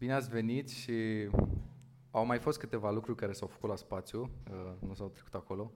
Bine 0.00 0.12
ați 0.12 0.28
venit 0.28 0.70
și 0.70 1.28
au 2.10 2.26
mai 2.26 2.38
fost 2.38 2.58
câteva 2.58 2.90
lucruri 2.90 3.16
care 3.18 3.32
s-au 3.32 3.48
făcut 3.48 3.68
la 3.68 3.76
spațiu, 3.76 4.30
uh, 4.50 4.72
nu 4.78 4.94
s-au 4.94 5.08
trecut 5.08 5.34
acolo. 5.34 5.72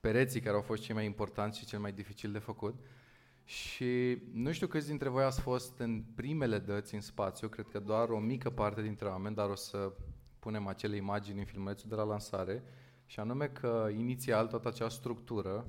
Pereții 0.00 0.40
care 0.40 0.56
au 0.56 0.62
fost 0.62 0.82
cei 0.82 0.94
mai 0.94 1.04
importanți 1.04 1.58
și 1.58 1.64
cel 1.64 1.78
mai 1.78 1.92
dificil 1.92 2.32
de 2.32 2.38
făcut. 2.38 2.74
Și 3.44 4.22
nu 4.32 4.52
știu 4.52 4.66
câți 4.66 4.86
dintre 4.86 5.08
voi 5.08 5.24
ați 5.24 5.40
fost 5.40 5.78
în 5.78 6.04
primele 6.14 6.58
dăți 6.58 6.94
în 6.94 7.00
spațiu, 7.00 7.48
cred 7.48 7.68
că 7.68 7.78
doar 7.78 8.08
o 8.08 8.18
mică 8.18 8.50
parte 8.50 8.82
dintre 8.82 9.08
oameni, 9.08 9.34
dar 9.34 9.48
o 9.48 9.54
să 9.54 9.92
punem 10.38 10.66
acele 10.66 10.96
imagini 10.96 11.38
în 11.38 11.44
filmulețul 11.44 11.88
de 11.88 11.94
la 11.94 12.04
lansare, 12.04 12.62
și 13.06 13.20
anume 13.20 13.48
că 13.48 13.88
inițial 13.96 14.46
toată 14.46 14.68
acea 14.68 14.88
structură 14.88 15.66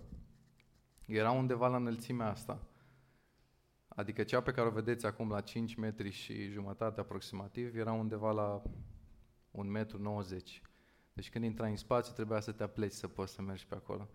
era 1.06 1.32
undeva 1.32 1.68
la 1.68 1.78
înălțimea 1.78 2.30
asta. 2.30 2.68
Adică 3.96 4.24
cea 4.24 4.42
pe 4.42 4.52
care 4.52 4.68
o 4.68 4.72
vedeți 4.72 5.06
acum 5.06 5.30
la 5.30 5.42
5 5.42 5.76
metri 5.76 6.10
și 6.10 6.50
jumătate 6.50 7.00
aproximativ 7.00 7.76
era 7.76 7.92
undeva 7.92 8.32
la 8.32 8.62
1,90 9.52 9.70
metru. 9.70 10.02
90. 10.02 10.62
Deci 11.14 11.30
când 11.30 11.44
intrai 11.44 11.70
în 11.70 11.76
spațiu 11.76 12.14
trebuia 12.14 12.40
să 12.40 12.52
te 12.52 12.64
apleci 12.64 12.92
să 12.92 13.08
poți 13.08 13.34
să 13.34 13.42
mergi 13.42 13.66
pe 13.66 13.76
acolo. 13.76 14.10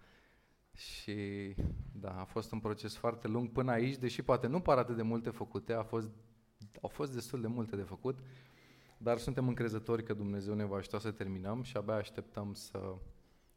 Și 0.73 1.55
da, 1.93 2.21
a 2.21 2.25
fost 2.25 2.53
un 2.53 2.61
proces 2.61 2.97
foarte 2.97 3.29
lung 3.29 3.49
până 3.51 3.71
aici, 3.71 3.97
deși 3.97 4.23
poate 4.23 4.47
nu 4.47 4.61
par 4.61 4.79
atât 4.79 4.97
de 4.97 5.03
multe 5.03 5.31
făcute, 5.31 5.73
a 5.73 5.83
fost, 5.83 6.11
au 6.81 6.89
fost 6.89 7.13
destul 7.13 7.41
de 7.41 7.47
multe 7.47 7.77
de 7.77 7.83
făcut, 7.83 8.19
dar 8.99 9.19
suntem 9.19 9.49
încrezători 9.49 10.03
că 10.03 10.15
Dumnezeu 10.15 10.55
ne 10.55 10.65
va 10.65 10.77
ajuta 10.77 10.99
să 10.99 11.11
terminăm 11.11 11.63
și 11.63 11.77
abia 11.77 11.95
așteptăm 11.95 12.55
să 12.55 12.95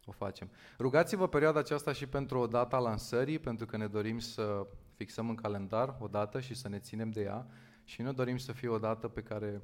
o 0.05 0.11
facem. 0.11 0.49
Rugați-vă 0.79 1.27
perioada 1.27 1.59
aceasta 1.59 1.91
și 1.91 2.07
pentru 2.07 2.39
o 2.39 2.47
dată 2.47 2.75
a 2.75 2.79
lansării, 2.79 3.39
pentru 3.39 3.65
că 3.65 3.77
ne 3.77 3.87
dorim 3.87 4.19
să 4.19 4.67
fixăm 5.01 5.29
în 5.29 5.35
calendar 5.35 5.97
o 5.99 6.07
dată 6.07 6.39
și 6.39 6.53
să 6.53 6.69
ne 6.69 6.79
ținem 6.79 7.11
de 7.11 7.21
ea 7.21 7.47
și 7.83 8.01
nu 8.01 8.13
dorim 8.13 8.37
să 8.37 8.51
fie 8.51 8.67
o 8.67 8.77
dată 8.77 9.07
pe 9.07 9.21
care 9.21 9.61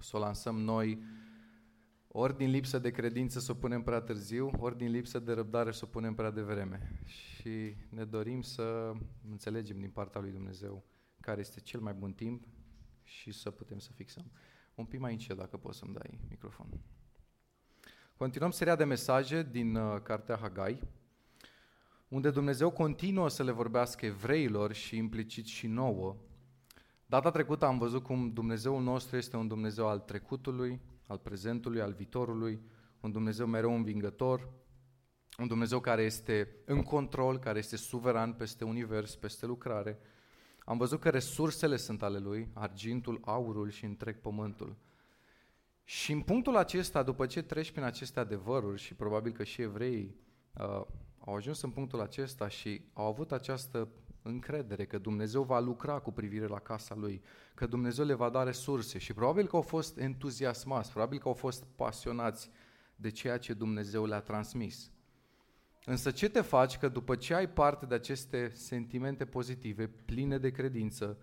să 0.00 0.16
o 0.16 0.20
lansăm 0.20 0.56
noi 0.56 1.02
ori 2.08 2.36
din 2.36 2.50
lipsă 2.50 2.78
de 2.78 2.90
credință 2.90 3.40
să 3.40 3.52
o 3.52 3.54
punem 3.54 3.82
prea 3.82 4.00
târziu, 4.00 4.50
ori 4.58 4.76
din 4.76 4.90
lipsă 4.90 5.18
de 5.18 5.32
răbdare 5.32 5.72
să 5.72 5.80
o 5.84 5.86
punem 5.88 6.14
prea 6.14 6.30
devreme. 6.30 7.00
Și 7.04 7.76
ne 7.88 8.04
dorim 8.04 8.42
să 8.42 8.92
înțelegem 9.30 9.78
din 9.80 9.90
partea 9.90 10.20
lui 10.20 10.30
Dumnezeu 10.30 10.84
care 11.20 11.40
este 11.40 11.60
cel 11.60 11.80
mai 11.80 11.92
bun 11.92 12.12
timp 12.12 12.44
și 13.02 13.32
să 13.32 13.50
putem 13.50 13.78
să 13.78 13.90
fixăm. 13.92 14.30
Un 14.74 14.84
pic 14.84 15.00
mai 15.00 15.12
încet 15.12 15.36
dacă 15.36 15.56
poți 15.56 15.78
să-mi 15.78 15.94
dai 15.94 16.18
microfonul. 16.28 16.80
Continuăm 18.16 18.50
seria 18.50 18.76
de 18.76 18.84
mesaje 18.84 19.42
din 19.42 19.74
uh, 19.74 20.00
Cartea 20.02 20.36
Hagai, 20.36 20.82
unde 22.12 22.30
Dumnezeu 22.30 22.70
continuă 22.70 23.28
să 23.28 23.42
le 23.42 23.50
vorbească 23.50 24.06
evreilor 24.06 24.72
și 24.72 24.96
implicit 24.96 25.46
și 25.46 25.66
nouă. 25.66 26.16
Data 27.06 27.30
trecută 27.30 27.64
am 27.64 27.78
văzut 27.78 28.02
cum 28.02 28.32
Dumnezeul 28.32 28.82
nostru 28.82 29.16
este 29.16 29.36
un 29.36 29.48
Dumnezeu 29.48 29.86
al 29.88 29.98
trecutului, 29.98 30.80
al 31.06 31.18
prezentului, 31.18 31.80
al 31.80 31.92
viitorului, 31.92 32.60
un 33.00 33.12
Dumnezeu 33.12 33.46
mereu 33.46 33.74
învingător, 33.74 34.48
un 35.38 35.46
Dumnezeu 35.46 35.80
care 35.80 36.02
este 36.02 36.56
în 36.64 36.82
control, 36.82 37.38
care 37.38 37.58
este 37.58 37.76
suveran 37.76 38.32
peste 38.32 38.64
univers, 38.64 39.16
peste 39.16 39.46
lucrare. 39.46 39.98
Am 40.64 40.78
văzut 40.78 41.00
că 41.00 41.10
resursele 41.10 41.76
sunt 41.76 42.02
ale 42.02 42.18
Lui, 42.18 42.48
argintul, 42.52 43.20
aurul 43.24 43.70
și 43.70 43.84
întreg 43.84 44.20
pământul. 44.20 44.76
Și 45.84 46.12
în 46.12 46.20
punctul 46.20 46.56
acesta, 46.56 47.02
după 47.02 47.26
ce 47.26 47.42
treci 47.42 47.70
prin 47.70 47.84
aceste 47.84 48.20
adevăruri 48.20 48.80
și 48.80 48.94
probabil 48.94 49.32
că 49.32 49.44
și 49.44 49.62
evreii 49.62 50.16
uh, 50.58 50.86
au 51.24 51.34
ajuns 51.34 51.62
în 51.62 51.70
punctul 51.70 52.00
acesta 52.00 52.48
și 52.48 52.82
au 52.92 53.06
avut 53.06 53.32
această 53.32 53.88
încredere 54.22 54.84
că 54.84 54.98
Dumnezeu 54.98 55.42
va 55.42 55.60
lucra 55.60 55.98
cu 55.98 56.12
privire 56.12 56.46
la 56.46 56.58
casa 56.58 56.94
lui, 56.94 57.22
că 57.54 57.66
Dumnezeu 57.66 58.04
le 58.04 58.14
va 58.14 58.28
da 58.28 58.42
resurse 58.42 58.98
și 58.98 59.12
probabil 59.12 59.46
că 59.46 59.56
au 59.56 59.62
fost 59.62 59.98
entuziasmați, 59.98 60.90
probabil 60.90 61.18
că 61.18 61.28
au 61.28 61.34
fost 61.34 61.64
pasionați 61.76 62.50
de 62.96 63.10
ceea 63.10 63.38
ce 63.38 63.52
Dumnezeu 63.52 64.06
le-a 64.06 64.20
transmis. 64.20 64.90
Însă 65.84 66.10
ce 66.10 66.28
te 66.28 66.40
faci 66.40 66.78
că 66.78 66.88
după 66.88 67.16
ce 67.16 67.34
ai 67.34 67.48
parte 67.48 67.86
de 67.86 67.94
aceste 67.94 68.50
sentimente 68.54 69.24
pozitive, 69.24 69.86
pline 69.86 70.38
de 70.38 70.50
credință, 70.50 71.18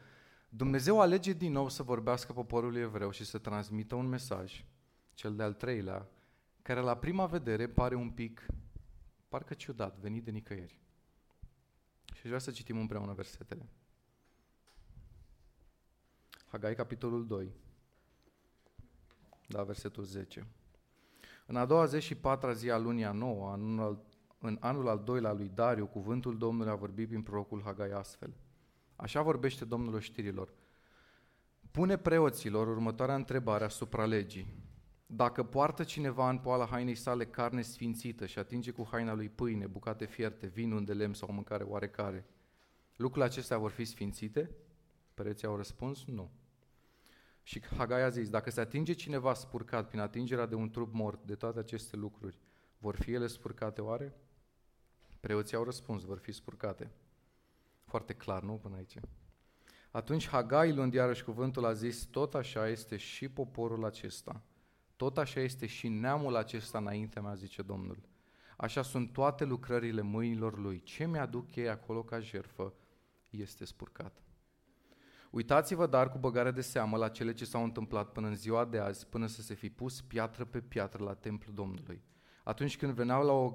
Dumnezeu 0.49 0.99
alege 0.99 1.33
din 1.33 1.51
nou 1.51 1.69
să 1.69 1.83
vorbească 1.83 2.33
poporului 2.33 2.81
evreu 2.81 3.11
și 3.11 3.25
să 3.25 3.37
transmită 3.37 3.95
un 3.95 4.07
mesaj, 4.07 4.65
cel 5.13 5.35
de-al 5.35 5.53
treilea, 5.53 6.07
care 6.61 6.79
la 6.79 6.97
prima 6.97 7.25
vedere 7.25 7.67
pare 7.67 7.95
un 7.95 8.09
pic, 8.09 8.45
parcă 9.29 9.53
ciudat, 9.53 9.97
venit 9.97 10.23
de 10.23 10.31
nicăieri. 10.31 10.79
Și 12.13 12.21
vreau 12.21 12.39
să 12.39 12.51
citim 12.51 12.77
împreună 12.77 13.13
versetele. 13.13 13.69
Hagai, 16.45 16.75
capitolul 16.75 17.27
2, 17.27 17.51
da, 19.47 19.63
versetul 19.63 20.03
10. 20.03 20.47
În 21.45 21.55
a 21.55 21.65
doua 21.65 21.85
zi 21.85 21.99
și 21.99 22.15
patra 22.15 22.53
zi 22.53 22.69
a 22.71 22.77
lunii 22.77 23.05
a 23.05 23.11
nouă, 23.11 23.53
în 23.53 23.79
anul, 23.79 24.05
în 24.39 24.57
anul 24.59 24.87
al 24.87 25.03
doilea 25.03 25.31
lui 25.31 25.49
Dariu, 25.49 25.87
cuvântul 25.87 26.37
Domnului 26.37 26.71
a 26.71 26.75
vorbit 26.75 27.07
prin 27.07 27.23
prorocul 27.23 27.61
Hagai 27.61 27.89
astfel– 27.89 28.33
Așa 29.01 29.21
vorbește 29.21 29.65
Domnul 29.65 29.93
oștirilor. 29.93 30.53
Pune 31.71 31.97
preoților 31.97 32.67
următoarea 32.67 33.15
întrebare 33.15 33.63
asupra 33.63 34.05
legii. 34.05 34.53
Dacă 35.11 35.43
poartă 35.43 35.83
cineva 35.83 36.29
în 36.29 36.37
poala 36.37 36.65
hainei 36.65 36.95
sale 36.95 37.25
carne 37.25 37.61
sfințită 37.61 38.25
și 38.25 38.39
atinge 38.39 38.71
cu 38.71 38.87
haina 38.91 39.13
lui 39.13 39.29
pâine, 39.29 39.67
bucate 39.67 40.05
fierte, 40.05 40.47
vin 40.47 40.85
de 40.85 40.93
lemn 40.93 41.13
sau 41.13 41.31
mâncare 41.31 41.63
oarecare, 41.63 42.25
lucrurile 42.95 43.25
acestea 43.25 43.57
vor 43.57 43.71
fi 43.71 43.85
sfințite? 43.85 44.51
Pereții 45.13 45.47
au 45.47 45.55
răspuns, 45.55 46.05
nu. 46.05 46.31
Și 47.43 47.61
Hagai 47.77 48.01
a 48.01 48.09
zis, 48.09 48.29
dacă 48.29 48.49
se 48.49 48.59
atinge 48.59 48.93
cineva 48.93 49.33
spurcat 49.33 49.87
prin 49.87 49.99
atingerea 49.99 50.45
de 50.45 50.55
un 50.55 50.69
trup 50.69 50.93
mort 50.93 51.23
de 51.25 51.35
toate 51.35 51.59
aceste 51.59 51.95
lucruri, 51.95 52.39
vor 52.77 52.95
fi 52.95 53.11
ele 53.11 53.27
spurcate 53.27 53.81
oare? 53.81 54.13
Preoții 55.19 55.57
au 55.57 55.63
răspuns, 55.63 56.03
vor 56.03 56.17
fi 56.17 56.31
spurcate. 56.31 56.91
Foarte 57.85 58.13
clar, 58.13 58.43
nu? 58.43 58.53
Până 58.53 58.75
aici. 58.75 58.97
Atunci 59.91 60.27
Hagai, 60.27 60.73
luând 60.73 60.93
iarăși 60.93 61.23
cuvântul, 61.23 61.65
a 61.65 61.73
zis, 61.73 62.03
tot 62.03 62.35
așa 62.35 62.67
este 62.67 62.97
și 62.97 63.29
poporul 63.29 63.85
acesta. 63.85 64.43
Tot 64.99 65.17
așa 65.17 65.39
este 65.39 65.65
și 65.65 65.87
neamul 65.87 66.35
acesta 66.35 66.77
înaintea 66.77 67.21
mea, 67.21 67.33
zice 67.33 67.61
Domnul. 67.61 67.97
Așa 68.57 68.81
sunt 68.81 69.13
toate 69.13 69.45
lucrările 69.45 70.01
mâinilor 70.01 70.57
lui. 70.57 70.81
Ce 70.81 71.07
mi-aduc 71.07 71.55
ei 71.55 71.69
acolo 71.69 72.03
ca 72.03 72.19
jerfă 72.19 72.73
este 73.29 73.65
spurcat. 73.65 74.21
Uitați-vă 75.29 75.87
dar 75.87 76.09
cu 76.09 76.17
băgare 76.17 76.51
de 76.51 76.61
seamă 76.61 76.97
la 76.97 77.09
cele 77.09 77.33
ce 77.33 77.45
s-au 77.45 77.63
întâmplat 77.63 78.11
până 78.11 78.27
în 78.27 78.35
ziua 78.35 78.65
de 78.65 78.79
azi, 78.79 79.07
până 79.07 79.27
să 79.27 79.41
se 79.41 79.53
fi 79.53 79.69
pus 79.69 80.01
piatră 80.01 80.45
pe 80.45 80.61
piatră 80.61 81.03
la 81.03 81.13
templul 81.13 81.53
Domnului. 81.53 82.01
Atunci 82.43 82.77
când 82.77 82.93
veneau 82.93 83.25
la 83.25 83.33
o 83.33 83.53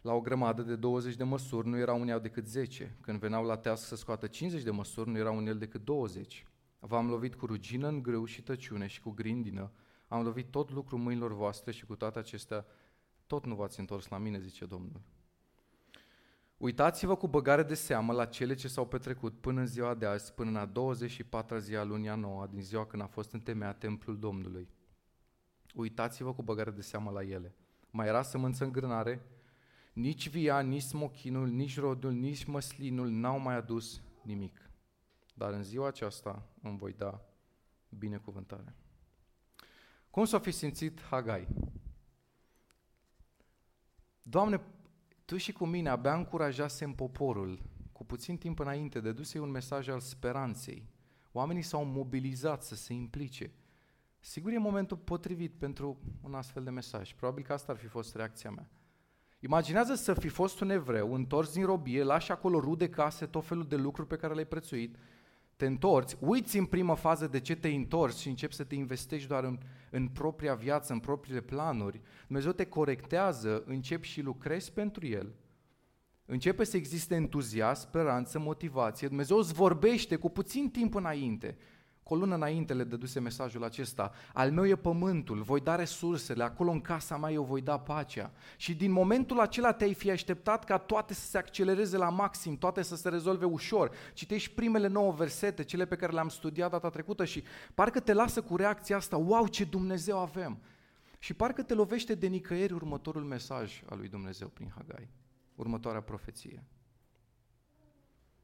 la 0.00 0.12
o 0.12 0.20
grămadă 0.20 0.62
de 0.62 0.76
20 0.76 1.14
de 1.14 1.24
măsuri 1.24 1.68
nu 1.68 1.78
erau 1.78 2.00
uneau 2.00 2.18
decât 2.18 2.46
10. 2.46 2.96
Când 3.00 3.18
veneau 3.18 3.44
la 3.44 3.56
teasc 3.56 3.86
să 3.86 3.96
scoată 3.96 4.26
50 4.26 4.62
de 4.62 4.70
măsuri, 4.70 5.10
nu 5.10 5.18
erau 5.18 5.36
unele 5.36 5.58
decât 5.58 5.84
20. 5.84 6.46
V-am 6.78 7.08
lovit 7.08 7.34
cu 7.34 7.46
rugină 7.46 7.88
în 7.88 8.02
grâu 8.02 8.24
și 8.24 8.42
tăciune 8.42 8.86
și 8.86 9.00
cu 9.00 9.10
grindină. 9.10 9.72
Am 10.10 10.22
lovit 10.22 10.50
tot 10.50 10.70
lucrul 10.70 10.98
mâinilor 10.98 11.32
voastre 11.32 11.72
și 11.72 11.86
cu 11.86 11.96
toate 11.96 12.18
acestea 12.18 12.66
tot 13.26 13.46
nu 13.46 13.54
v-ați 13.54 13.80
întors 13.80 14.08
la 14.08 14.18
mine, 14.18 14.38
zice 14.38 14.64
Domnul. 14.66 15.00
Uitați-vă 16.56 17.16
cu 17.16 17.28
băgare 17.28 17.62
de 17.62 17.74
seamă 17.74 18.12
la 18.12 18.24
cele 18.24 18.54
ce 18.54 18.68
s-au 18.68 18.86
petrecut 18.86 19.40
până 19.40 19.60
în 19.60 19.66
ziua 19.66 19.94
de 19.94 20.06
azi, 20.06 20.32
până 20.32 20.50
în 20.50 20.56
a 20.56 20.72
24-a 20.72 21.58
zi 21.58 21.76
a 21.76 21.84
lunii 21.84 22.08
a 22.08 22.14
noua, 22.14 22.46
din 22.46 22.62
ziua 22.62 22.86
când 22.86 23.02
a 23.02 23.06
fost 23.06 23.32
întemeiat 23.32 23.78
templul 23.78 24.18
Domnului. 24.18 24.68
Uitați-vă 25.74 26.34
cu 26.34 26.42
băgare 26.42 26.70
de 26.70 26.82
seamă 26.82 27.10
la 27.10 27.22
ele. 27.22 27.54
Mai 27.90 28.06
era 28.06 28.22
sămânță 28.22 28.64
în 28.64 28.72
grânare, 28.72 29.22
nici 29.92 30.28
via, 30.28 30.60
nici 30.60 30.82
smochinul, 30.82 31.48
nici 31.48 31.78
rodul, 31.78 32.12
nici 32.12 32.44
măslinul 32.44 33.08
n-au 33.08 33.38
mai 33.38 33.54
adus 33.54 34.02
nimic. 34.22 34.70
Dar 35.34 35.52
în 35.52 35.62
ziua 35.62 35.86
aceasta 35.86 36.42
îmi 36.62 36.78
voi 36.78 36.92
da 36.92 37.20
binecuvântare. 37.88 38.74
Cum 40.10 40.24
s-a 40.24 40.38
fi 40.38 40.50
simțit 40.50 41.02
Hagai? 41.02 41.48
Doamne, 44.22 44.60
Tu 45.24 45.36
și 45.36 45.52
cu 45.52 45.66
mine 45.66 45.88
abia 45.88 46.14
încurajasem 46.14 46.92
poporul 46.92 47.62
cu 47.92 48.04
puțin 48.04 48.36
timp 48.36 48.58
înainte 48.58 49.00
de 49.00 49.12
duse 49.12 49.38
un 49.38 49.50
mesaj 49.50 49.88
al 49.88 50.00
speranței. 50.00 50.88
Oamenii 51.32 51.62
s-au 51.62 51.84
mobilizat 51.84 52.62
să 52.62 52.74
se 52.74 52.92
implice. 52.92 53.52
Sigur 54.20 54.52
e 54.52 54.58
momentul 54.58 54.96
potrivit 54.96 55.52
pentru 55.58 55.98
un 56.22 56.34
astfel 56.34 56.64
de 56.64 56.70
mesaj. 56.70 57.14
Probabil 57.14 57.44
că 57.44 57.52
asta 57.52 57.72
ar 57.72 57.78
fi 57.78 57.86
fost 57.86 58.14
reacția 58.14 58.50
mea. 58.50 58.68
Imaginează 59.40 59.94
să 59.94 60.14
fi 60.14 60.28
fost 60.28 60.60
un 60.60 60.70
evreu, 60.70 61.14
întors 61.14 61.52
din 61.52 61.64
robie, 61.64 62.02
lași 62.02 62.32
acolo 62.32 62.60
rude 62.60 62.88
case, 62.88 63.26
tot 63.26 63.46
felul 63.46 63.66
de 63.66 63.76
lucruri 63.76 64.08
pe 64.08 64.16
care 64.16 64.32
le-ai 64.32 64.46
prețuit, 64.46 64.96
te 65.60 65.66
întorci, 65.66 66.16
uiți 66.18 66.58
în 66.58 66.64
primă 66.64 66.94
fază 66.94 67.26
de 67.26 67.40
ce 67.40 67.56
te-ai 67.56 67.76
întors 67.76 68.18
și 68.18 68.28
începi 68.28 68.54
să 68.54 68.64
te 68.64 68.74
investești 68.74 69.28
doar 69.28 69.44
în, 69.44 69.58
în 69.90 70.08
propria 70.08 70.54
viață, 70.54 70.92
în 70.92 70.98
propriile 70.98 71.40
planuri. 71.40 72.00
Dumnezeu 72.26 72.52
te 72.52 72.66
corectează, 72.66 73.62
începi 73.66 74.06
și 74.06 74.20
lucrezi 74.20 74.72
pentru 74.72 75.06
El. 75.06 75.34
Începe 76.26 76.64
să 76.64 76.76
existe 76.76 77.14
entuziasm, 77.14 77.80
speranță, 77.80 78.38
motivație. 78.38 79.08
Dumnezeu 79.08 79.36
îți 79.36 79.52
vorbește 79.52 80.16
cu 80.16 80.30
puțin 80.30 80.70
timp 80.70 80.94
înainte 80.94 81.56
cu 82.10 82.16
o 82.16 82.18
lună 82.18 82.34
înainte 82.34 82.74
le 82.74 82.84
dăduse 82.84 83.20
mesajul 83.20 83.64
acesta, 83.64 84.12
al 84.32 84.50
meu 84.50 84.66
e 84.66 84.76
pământul, 84.76 85.42
voi 85.42 85.60
da 85.60 85.74
resursele, 85.74 86.42
acolo 86.42 86.70
în 86.70 86.80
casa 86.80 87.16
mea 87.16 87.30
eu 87.30 87.44
voi 87.44 87.60
da 87.60 87.78
pacea. 87.78 88.32
Și 88.56 88.74
din 88.74 88.90
momentul 88.90 89.40
acela 89.40 89.72
te-ai 89.72 89.94
fi 89.94 90.10
așteptat 90.10 90.64
ca 90.64 90.78
toate 90.78 91.14
să 91.14 91.26
se 91.26 91.38
accelereze 91.38 91.96
la 91.96 92.08
maxim, 92.08 92.56
toate 92.56 92.82
să 92.82 92.96
se 92.96 93.08
rezolve 93.08 93.44
ușor. 93.44 93.90
Citești 94.12 94.54
primele 94.54 94.86
nouă 94.86 95.12
versete, 95.12 95.64
cele 95.64 95.86
pe 95.86 95.96
care 95.96 96.12
le-am 96.12 96.28
studiat 96.28 96.70
data 96.70 96.88
trecută 96.88 97.24
și 97.24 97.44
parcă 97.74 98.00
te 98.00 98.12
lasă 98.12 98.42
cu 98.42 98.56
reacția 98.56 98.96
asta, 98.96 99.16
wow, 99.16 99.46
ce 99.46 99.64
Dumnezeu 99.64 100.18
avem! 100.18 100.58
Și 101.18 101.34
parcă 101.34 101.62
te 101.62 101.74
lovește 101.74 102.14
de 102.14 102.26
nicăieri 102.26 102.72
următorul 102.72 103.22
mesaj 103.22 103.82
al 103.88 103.98
lui 103.98 104.08
Dumnezeu 104.08 104.48
prin 104.48 104.72
Hagai, 104.76 105.08
următoarea 105.54 106.00
profeție. 106.00 106.64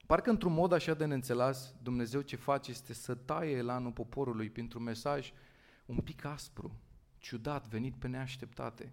Parcă 0.06 0.30
într-un 0.30 0.52
mod 0.52 0.72
așa 0.72 0.94
de 0.94 1.04
neînțeles, 1.04 1.74
Dumnezeu 1.82 2.20
ce 2.20 2.36
face 2.36 2.70
este 2.70 2.92
să 2.92 3.14
taie 3.14 3.56
elanul 3.56 3.92
poporului 3.92 4.50
printr-un 4.50 4.82
mesaj 4.82 5.32
un 5.86 5.96
pic 5.96 6.24
aspru, 6.24 6.80
ciudat, 7.18 7.68
venit 7.68 7.94
pe 7.94 8.08
neașteptate. 8.08 8.92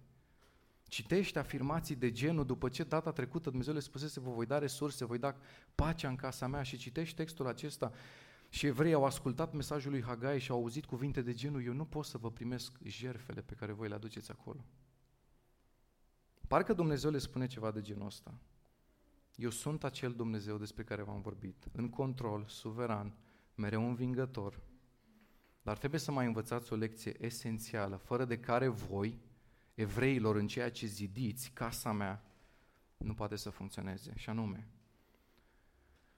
Citește 0.88 1.38
afirmații 1.38 1.94
de 1.94 2.12
genul, 2.12 2.46
după 2.46 2.68
ce 2.68 2.82
data 2.82 3.12
trecută 3.12 3.48
Dumnezeu 3.48 3.74
le 3.74 3.80
spusese, 3.80 4.20
vă 4.20 4.30
voi 4.30 4.46
da 4.46 4.58
resurse, 4.58 5.04
voi 5.04 5.18
da 5.18 5.36
pacea 5.74 6.08
în 6.08 6.16
casa 6.16 6.46
mea 6.46 6.62
și 6.62 6.76
citești 6.76 7.16
textul 7.16 7.46
acesta 7.46 7.92
și 8.48 8.66
evrei 8.66 8.92
au 8.92 9.04
ascultat 9.04 9.52
mesajul 9.52 9.90
lui 9.90 10.02
Hagai 10.02 10.40
și 10.40 10.50
au 10.50 10.56
auzit 10.56 10.84
cuvinte 10.84 11.22
de 11.22 11.32
genul, 11.34 11.64
eu 11.64 11.72
nu 11.72 11.84
pot 11.84 12.04
să 12.04 12.18
vă 12.18 12.30
primesc 12.30 12.78
jerfele 12.82 13.40
pe 13.40 13.54
care 13.54 13.72
voi 13.72 13.88
le 13.88 13.94
aduceți 13.94 14.30
acolo. 14.30 14.64
Parcă 16.48 16.72
Dumnezeu 16.72 17.10
le 17.10 17.18
spune 17.18 17.46
ceva 17.46 17.70
de 17.70 17.80
genul 17.80 18.06
ăsta. 18.06 18.34
Eu 19.36 19.50
sunt 19.50 19.84
acel 19.84 20.12
Dumnezeu 20.12 20.58
despre 20.58 20.84
care 20.84 21.02
v-am 21.02 21.20
vorbit, 21.20 21.68
în 21.72 21.88
control, 21.88 22.44
suveran, 22.46 23.14
mereu 23.54 23.88
învingător. 23.88 24.60
Dar 25.62 25.78
trebuie 25.78 26.00
să 26.00 26.12
mai 26.12 26.26
învățați 26.26 26.72
o 26.72 26.76
lecție 26.76 27.24
esențială, 27.24 27.96
fără 27.96 28.24
de 28.24 28.38
care 28.38 28.68
voi, 28.68 29.18
evreilor, 29.74 30.36
în 30.36 30.46
ceea 30.46 30.70
ce 30.70 30.86
zidiți, 30.86 31.50
casa 31.50 31.92
mea, 31.92 32.24
nu 32.96 33.14
poate 33.14 33.36
să 33.36 33.50
funcționeze. 33.50 34.12
Și 34.16 34.30
anume, 34.30 34.68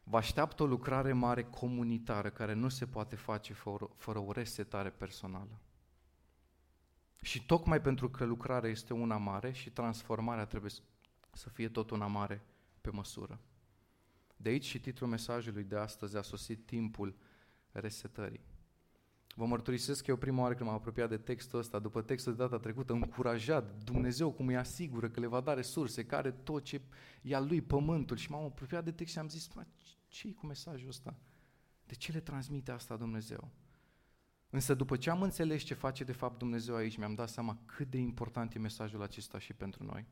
vă 0.03 0.17
așteaptă 0.17 0.63
o 0.63 0.67
lucrare 0.67 1.13
mare 1.13 1.45
comunitară 1.45 2.31
care 2.31 2.53
nu 2.53 2.69
se 2.69 2.87
poate 2.87 3.17
face 3.17 3.53
fără, 3.53 3.91
fără 3.97 4.19
o 4.19 4.33
resetare 4.33 4.91
personală. 4.91 5.61
Și 7.23 7.47
tocmai 7.47 7.81
pentru 7.81 8.11
că 8.11 8.25
lucrarea 8.25 8.71
este 8.71 8.93
una 8.93 9.17
mare 9.17 9.53
și 9.53 9.71
transformarea 9.71 10.45
trebuie 10.45 10.71
să 11.33 11.49
fie 11.49 11.69
tot 11.69 11.91
una 11.91 12.07
mare, 12.07 12.43
pe 12.87 12.97
măsură. 12.97 13.41
De 14.37 14.49
aici 14.49 14.65
și 14.65 14.81
titlul 14.81 15.09
mesajului 15.09 15.65
de 15.65 15.77
astăzi 15.77 16.17
a 16.17 16.23
sosit 16.23 16.67
timpul 16.67 17.17
resetării. 17.73 18.45
Vă 19.35 19.47
mărturisesc 19.47 20.05
că 20.05 20.11
eu 20.11 20.17
prima 20.17 20.43
oară 20.43 20.55
când 20.55 20.69
m-am 20.69 20.79
apropiat 20.79 21.09
de 21.09 21.17
textul 21.17 21.59
ăsta, 21.59 21.79
după 21.79 22.03
textul 22.03 22.35
de 22.35 22.43
data 22.43 22.59
trecută, 22.59 22.93
încurajat 22.93 23.85
Dumnezeu 23.85 24.33
cum 24.33 24.47
îi 24.47 24.57
asigură 24.57 25.09
că 25.09 25.21
le 25.21 25.27
va 25.27 25.41
da 25.41 25.55
resurse, 25.55 26.07
care 26.07 26.31
tot 26.31 26.65
ce 26.65 26.81
e 27.23 27.35
al 27.35 27.47
lui 27.47 27.61
pământul 27.61 28.17
și 28.17 28.31
m-am 28.31 28.45
apropiat 28.45 28.85
de 28.85 28.93
text 28.93 29.13
și 29.13 29.19
am 29.19 29.29
zis, 29.29 29.49
ce 30.09 30.33
cu 30.33 30.47
mesajul 30.47 30.89
ăsta? 30.89 31.17
De 31.87 31.95
ce 31.95 32.13
le 32.13 32.21
transmite 32.21 32.71
asta 32.71 32.97
Dumnezeu? 32.97 33.51
Însă 34.51 34.75
după 34.75 34.97
ce 34.97 35.11
am 35.11 35.23
înțeles 35.23 35.63
ce 35.63 35.75
face 35.75 36.05
de 36.05 36.13
fapt 36.13 36.39
Dumnezeu 36.39 36.75
aici, 36.75 36.97
mi-am 36.97 37.15
dat 37.15 37.29
seama 37.29 37.59
cât 37.67 37.91
de 37.91 37.99
important 37.99 38.55
e 38.55 38.59
mesajul 38.59 39.03
acesta 39.03 39.39
și 39.39 39.53
pentru 39.53 39.85
noi. 39.85 40.07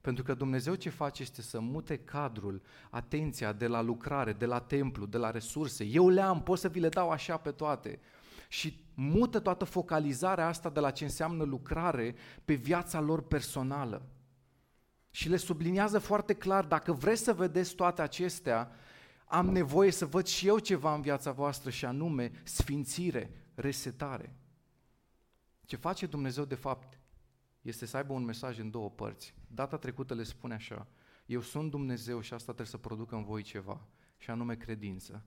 Pentru 0.00 0.24
că 0.24 0.34
Dumnezeu 0.34 0.74
ce 0.74 0.90
face 0.90 1.22
este 1.22 1.42
să 1.42 1.60
mute 1.60 1.98
cadrul, 1.98 2.62
atenția 2.90 3.52
de 3.52 3.66
la 3.66 3.80
lucrare, 3.80 4.32
de 4.32 4.46
la 4.46 4.60
templu, 4.60 5.06
de 5.06 5.16
la 5.16 5.30
resurse. 5.30 5.84
Eu 5.84 6.08
le 6.08 6.20
am, 6.20 6.42
pot 6.42 6.58
să 6.58 6.68
vi 6.68 6.80
le 6.80 6.88
dau 6.88 7.10
așa 7.10 7.36
pe 7.36 7.50
toate. 7.50 8.00
Și 8.48 8.84
mută 8.94 9.40
toată 9.40 9.64
focalizarea 9.64 10.46
asta 10.46 10.70
de 10.70 10.80
la 10.80 10.90
ce 10.90 11.04
înseamnă 11.04 11.44
lucrare 11.44 12.14
pe 12.44 12.54
viața 12.54 13.00
lor 13.00 13.22
personală. 13.22 14.08
Și 15.10 15.28
le 15.28 15.36
subliniază 15.36 15.98
foarte 15.98 16.34
clar, 16.34 16.64
dacă 16.64 16.92
vreți 16.92 17.22
să 17.22 17.32
vedeți 17.32 17.74
toate 17.74 18.02
acestea, 18.02 18.70
am 19.24 19.50
nevoie 19.50 19.90
să 19.90 20.06
văd 20.06 20.26
și 20.26 20.46
eu 20.46 20.58
ceva 20.58 20.94
în 20.94 21.00
viața 21.00 21.32
voastră 21.32 21.70
și 21.70 21.84
anume 21.84 22.30
sfințire, 22.42 23.30
resetare. 23.54 24.34
Ce 25.64 25.76
face 25.76 26.06
Dumnezeu 26.06 26.44
de 26.44 26.54
fapt 26.54 27.00
este 27.60 27.86
să 27.86 27.96
aibă 27.96 28.12
un 28.12 28.24
mesaj 28.24 28.58
în 28.58 28.70
două 28.70 28.90
părți. 28.90 29.34
Data 29.52 29.76
trecută 29.76 30.14
le 30.14 30.22
spune 30.22 30.54
așa, 30.54 30.86
eu 31.26 31.40
sunt 31.40 31.70
Dumnezeu 31.70 32.20
și 32.20 32.32
asta 32.32 32.52
trebuie 32.52 32.66
să 32.66 32.78
producă 32.78 33.14
în 33.14 33.24
voi 33.24 33.42
ceva, 33.42 33.88
și 34.16 34.30
anume 34.30 34.56
credință. 34.56 35.24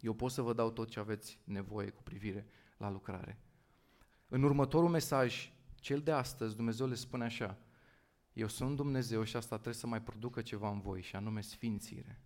Eu 0.00 0.14
pot 0.14 0.30
să 0.30 0.42
vă 0.42 0.52
dau 0.52 0.70
tot 0.70 0.88
ce 0.88 1.00
aveți 1.00 1.40
nevoie 1.44 1.90
cu 1.90 2.02
privire 2.02 2.46
la 2.76 2.90
lucrare. 2.90 3.38
În 4.28 4.42
următorul 4.42 4.88
mesaj, 4.88 5.52
cel 5.74 6.00
de 6.00 6.12
astăzi, 6.12 6.56
Dumnezeu 6.56 6.86
le 6.86 6.94
spune 6.94 7.24
așa, 7.24 7.58
eu 8.32 8.46
sunt 8.48 8.76
Dumnezeu 8.76 9.22
și 9.22 9.36
asta 9.36 9.54
trebuie 9.54 9.74
să 9.74 9.86
mai 9.86 10.02
producă 10.02 10.42
ceva 10.42 10.70
în 10.70 10.80
voi, 10.80 11.02
și 11.02 11.16
anume 11.16 11.40
sfințire. 11.40 12.20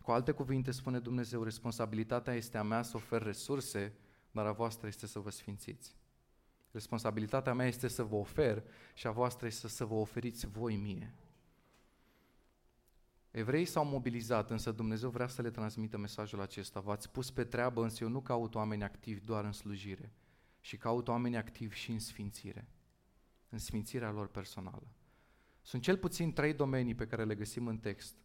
Cu 0.00 0.10
alte 0.10 0.32
cuvinte 0.32 0.70
spune 0.70 0.98
Dumnezeu, 0.98 1.42
responsabilitatea 1.42 2.34
este 2.34 2.58
a 2.58 2.62
mea 2.62 2.82
să 2.82 2.96
ofer 2.96 3.22
resurse, 3.22 3.94
dar 4.30 4.46
a 4.46 4.52
voastră 4.52 4.86
este 4.86 5.06
să 5.06 5.18
vă 5.18 5.30
sfințiți. 5.30 5.97
Responsabilitatea 6.70 7.54
mea 7.54 7.66
este 7.66 7.88
să 7.88 8.02
vă 8.02 8.14
ofer 8.14 8.64
și 8.94 9.06
a 9.06 9.10
voastră 9.10 9.46
este 9.46 9.68
să 9.68 9.84
vă 9.84 9.94
oferiți 9.94 10.46
voi 10.46 10.76
mie. 10.76 11.14
Evreii 13.30 13.64
s-au 13.64 13.84
mobilizat, 13.84 14.50
însă 14.50 14.72
Dumnezeu 14.72 15.10
vrea 15.10 15.26
să 15.26 15.42
le 15.42 15.50
transmită 15.50 15.98
mesajul 15.98 16.40
acesta. 16.40 16.80
V-ați 16.80 17.10
pus 17.10 17.30
pe 17.30 17.44
treabă, 17.44 17.82
însă 17.82 18.04
eu 18.04 18.10
nu 18.10 18.20
caut 18.20 18.54
oameni 18.54 18.82
activi 18.82 19.20
doar 19.20 19.44
în 19.44 19.52
slujire, 19.52 20.12
și 20.60 20.76
caut 20.76 21.08
oameni 21.08 21.36
activi 21.36 21.76
și 21.76 21.90
în 21.90 21.98
sfințire, 21.98 22.68
în 23.48 23.58
sfințirea 23.58 24.10
lor 24.10 24.28
personală. 24.28 24.86
Sunt 25.62 25.82
cel 25.82 25.96
puțin 25.96 26.32
trei 26.32 26.54
domenii 26.54 26.94
pe 26.94 27.06
care 27.06 27.24
le 27.24 27.34
găsim 27.34 27.66
în 27.66 27.78
text 27.78 28.16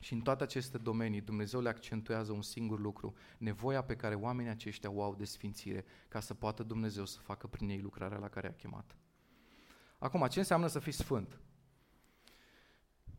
și 0.00 0.12
în 0.12 0.20
toate 0.20 0.42
aceste 0.42 0.78
domenii 0.78 1.20
Dumnezeu 1.20 1.60
le 1.60 1.68
accentuează 1.68 2.32
un 2.32 2.42
singur 2.42 2.80
lucru, 2.80 3.14
nevoia 3.38 3.82
pe 3.82 3.96
care 3.96 4.14
oamenii 4.14 4.50
aceștia 4.50 4.90
o 4.90 5.02
au 5.02 5.14
de 5.14 5.24
sfințire, 5.24 5.84
ca 6.08 6.20
să 6.20 6.34
poată 6.34 6.62
Dumnezeu 6.62 7.04
să 7.04 7.20
facă 7.20 7.46
prin 7.46 7.68
ei 7.68 7.80
lucrarea 7.80 8.18
la 8.18 8.28
care 8.28 8.48
a 8.48 8.52
chemat. 8.52 8.96
Acum, 9.98 10.26
ce 10.26 10.38
înseamnă 10.38 10.66
să 10.66 10.78
fii 10.78 10.92
sfânt? 10.92 11.40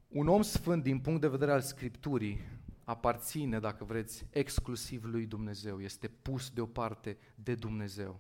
Un 0.07 0.27
om 0.27 0.41
sfânt 0.41 0.83
din 0.83 0.99
punct 0.99 1.21
de 1.21 1.27
vedere 1.27 1.51
al 1.51 1.61
Scripturii 1.61 2.41
aparține, 2.83 3.59
dacă 3.59 3.83
vreți, 3.83 4.25
exclusiv 4.29 5.03
lui 5.03 5.25
Dumnezeu, 5.25 5.81
este 5.81 6.07
pus 6.07 6.49
deoparte 6.49 7.17
de 7.35 7.55
Dumnezeu. 7.55 8.19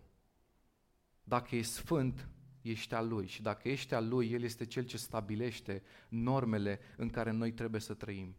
Dacă 1.23 1.55
e 1.55 1.61
sfânt, 1.61 2.27
ești 2.61 2.93
al 2.93 3.07
Lui 3.07 3.27
și 3.27 3.41
dacă 3.41 3.69
ești 3.69 3.93
al 3.93 4.07
Lui, 4.07 4.31
El 4.31 4.43
este 4.43 4.65
Cel 4.65 4.83
ce 4.83 4.97
stabilește 4.97 5.83
normele 6.09 6.79
în 6.97 7.09
care 7.09 7.31
noi 7.31 7.51
trebuie 7.51 7.81
să 7.81 7.93
trăim. 7.93 8.35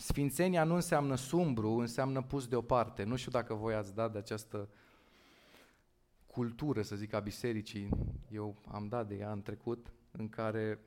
Sfințenia 0.00 0.64
nu 0.64 0.74
înseamnă 0.74 1.14
sumbru, 1.14 1.70
înseamnă 1.70 2.22
pus 2.22 2.46
deoparte. 2.46 3.04
Nu 3.04 3.16
știu 3.16 3.30
dacă 3.30 3.54
voi 3.54 3.74
ați 3.74 3.94
dat 3.94 4.12
de 4.12 4.18
această 4.18 4.68
cultură, 6.26 6.82
să 6.82 6.96
zic, 6.96 7.12
a 7.12 7.20
bisericii. 7.20 7.88
Eu 8.30 8.62
am 8.68 8.88
dat 8.88 9.08
de 9.08 9.14
ea 9.14 9.32
în 9.32 9.42
trecut, 9.42 9.92
în 10.10 10.28
care 10.28 10.80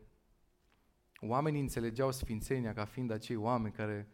oamenii 1.19 1.61
înțelegeau 1.61 2.11
sfințenia 2.11 2.73
ca 2.73 2.85
fiind 2.85 3.11
acei 3.11 3.35
oameni 3.35 3.73
care 3.73 4.09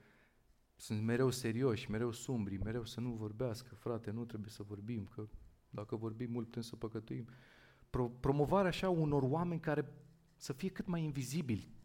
sunt 0.75 1.03
mereu 1.03 1.29
serioși, 1.29 1.91
mereu 1.91 2.11
sumbri, 2.11 2.57
mereu 2.57 2.85
să 2.85 2.99
nu 2.99 3.09
vorbească, 3.09 3.75
frate, 3.75 4.11
nu 4.11 4.25
trebuie 4.25 4.49
să 4.49 4.63
vorbim, 4.63 5.09
că 5.15 5.27
dacă 5.69 5.95
vorbim 5.95 6.31
mult 6.31 6.45
putem 6.45 6.61
să 6.61 6.75
păcătuim. 6.75 7.27
Pro- 7.89 8.11
promovarea 8.19 8.69
așa 8.69 8.89
unor 8.89 9.23
oameni 9.23 9.59
care 9.59 9.93
să 10.35 10.53
fie 10.53 10.69
cât 10.69 10.87
mai 10.87 11.03
invizibili 11.03 11.75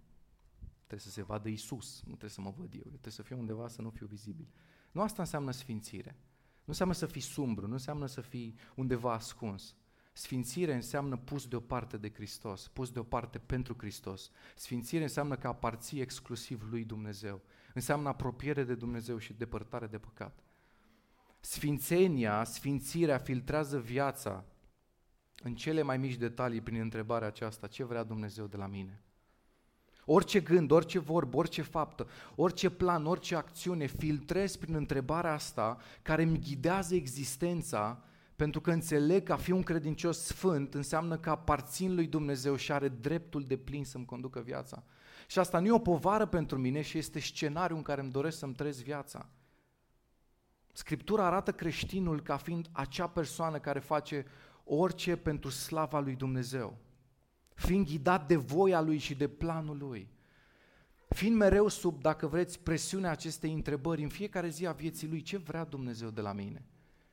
trebuie 0.97 1.13
să 1.13 1.21
se 1.21 1.23
vadă 1.23 1.49
Isus, 1.49 2.01
nu 2.01 2.09
trebuie 2.09 2.31
să 2.31 2.41
mă 2.41 2.55
văd 2.57 2.73
eu, 2.73 2.81
eu 2.85 2.91
trebuie 2.91 3.13
să 3.13 3.23
fiu 3.23 3.39
undeva 3.39 3.69
să 3.69 3.83
nu 3.83 3.91
fiu 3.91 4.07
vizibil. 4.07 4.49
Nu 4.91 5.01
asta 5.01 5.23
înseamnă 5.23 5.51
sfințire. 5.51 6.17
Nu 6.59 6.65
înseamnă 6.67 6.95
să 6.95 7.07
fii 7.07 7.21
sumbru, 7.21 7.67
nu 7.67 7.73
înseamnă 7.73 8.07
să 8.07 8.21
fii 8.21 8.59
undeva 8.75 9.13
ascuns. 9.13 9.75
Sfințire 10.13 10.75
înseamnă 10.75 11.17
pus 11.17 11.47
deoparte 11.47 11.97
de 11.97 12.13
Hristos, 12.13 12.69
pus 12.69 12.91
deoparte 12.91 13.39
pentru 13.39 13.75
Hristos. 13.79 14.31
Sfințire 14.57 15.03
înseamnă 15.03 15.37
că 15.37 15.47
aparții 15.47 16.01
exclusiv 16.01 16.63
lui 16.71 16.85
Dumnezeu. 16.85 17.43
Înseamnă 17.75 18.09
apropiere 18.09 18.65
de 18.65 18.75
Dumnezeu 18.75 19.19
și 19.19 19.33
depărtare 19.33 19.87
de 19.87 19.99
păcat. 19.99 20.43
Sfințenia, 21.41 22.45
sfințirea 22.45 23.19
filtrează 23.19 23.81
viața 23.81 24.45
în 25.43 25.55
cele 25.55 25.83
mai 25.83 25.99
mici 25.99 26.17
detalii 26.17 26.61
prin 26.61 26.81
întrebarea 26.81 27.29
aceasta, 27.29 27.67
ce 27.67 27.85
vrea 27.85 28.03
Dumnezeu 28.03 28.47
de 28.47 28.57
la 28.57 28.67
mine? 28.67 29.03
Orice 30.05 30.41
gând, 30.41 30.71
orice 30.71 30.99
vorbă, 30.99 31.37
orice 31.37 31.63
faptă, 31.63 32.07
orice 32.35 32.71
plan, 32.71 33.07
orice 33.07 33.35
acțiune 33.35 33.87
filtrez 33.87 34.57
prin 34.57 34.75
întrebarea 34.75 35.33
asta 35.33 35.79
care 36.03 36.23
îmi 36.23 36.39
ghidează 36.39 36.95
existența 36.95 38.05
pentru 38.37 38.61
că 38.61 38.71
înțeleg 38.71 39.23
că 39.23 39.33
a 39.33 39.37
fi 39.37 39.51
un 39.51 39.63
credincios 39.63 40.25
sfânt 40.25 40.75
înseamnă 40.75 41.17
că 41.17 41.31
aparțin 41.31 41.95
lui 41.95 42.07
Dumnezeu 42.07 42.57
și 42.57 42.73
are 42.73 42.89
dreptul 42.89 43.43
de 43.43 43.57
plin 43.57 43.85
să-mi 43.85 44.05
conducă 44.05 44.41
viața. 44.41 44.83
Și 45.27 45.39
asta 45.39 45.59
nu 45.59 45.67
e 45.67 45.73
o 45.73 45.79
povară 45.79 46.27
pentru 46.27 46.59
mine 46.59 46.81
și 46.81 46.99
este 46.99 47.21
scenariul 47.21 47.77
în 47.77 47.83
care 47.85 48.01
îmi 48.01 48.11
doresc 48.11 48.39
să-mi 48.39 48.55
trăiesc 48.55 48.83
viața. 48.83 49.29
Scriptura 50.73 51.27
arată 51.27 51.53
creștinul 51.53 52.23
ca 52.23 52.37
fiind 52.37 52.69
acea 52.73 53.07
persoană 53.07 53.59
care 53.59 53.79
face 53.79 54.27
orice 54.65 55.17
pentru 55.17 55.51
slava 55.51 56.01
lui 56.01 56.15
Dumnezeu, 56.15 56.77
fiind 57.63 57.87
ghidat 57.87 58.27
de 58.27 58.37
voia 58.37 58.81
lui 58.81 58.99
și 58.99 59.15
de 59.15 59.29
planul 59.29 59.79
lui, 59.79 60.09
fiind 61.09 61.37
mereu 61.37 61.69
sub, 61.69 62.01
dacă 62.01 62.27
vreți, 62.27 62.61
presiunea 62.61 63.11
acestei 63.11 63.53
întrebări 63.53 64.03
în 64.03 64.09
fiecare 64.09 64.49
zi 64.49 64.67
a 64.67 64.73
vieții 64.73 65.09
lui, 65.09 65.23
ce 65.23 65.37
vrea 65.37 65.65
Dumnezeu 65.65 66.11
de 66.11 66.21
la 66.21 66.33
mine? 66.33 66.65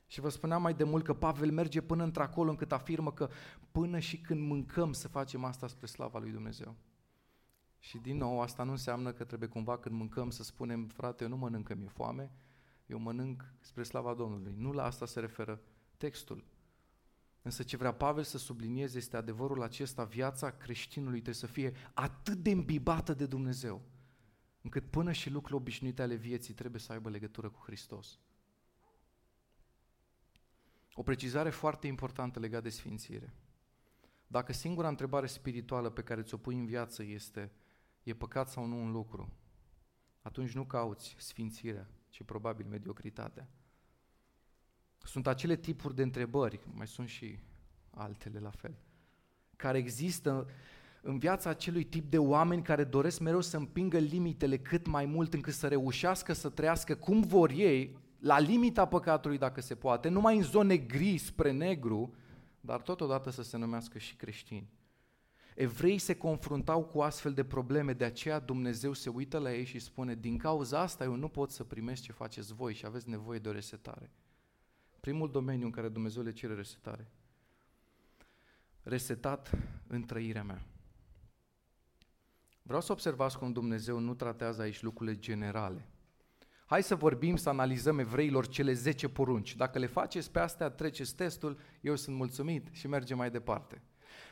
Și 0.08 0.20
vă 0.20 0.30
spuneam 0.30 0.62
mai 0.62 0.74
de 0.74 0.84
mult 0.84 1.04
că 1.04 1.14
Pavel 1.14 1.52
merge 1.52 1.82
până 1.82 2.04
într-acolo 2.04 2.50
încât 2.50 2.72
afirmă 2.72 3.12
că 3.12 3.30
până 3.72 4.00
și 4.00 4.18
când 4.18 4.42
mâncăm 4.42 4.94
să 4.94 5.08
facem 5.08 5.44
asta 5.44 5.68
spre 5.68 5.86
slava 5.86 6.20
lui 6.20 6.32
Dumnezeu. 6.32 6.76
Și 7.80 7.98
din 7.98 8.18
nou, 8.18 8.42
asta 8.42 8.64
nu 8.64 8.72
înseamnă 8.72 9.12
că 9.12 9.24
trebuie 9.24 9.50
cumva 9.50 9.78
când 9.78 9.96
mâncăm 9.96 10.30
să 10.30 10.44
spunem, 10.44 10.88
frate, 10.88 11.24
eu 11.24 11.30
nu 11.30 11.38
mănânc 11.38 11.68
că 11.68 11.76
mi-e 11.76 11.88
foame, 11.88 12.32
eu 12.86 13.00
mănânc 13.00 13.54
spre 13.60 13.84
slava 13.84 14.14
Domnului. 14.14 14.54
Nu 14.58 14.72
la 14.72 14.84
asta 14.84 15.06
se 15.06 15.20
referă 15.20 15.62
textul. 15.98 16.44
Însă 17.42 17.64
ce 17.64 17.78
vrea 17.78 17.94
Pavel 17.94 18.24
să 18.24 18.38
sublinieze 18.38 18.98
este 18.98 19.18
adevărul 19.18 19.62
acesta, 19.62 20.04
viața 20.04 20.50
creștinului 20.52 21.22
trebuie 21.22 21.34
să 21.34 21.48
fie 21.48 21.74
atât 21.94 22.38
de 22.38 22.52
îmbibată 22.52 23.14
de 23.14 23.26
Dumnezeu, 23.26 23.82
încât 24.62 24.86
până 24.90 25.12
și 25.12 25.30
lucrurile 25.30 25.60
obișnuite 25.60 26.02
ale 26.02 26.16
vieții 26.16 26.54
trebuie 26.54 26.82
să 26.82 26.92
aibă 26.92 27.10
legătură 27.10 27.50
cu 27.50 27.62
Hristos. 27.64 28.20
O 30.94 31.04
precizare 31.04 31.50
foarte 31.50 31.88
importantă 31.88 32.40
legată 32.40 32.64
de 32.64 32.70
sfințire. 32.70 33.34
Dacă 34.28 34.54
singura 34.54 34.88
întrebare 34.88 35.26
spirituală 35.26 35.90
pe 35.90 36.02
care 36.04 36.22
ți-o 36.22 36.38
pui 36.38 36.56
în 36.56 36.66
viață 36.66 37.04
este 37.04 37.52
e 38.04 38.14
păcat 38.14 38.50
sau 38.50 38.66
nu 38.66 38.82
un 38.82 38.92
lucru, 38.92 39.34
atunci 40.22 40.54
nu 40.54 40.66
cauți 40.66 41.16
sfințirea, 41.18 41.90
ci 42.10 42.24
probabil 42.24 42.66
mediocritatea. 42.66 43.48
Sunt 45.04 45.28
acele 45.28 45.56
tipuri 45.56 45.96
de 45.96 46.04
întrebări, 46.04 46.60
mai 46.74 46.88
sunt 46.88 47.08
și 47.08 47.40
altele 47.90 48.40
la 48.40 48.50
fel, 48.50 48.76
care 49.56 49.78
există 49.78 50.48
în 51.02 51.18
viața 51.18 51.50
acelui 51.50 51.84
tip 51.84 52.10
de 52.10 52.18
oameni 52.18 52.64
care 52.64 52.84
doresc 52.84 53.20
mereu 53.20 53.42
să 53.42 53.58
împingă 53.58 53.98
limitele 53.98 54.58
cât 54.58 54.88
mai 54.88 55.06
mult 55.06 55.34
încât 55.34 55.54
să 55.54 55.68
reușească 55.68 56.34
să 56.34 56.50
trăiască 56.50 56.96
cum 56.96 57.22
vor 57.22 57.50
ei, 57.50 57.98
la 58.20 58.40
limita 58.40 58.86
păcatului 58.86 59.38
dacă 59.38 59.62
se 59.62 59.76
poate, 59.76 60.10
numai 60.10 60.38
în 60.38 60.44
zone 60.44 60.78
gri 60.78 61.18
spre 61.18 61.52
negru, 61.52 62.14
dar 62.62 62.82
totodată 62.82 63.30
să 63.30 63.44
se 63.44 63.58
numească 63.58 63.98
și 63.98 64.16
creștini. 64.16 64.70
Evrei 65.56 65.98
se 65.98 66.16
confruntau 66.16 66.84
cu 66.84 67.00
astfel 67.02 67.34
de 67.34 67.44
probleme, 67.44 67.94
de 67.94 68.04
aceea 68.04 68.40
Dumnezeu 68.40 68.94
se 68.94 69.10
uită 69.10 69.38
la 69.38 69.54
ei 69.54 69.66
și 69.66 69.80
spune, 69.80 70.16
din 70.16 70.38
cauza 70.38 70.80
asta 70.80 71.04
eu 71.04 71.16
nu 71.16 71.28
pot 71.28 71.52
să 71.52 71.64
primesc 71.64 72.02
ce 72.02 72.12
faceți 72.12 72.54
voi 72.54 72.74
și 72.74 72.86
aveți 72.86 73.10
nevoie 73.10 73.40
de 73.40 73.50
o 73.50 73.52
resetare. 73.52 74.12
Primul 75.00 75.32
domeniu 75.32 75.66
în 75.66 75.72
care 75.72 75.90
Dumnezeu 75.90 76.24
le 76.24 76.32
cere 76.32 76.54
resetare. 76.54 77.12
Resetat 78.82 79.52
în 79.88 80.06
trăirea 80.06 80.44
mea. 80.44 80.64
Vreau 82.62 82.82
să 82.82 82.92
observați 82.92 83.38
cum 83.38 83.52
Dumnezeu 83.52 84.00
nu 84.00 84.14
tratează 84.14 84.62
aici 84.62 84.82
lucrurile 84.82 85.20
generale. 85.20 85.88
Hai 86.66 86.84
să 86.84 86.96
vorbim, 86.96 87.36
să 87.36 87.50
analizăm 87.50 88.00
evreilor 88.00 88.48
cele 88.48 88.74
10 88.74 89.10
porunci. 89.10 89.56
Dacă 89.56 89.80
le 89.80 89.86
faceți 89.86 90.32
pe 90.32 90.40
astea, 90.40 90.70
treceți 90.70 91.16
testul, 91.16 91.60
eu 91.82 91.96
sunt 91.96 92.16
mulțumit 92.16 92.68
și 92.72 92.88
mergem 92.88 93.18
mai 93.18 93.32
departe. 93.32 93.82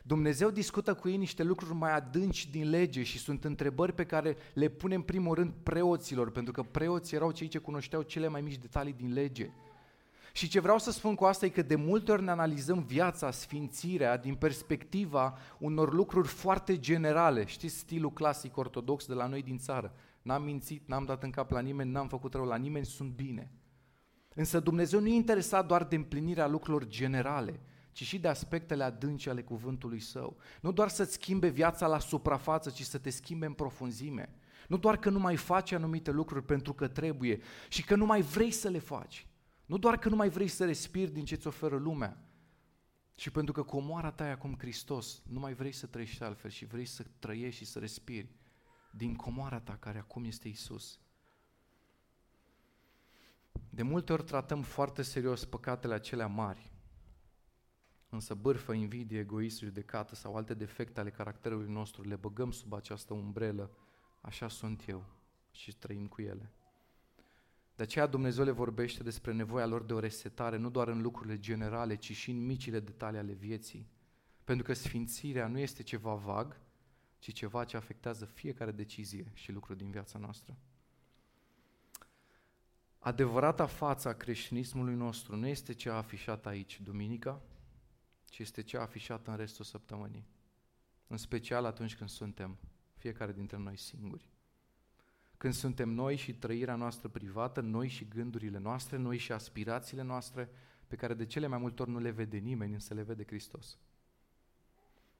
Dumnezeu 0.03 0.49
discută 0.49 0.93
cu 0.93 1.09
ei 1.09 1.17
niște 1.17 1.43
lucruri 1.43 1.73
mai 1.73 1.91
adânci 1.91 2.49
din 2.49 2.69
lege 2.69 3.03
și 3.03 3.17
sunt 3.17 3.43
întrebări 3.43 3.93
pe 3.93 4.05
care 4.05 4.37
le 4.53 4.67
pune 4.67 4.95
în 4.95 5.01
primul 5.01 5.35
rând 5.35 5.53
preoților, 5.63 6.31
pentru 6.31 6.53
că 6.53 6.63
preoții 6.63 7.15
erau 7.15 7.31
cei 7.31 7.47
ce 7.47 7.57
cunoșteau 7.57 8.01
cele 8.01 8.27
mai 8.27 8.41
mici 8.41 8.57
detalii 8.57 8.93
din 8.93 9.13
lege. 9.13 9.49
Și 10.37 10.47
ce 10.47 10.59
vreau 10.59 10.77
să 10.77 10.91
spun 10.91 11.15
cu 11.15 11.25
asta 11.25 11.45
e 11.45 11.49
că 11.49 11.61
de 11.61 11.75
multe 11.75 12.11
ori 12.11 12.23
ne 12.23 12.31
analizăm 12.31 12.83
viața, 12.83 13.31
sfințirea, 13.31 14.17
din 14.17 14.35
perspectiva 14.35 15.37
unor 15.59 15.93
lucruri 15.93 16.27
foarte 16.27 16.79
generale. 16.79 17.45
Știți 17.45 17.77
stilul 17.77 18.11
clasic 18.11 18.57
ortodox 18.57 19.05
de 19.05 19.13
la 19.13 19.27
noi 19.27 19.41
din 19.41 19.57
țară. 19.57 19.95
N-am 20.21 20.43
mințit, 20.43 20.87
n-am 20.87 21.05
dat 21.05 21.23
în 21.23 21.29
cap 21.29 21.51
la 21.51 21.59
nimeni, 21.59 21.91
n-am 21.91 22.07
făcut 22.07 22.33
rău 22.33 22.45
la 22.45 22.55
nimeni, 22.55 22.85
sunt 22.85 23.11
bine. 23.11 23.51
Însă 24.33 24.59
Dumnezeu 24.59 24.99
nu 24.99 25.07
e 25.07 25.13
interesat 25.13 25.65
doar 25.65 25.83
de 25.83 25.95
împlinirea 25.95 26.47
lucrurilor 26.47 26.87
generale, 26.87 27.59
ci 27.91 28.03
și 28.03 28.19
de 28.19 28.27
aspectele 28.27 28.83
adânci 28.83 29.27
ale 29.27 29.41
cuvântului 29.41 29.99
său. 29.99 30.37
Nu 30.61 30.71
doar 30.71 30.89
să-ți 30.89 31.13
schimbe 31.13 31.47
viața 31.47 31.87
la 31.87 31.99
suprafață, 31.99 32.69
ci 32.69 32.81
să 32.81 32.97
te 32.97 33.09
schimbe 33.09 33.45
în 33.45 33.53
profunzime. 33.53 34.35
Nu 34.67 34.77
doar 34.77 34.97
că 34.97 35.09
nu 35.09 35.19
mai 35.19 35.35
faci 35.35 35.71
anumite 35.71 36.11
lucruri 36.11 36.45
pentru 36.45 36.73
că 36.73 36.87
trebuie 36.87 37.39
și 37.69 37.83
că 37.83 37.95
nu 37.95 38.05
mai 38.05 38.21
vrei 38.21 38.51
să 38.51 38.69
le 38.69 38.79
faci. 38.79 39.27
Nu 39.67 39.77
doar 39.77 39.97
că 39.97 40.09
nu 40.09 40.15
mai 40.15 40.29
vrei 40.29 40.47
să 40.47 40.65
respiri 40.65 41.11
din 41.11 41.25
ce 41.25 41.35
ți 41.35 41.47
oferă 41.47 41.77
lumea, 41.77 42.17
ci 43.15 43.29
pentru 43.29 43.53
că 43.53 43.63
comoara 43.63 44.11
ta 44.11 44.27
e 44.27 44.31
acum 44.31 44.55
Hristos, 44.57 45.21
nu 45.29 45.39
mai 45.39 45.53
vrei 45.53 45.71
să 45.71 45.87
trăiești 45.87 46.23
altfel 46.23 46.49
și 46.49 46.65
vrei 46.65 46.85
să 46.85 47.05
trăiești 47.19 47.63
și 47.63 47.69
să 47.69 47.79
respiri 47.79 48.35
din 48.91 49.15
comoara 49.15 49.59
ta 49.59 49.77
care 49.77 49.97
acum 49.97 50.23
este 50.23 50.47
Isus. 50.47 50.99
De 53.69 53.83
multe 53.83 54.13
ori 54.13 54.23
tratăm 54.23 54.61
foarte 54.61 55.01
serios 55.01 55.45
păcatele 55.45 55.93
acelea 55.93 56.27
mari, 56.27 56.71
însă 58.09 58.33
bârfă, 58.33 58.73
invidie, 58.73 59.19
egoism, 59.19 59.63
judecată 59.65 60.15
sau 60.15 60.35
alte 60.35 60.53
defecte 60.53 60.99
ale 60.99 61.11
caracterului 61.11 61.71
nostru 61.71 62.07
le 62.07 62.15
băgăm 62.15 62.51
sub 62.51 62.73
această 62.73 63.13
umbrelă, 63.13 63.71
așa 64.21 64.47
sunt 64.47 64.87
eu 64.87 65.05
și 65.51 65.77
trăim 65.77 66.07
cu 66.07 66.21
ele. 66.21 66.51
De 67.77 67.83
aceea 67.83 68.05
Dumnezeu 68.07 68.43
le 68.43 68.51
vorbește 68.51 69.03
despre 69.03 69.33
nevoia 69.33 69.65
lor 69.65 69.83
de 69.83 69.93
o 69.93 69.99
resetare, 69.99 70.57
nu 70.57 70.69
doar 70.69 70.87
în 70.87 71.01
lucrurile 71.01 71.39
generale, 71.39 71.95
ci 71.95 72.15
și 72.15 72.31
în 72.31 72.45
micile 72.45 72.79
detalii 72.79 73.19
ale 73.19 73.33
vieții. 73.33 73.89
Pentru 74.43 74.65
că 74.65 74.73
sfințirea 74.73 75.47
nu 75.47 75.59
este 75.59 75.83
ceva 75.83 76.13
vag, 76.13 76.59
ci 77.19 77.33
ceva 77.33 77.63
ce 77.63 77.77
afectează 77.77 78.25
fiecare 78.25 78.71
decizie 78.71 79.31
și 79.33 79.51
lucru 79.51 79.73
din 79.73 79.91
viața 79.91 80.19
noastră. 80.19 80.57
Adevărata 82.99 83.65
față 83.65 84.07
a 84.07 84.13
creștinismului 84.13 84.95
nostru 84.95 85.35
nu 85.35 85.47
este 85.47 85.73
cea 85.73 85.97
afișată 85.97 86.49
aici 86.49 86.81
duminica, 86.81 87.41
ci 88.25 88.39
este 88.39 88.61
cea 88.61 88.81
afișată 88.81 89.31
în 89.31 89.37
restul 89.37 89.65
săptămânii. 89.65 90.27
În 91.07 91.17
special 91.17 91.65
atunci 91.65 91.95
când 91.95 92.09
suntem 92.09 92.57
fiecare 92.95 93.31
dintre 93.31 93.57
noi 93.57 93.77
singuri. 93.77 94.36
Când 95.37 95.53
suntem 95.53 95.89
noi 95.89 96.15
și 96.15 96.33
trăirea 96.33 96.75
noastră 96.75 97.07
privată, 97.07 97.61
noi 97.61 97.87
și 97.87 98.07
gândurile 98.07 98.57
noastre, 98.57 98.97
noi 98.97 99.17
și 99.17 99.31
aspirațiile 99.31 100.03
noastre, 100.03 100.49
pe 100.87 100.95
care 100.95 101.13
de 101.13 101.25
cele 101.25 101.47
mai 101.47 101.57
multe 101.57 101.81
ori 101.81 101.91
nu 101.91 101.99
le 101.99 102.09
vede 102.09 102.37
nimeni, 102.37 102.73
însă 102.73 102.93
le 102.93 103.01
vede 103.01 103.25
Hristos. 103.25 103.77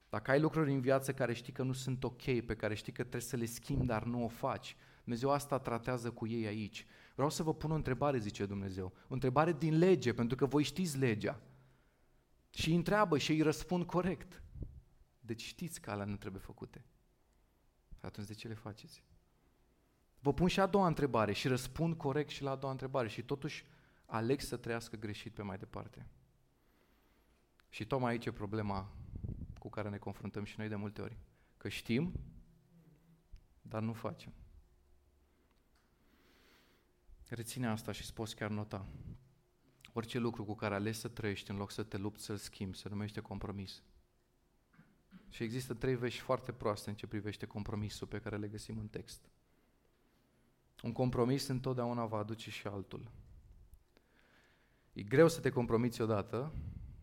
Dacă 0.09 0.31
ai 0.31 0.39
lucruri 0.39 0.71
în 0.71 0.81
viață 0.81 1.13
care 1.13 1.33
știi 1.33 1.53
că 1.53 1.63
nu 1.63 1.73
sunt 1.73 2.03
ok, 2.03 2.21
pe 2.21 2.55
care 2.55 2.73
știi 2.73 2.91
că 2.91 3.01
trebuie 3.01 3.21
să 3.21 3.35
le 3.35 3.45
schimbi, 3.45 3.85
dar 3.85 4.03
nu 4.03 4.23
o 4.23 4.27
faci, 4.27 4.75
Dumnezeu 5.03 5.31
asta 5.31 5.59
tratează 5.59 6.11
cu 6.11 6.27
ei 6.27 6.45
aici. 6.45 6.85
Vreau 7.15 7.29
să 7.29 7.43
vă 7.43 7.53
pun 7.53 7.71
o 7.71 7.75
întrebare, 7.75 8.17
zice 8.17 8.45
Dumnezeu. 8.45 8.93
O 9.07 9.13
întrebare 9.13 9.53
din 9.53 9.77
lege, 9.77 10.13
pentru 10.13 10.35
că 10.35 10.45
voi 10.45 10.63
știți 10.63 10.97
legea. 10.97 11.41
Și 12.49 12.69
îi 12.69 12.75
întreabă 12.75 13.17
și 13.17 13.31
îi 13.31 13.41
răspund 13.41 13.85
corect. 13.85 14.41
Deci 15.19 15.43
știți 15.43 15.81
că 15.81 15.91
alea 15.91 16.05
nu 16.05 16.15
trebuie 16.15 16.41
făcute. 16.41 16.85
Atunci 17.99 18.27
de 18.27 18.33
ce 18.33 18.47
le 18.47 18.53
faceți? 18.53 19.03
Vă 20.19 20.33
pun 20.33 20.47
și 20.47 20.59
a 20.59 20.65
doua 20.65 20.87
întrebare 20.87 21.33
și 21.33 21.47
răspund 21.47 21.97
corect 21.97 22.29
și 22.29 22.43
la 22.43 22.51
a 22.51 22.55
doua 22.55 22.71
întrebare 22.71 23.07
și 23.07 23.23
totuși 23.23 23.65
aleg 24.05 24.39
să 24.39 24.57
trăiască 24.57 24.95
greșit 24.95 25.33
pe 25.33 25.41
mai 25.41 25.57
departe. 25.57 26.07
Și 27.69 27.85
tocmai 27.85 28.11
aici 28.11 28.25
e 28.25 28.31
problema 28.31 28.91
cu 29.59 29.69
care 29.69 29.89
ne 29.89 29.97
confruntăm 29.97 30.43
și 30.43 30.55
noi 30.57 30.67
de 30.67 30.75
multe 30.75 31.01
ori. 31.01 31.17
Că 31.57 31.69
știm, 31.69 32.13
dar 33.61 33.81
nu 33.81 33.93
facem. 33.93 34.33
Reține 37.27 37.67
asta 37.67 37.91
și 37.91 38.01
îți 38.01 38.13
poți 38.13 38.35
chiar 38.35 38.49
nota. 38.49 38.85
Orice 39.93 40.19
lucru 40.19 40.45
cu 40.45 40.55
care 40.55 40.75
alegi 40.75 40.99
să 40.99 41.07
trăiești 41.07 41.51
în 41.51 41.57
loc 41.57 41.71
să 41.71 41.83
te 41.83 41.97
lupți 41.97 42.23
să-l 42.23 42.37
schimbi, 42.37 42.77
se 42.77 42.89
numește 42.89 43.21
compromis. 43.21 43.83
Și 45.29 45.43
există 45.43 45.73
trei 45.73 45.95
vești 45.95 46.19
foarte 46.19 46.51
proaste 46.51 46.89
în 46.89 46.95
ce 46.95 47.07
privește 47.07 47.45
compromisul 47.45 48.07
pe 48.07 48.19
care 48.19 48.37
le 48.37 48.47
găsim 48.47 48.77
în 48.77 48.87
text. 48.87 49.29
Un 50.83 50.91
compromis 50.91 51.47
întotdeauna 51.47 52.05
va 52.05 52.17
aduce 52.17 52.49
și 52.49 52.67
altul. 52.67 53.11
E 54.93 55.03
greu 55.03 55.27
să 55.27 55.39
te 55.39 55.49
compromiți 55.49 56.01
odată, 56.01 56.51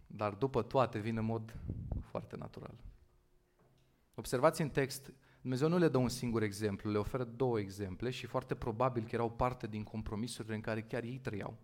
dar 0.07 0.35
după 0.35 0.62
toate 0.62 0.99
vine 0.99 1.19
în 1.19 1.25
mod 1.25 1.57
foarte 2.00 2.37
natural. 2.37 2.75
Observați 4.14 4.61
în 4.61 4.71
text, 4.71 5.12
Dumnezeu 5.40 5.69
nu 5.69 5.78
le 5.78 5.88
dă 5.88 5.99
un 5.99 6.09
singur 6.09 6.43
exemplu, 6.43 6.90
le 6.90 6.99
oferă 6.99 7.25
două 7.25 7.59
exemple 7.59 8.11
și 8.11 8.26
foarte 8.26 8.54
probabil 8.54 9.02
că 9.02 9.11
erau 9.12 9.31
parte 9.31 9.66
din 9.66 9.83
compromisurile 9.83 10.54
în 10.54 10.61
care 10.61 10.83
chiar 10.83 11.02
ei 11.02 11.19
trăiau. 11.19 11.57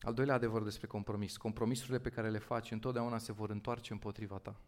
Al 0.00 0.14
doilea 0.14 0.34
adevăr 0.34 0.62
despre 0.62 0.86
compromis. 0.86 1.36
Compromisurile 1.36 1.98
pe 1.98 2.08
care 2.08 2.30
le 2.30 2.38
faci 2.38 2.70
întotdeauna 2.70 3.18
se 3.18 3.32
vor 3.32 3.50
întoarce 3.50 3.92
împotriva 3.92 4.38
ta. 4.38 4.60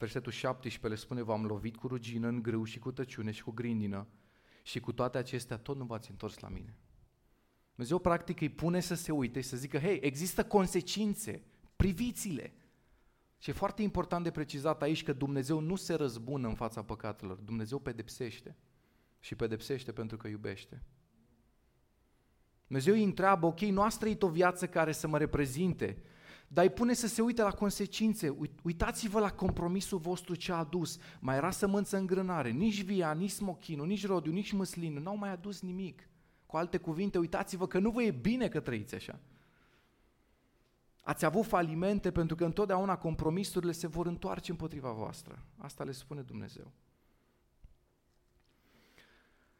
Versetul 0.00 0.32
17 0.32 0.88
le 0.88 0.94
spune, 0.94 1.22
v-am 1.22 1.44
lovit 1.44 1.76
cu 1.76 1.86
rugină 1.86 2.28
în 2.28 2.42
grâu 2.42 2.64
și 2.64 2.78
cu 2.78 2.92
tăciune 2.92 3.30
și 3.30 3.42
cu 3.42 3.50
grindină 3.50 4.06
și 4.62 4.80
cu 4.80 4.92
toate 4.92 5.18
acestea 5.18 5.56
tot 5.56 5.76
nu 5.76 5.84
v-ați 5.84 6.10
întors 6.10 6.38
la 6.38 6.48
mine. 6.48 6.76
Dumnezeu 7.74 7.98
practic 7.98 8.40
îi 8.40 8.48
pune 8.48 8.80
să 8.80 8.94
se 8.94 9.12
uite 9.12 9.40
și 9.40 9.48
să 9.48 9.56
zică, 9.56 9.78
hei, 9.78 9.98
există 10.02 10.44
consecințe, 10.44 11.42
priviți-le. 11.76 12.52
Și 13.38 13.50
e 13.50 13.52
foarte 13.52 13.82
important 13.82 14.24
de 14.24 14.30
precizat 14.30 14.82
aici 14.82 15.02
că 15.02 15.12
Dumnezeu 15.12 15.60
nu 15.60 15.76
se 15.76 15.94
răzbună 15.94 16.48
în 16.48 16.54
fața 16.54 16.82
păcatelor, 16.82 17.36
Dumnezeu 17.36 17.78
pedepsește. 17.78 18.56
Și 19.18 19.34
pedepsește 19.34 19.92
pentru 19.92 20.16
că 20.16 20.28
iubește. 20.28 20.82
Dumnezeu 22.66 22.94
îi 22.94 23.04
întreabă, 23.04 23.46
ok, 23.46 23.60
nu 23.60 23.82
ați 23.82 23.98
trăit 23.98 24.22
o 24.22 24.28
viață 24.28 24.68
care 24.68 24.92
să 24.92 25.08
mă 25.08 25.18
reprezinte, 25.18 26.02
dar 26.52 26.64
îi 26.64 26.70
pune 26.70 26.92
să 26.92 27.06
se 27.06 27.22
uite 27.22 27.42
la 27.42 27.50
consecințe. 27.50 28.36
Uitați-vă 28.62 29.20
la 29.20 29.30
compromisul 29.30 29.98
vostru 29.98 30.34
ce 30.34 30.52
a 30.52 30.56
adus. 30.56 30.98
Mai 31.20 31.36
era 31.36 31.50
sămânță 31.50 31.96
în 31.96 32.06
grânare, 32.06 32.50
nici 32.50 32.82
via, 32.82 33.12
nici 33.12 33.30
smochinul, 33.30 33.86
nici 33.86 34.06
rodiu, 34.06 34.32
nici 34.32 34.52
măslinul, 34.52 35.02
n-au 35.02 35.16
mai 35.16 35.30
adus 35.30 35.60
nimic. 35.60 36.08
Cu 36.46 36.56
alte 36.56 36.78
cuvinte, 36.78 37.18
uitați-vă 37.18 37.66
că 37.66 37.78
nu 37.78 37.90
vă 37.90 38.02
e 38.02 38.10
bine 38.10 38.48
că 38.48 38.60
trăiți 38.60 38.94
așa. 38.94 39.18
Ați 41.02 41.24
avut 41.24 41.46
falimente 41.46 42.10
pentru 42.10 42.36
că 42.36 42.44
întotdeauna 42.44 42.96
compromisurile 42.96 43.72
se 43.72 43.86
vor 43.86 44.06
întoarce 44.06 44.50
împotriva 44.50 44.90
voastră. 44.90 45.44
Asta 45.56 45.84
le 45.84 45.92
spune 45.92 46.20
Dumnezeu. 46.20 46.72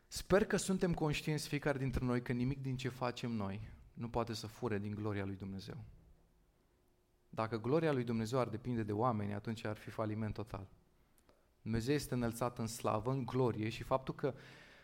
Sper 0.07 0.45
că 0.45 0.57
suntem 0.57 0.95
conștienți 0.95 1.49
fiecare 1.49 1.79
dintre 1.79 2.05
noi 2.05 2.23
că 2.23 2.33
nimic 2.33 2.63
din 2.63 2.77
ce 2.77 2.89
facem 2.89 3.31
noi 3.33 3.61
nu 3.95 4.09
poate 4.09 4.35
să 4.35 4.47
fure 4.47 4.79
din 4.79 4.95
gloria 4.95 5.25
lui 5.25 5.37
Dumnezeu. 5.37 5.85
Dacă 7.31 7.61
gloria 7.61 7.93
lui 7.93 8.05
Dumnezeu 8.05 8.39
ar 8.39 8.49
depinde 8.49 8.83
de 8.83 8.93
oameni, 8.93 9.35
atunci 9.35 9.65
ar 9.65 9.77
fi 9.77 9.91
faliment 9.91 10.35
total. 10.35 10.69
Dumnezeu 11.63 11.95
este 11.95 12.15
înălțat 12.15 12.59
în 12.59 12.67
slavă, 12.67 13.11
în 13.11 13.25
glorie 13.25 13.69
și 13.69 13.83
faptul 13.83 14.15
că 14.15 14.35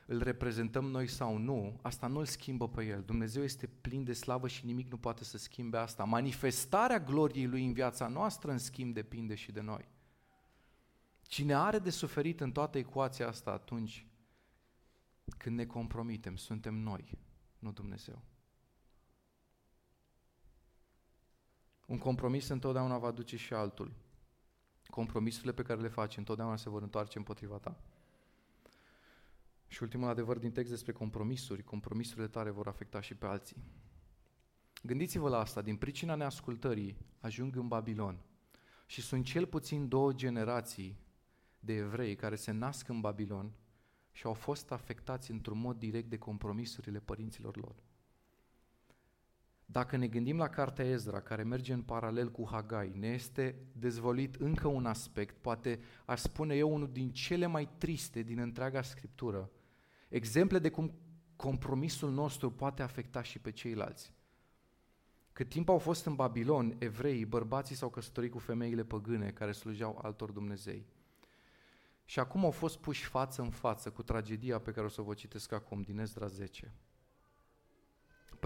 îl 0.07 0.23
reprezentăm 0.23 0.85
noi 0.85 1.07
sau 1.07 1.37
nu, 1.37 1.79
asta 1.83 2.07
nu 2.07 2.19
îl 2.19 2.25
schimbă 2.25 2.69
pe 2.69 2.85
el. 2.85 3.03
Dumnezeu 3.03 3.43
este 3.43 3.67
plin 3.67 4.05
de 4.05 4.13
slavă 4.13 4.49
și 4.49 4.67
nimic 4.67 4.91
nu 4.91 4.97
poate 4.97 5.25
să 5.25 5.39
schimbe 5.39 5.77
asta. 5.77 6.05
Manifestarea 6.05 7.01
gloriei 7.01 7.47
lui 7.47 7.65
în 7.65 7.73
viața 7.73 8.09
noastră, 8.09 8.51
în 8.51 8.59
schimb, 8.59 8.95
depinde 8.95 9.35
și 9.35 9.53
de 9.53 9.61
noi. 9.61 9.89
Cine 11.23 11.55
are 11.55 11.79
de 11.79 11.91
suferit 11.91 12.41
în 12.41 12.53
toată 12.53 12.79
ecuația 12.79 13.29
asta 13.29 13.51
atunci 13.51 14.07
când 15.39 15.57
ne 15.57 15.67
compromitem, 15.67 16.37
suntem 16.37 16.75
noi, 16.75 17.19
nu 17.59 17.73
Dumnezeu. 17.73 18.23
Un 21.87 21.99
compromis 21.99 22.49
întotdeauna 22.49 22.99
va 22.99 23.11
duce 23.11 23.37
și 23.37 23.55
altul. 23.55 23.93
Compromisurile 24.87 25.53
pe 25.53 25.63
care 25.63 25.81
le 25.81 25.89
faci 25.89 26.17
întotdeauna 26.17 26.57
se 26.57 26.69
vor 26.69 26.83
întoarce 26.83 27.19
împotriva 27.19 27.57
ta. 27.57 27.81
Și 29.67 29.83
ultimul 29.83 30.09
adevăr 30.09 30.39
din 30.39 30.53
text 30.53 30.71
despre 30.71 30.93
compromisuri, 30.93 31.65
compromisurile 31.65 32.29
tale 32.29 32.51
vor 32.51 32.67
afecta 32.67 33.01
și 33.01 33.15
pe 33.15 33.27
alții. 33.27 33.57
Gândiți-vă 34.83 35.29
la 35.29 35.39
asta, 35.39 35.63
din 35.63 35.77
pricina 35.77 36.15
neascultării 36.15 36.97
ajung 37.21 37.57
în 37.57 37.69
Babilon 37.69 38.19
și 38.87 39.01
sunt 39.01 39.25
cel 39.25 39.47
puțin 39.47 39.89
două 39.89 40.13
generații 40.13 40.99
de 41.59 41.73
evrei 41.75 42.17
care 42.17 42.37
se 42.37 42.51
nasc 42.51 42.89
în 42.89 43.01
Babilon 43.01 43.53
și 44.13 44.27
au 44.27 44.35
fost 44.35 44.71
afectați 44.71 45.31
într-un 45.31 45.59
mod 45.59 45.79
direct 45.79 46.09
de 46.09 46.19
compromisurile 46.19 46.99
părinților 46.99 47.57
lor. 47.57 47.75
Dacă 49.67 49.97
ne 49.97 50.07
gândim 50.07 50.37
la 50.37 50.49
cartea 50.49 50.85
Ezra, 50.85 51.21
care 51.21 51.43
merge 51.43 51.73
în 51.73 51.83
paralel 51.83 52.31
cu 52.31 52.49
Hagai, 52.51 52.93
ne 52.95 53.09
este 53.09 53.57
dezvolit 53.73 54.35
încă 54.35 54.69
un 54.69 54.87
aspect, 54.87 55.37
poate 55.41 55.81
aș 56.05 56.21
spune 56.21 56.55
eu 56.55 56.75
unul 56.75 56.93
din 56.93 57.13
cele 57.13 57.47
mai 57.47 57.69
triste 57.79 58.23
din 58.23 58.39
întreaga 58.39 58.83
Scriptură, 58.83 59.51
exemple 60.09 60.59
de 60.59 60.71
cum 60.71 60.95
compromisul 61.37 62.11
nostru 62.11 62.51
poate 62.51 62.83
afecta 62.83 63.23
și 63.23 63.39
pe 63.39 63.51
ceilalți. 63.51 64.15
Cât 65.33 65.49
timp 65.49 65.69
au 65.69 65.79
fost 65.79 66.05
în 66.05 66.15
Babilon, 66.15 66.77
evreii, 66.79 67.25
bărbații 67.25 67.77
s-au 67.77 67.89
căsătorit 67.89 68.31
cu 68.31 68.39
femeile 68.39 68.85
păgâne 68.85 69.31
care 69.31 69.53
slujeau 69.53 69.99
altor 70.03 70.31
Dumnezei. 70.31 70.87
Și 72.05 72.19
acum 72.19 72.45
au 72.45 72.51
fost 72.51 72.79
puși 72.79 73.05
față 73.05 73.43
în 73.43 73.51
față 73.51 73.91
cu 73.91 74.03
tragedia 74.03 74.59
pe 74.59 74.71
care 74.71 74.87
o 74.87 74.89
să 74.89 75.03
vă 75.03 75.15
citesc 75.15 75.53
acum, 75.53 75.83
din 75.83 75.99
Ezra 75.99 76.27
10. 76.27 76.75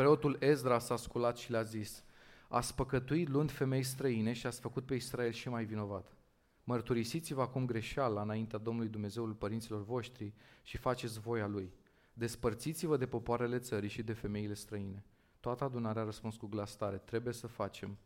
Preotul 0.00 0.36
Ezra 0.38 0.78
s-a 0.78 0.96
sculat 0.96 1.36
și 1.36 1.50
le-a 1.50 1.62
zis, 1.62 2.04
ați 2.48 2.74
păcătuit 2.74 3.28
luând 3.28 3.50
femei 3.50 3.82
străine 3.82 4.32
și 4.32 4.46
ați 4.46 4.60
făcut 4.60 4.86
pe 4.86 4.94
Israel 4.94 5.32
și 5.32 5.48
mai 5.48 5.64
vinovat. 5.64 6.16
Mărturisiți-vă 6.64 7.40
acum 7.40 7.66
greșeala 7.66 8.22
înaintea 8.22 8.58
Domnului 8.58 8.90
Dumnezeului 8.90 9.34
părinților 9.34 9.84
voștri 9.84 10.34
și 10.62 10.76
faceți 10.76 11.20
voia 11.20 11.46
Lui. 11.46 11.72
Despărțiți-vă 12.12 12.96
de 12.96 13.06
popoarele 13.06 13.58
țării 13.58 13.88
și 13.88 14.02
de 14.02 14.12
femeile 14.12 14.54
străine. 14.54 15.04
Toată 15.40 15.64
adunarea 15.64 16.02
a 16.02 16.04
răspuns 16.04 16.36
cu 16.36 16.46
glas 16.46 16.76
tare, 16.76 16.96
trebuie 16.96 17.32
să 17.32 17.46
facem 17.46 17.98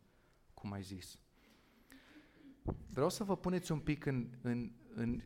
cum 0.55 0.73
ai 0.73 0.83
zis. 0.83 1.19
Vreau 2.93 3.09
să 3.09 3.25
vă 3.25 3.37
puneți 3.37 3.73
un 3.73 3.79
pic 3.79 4.07
în, 4.07 4.29
în, 4.43 4.71
în 4.95 5.21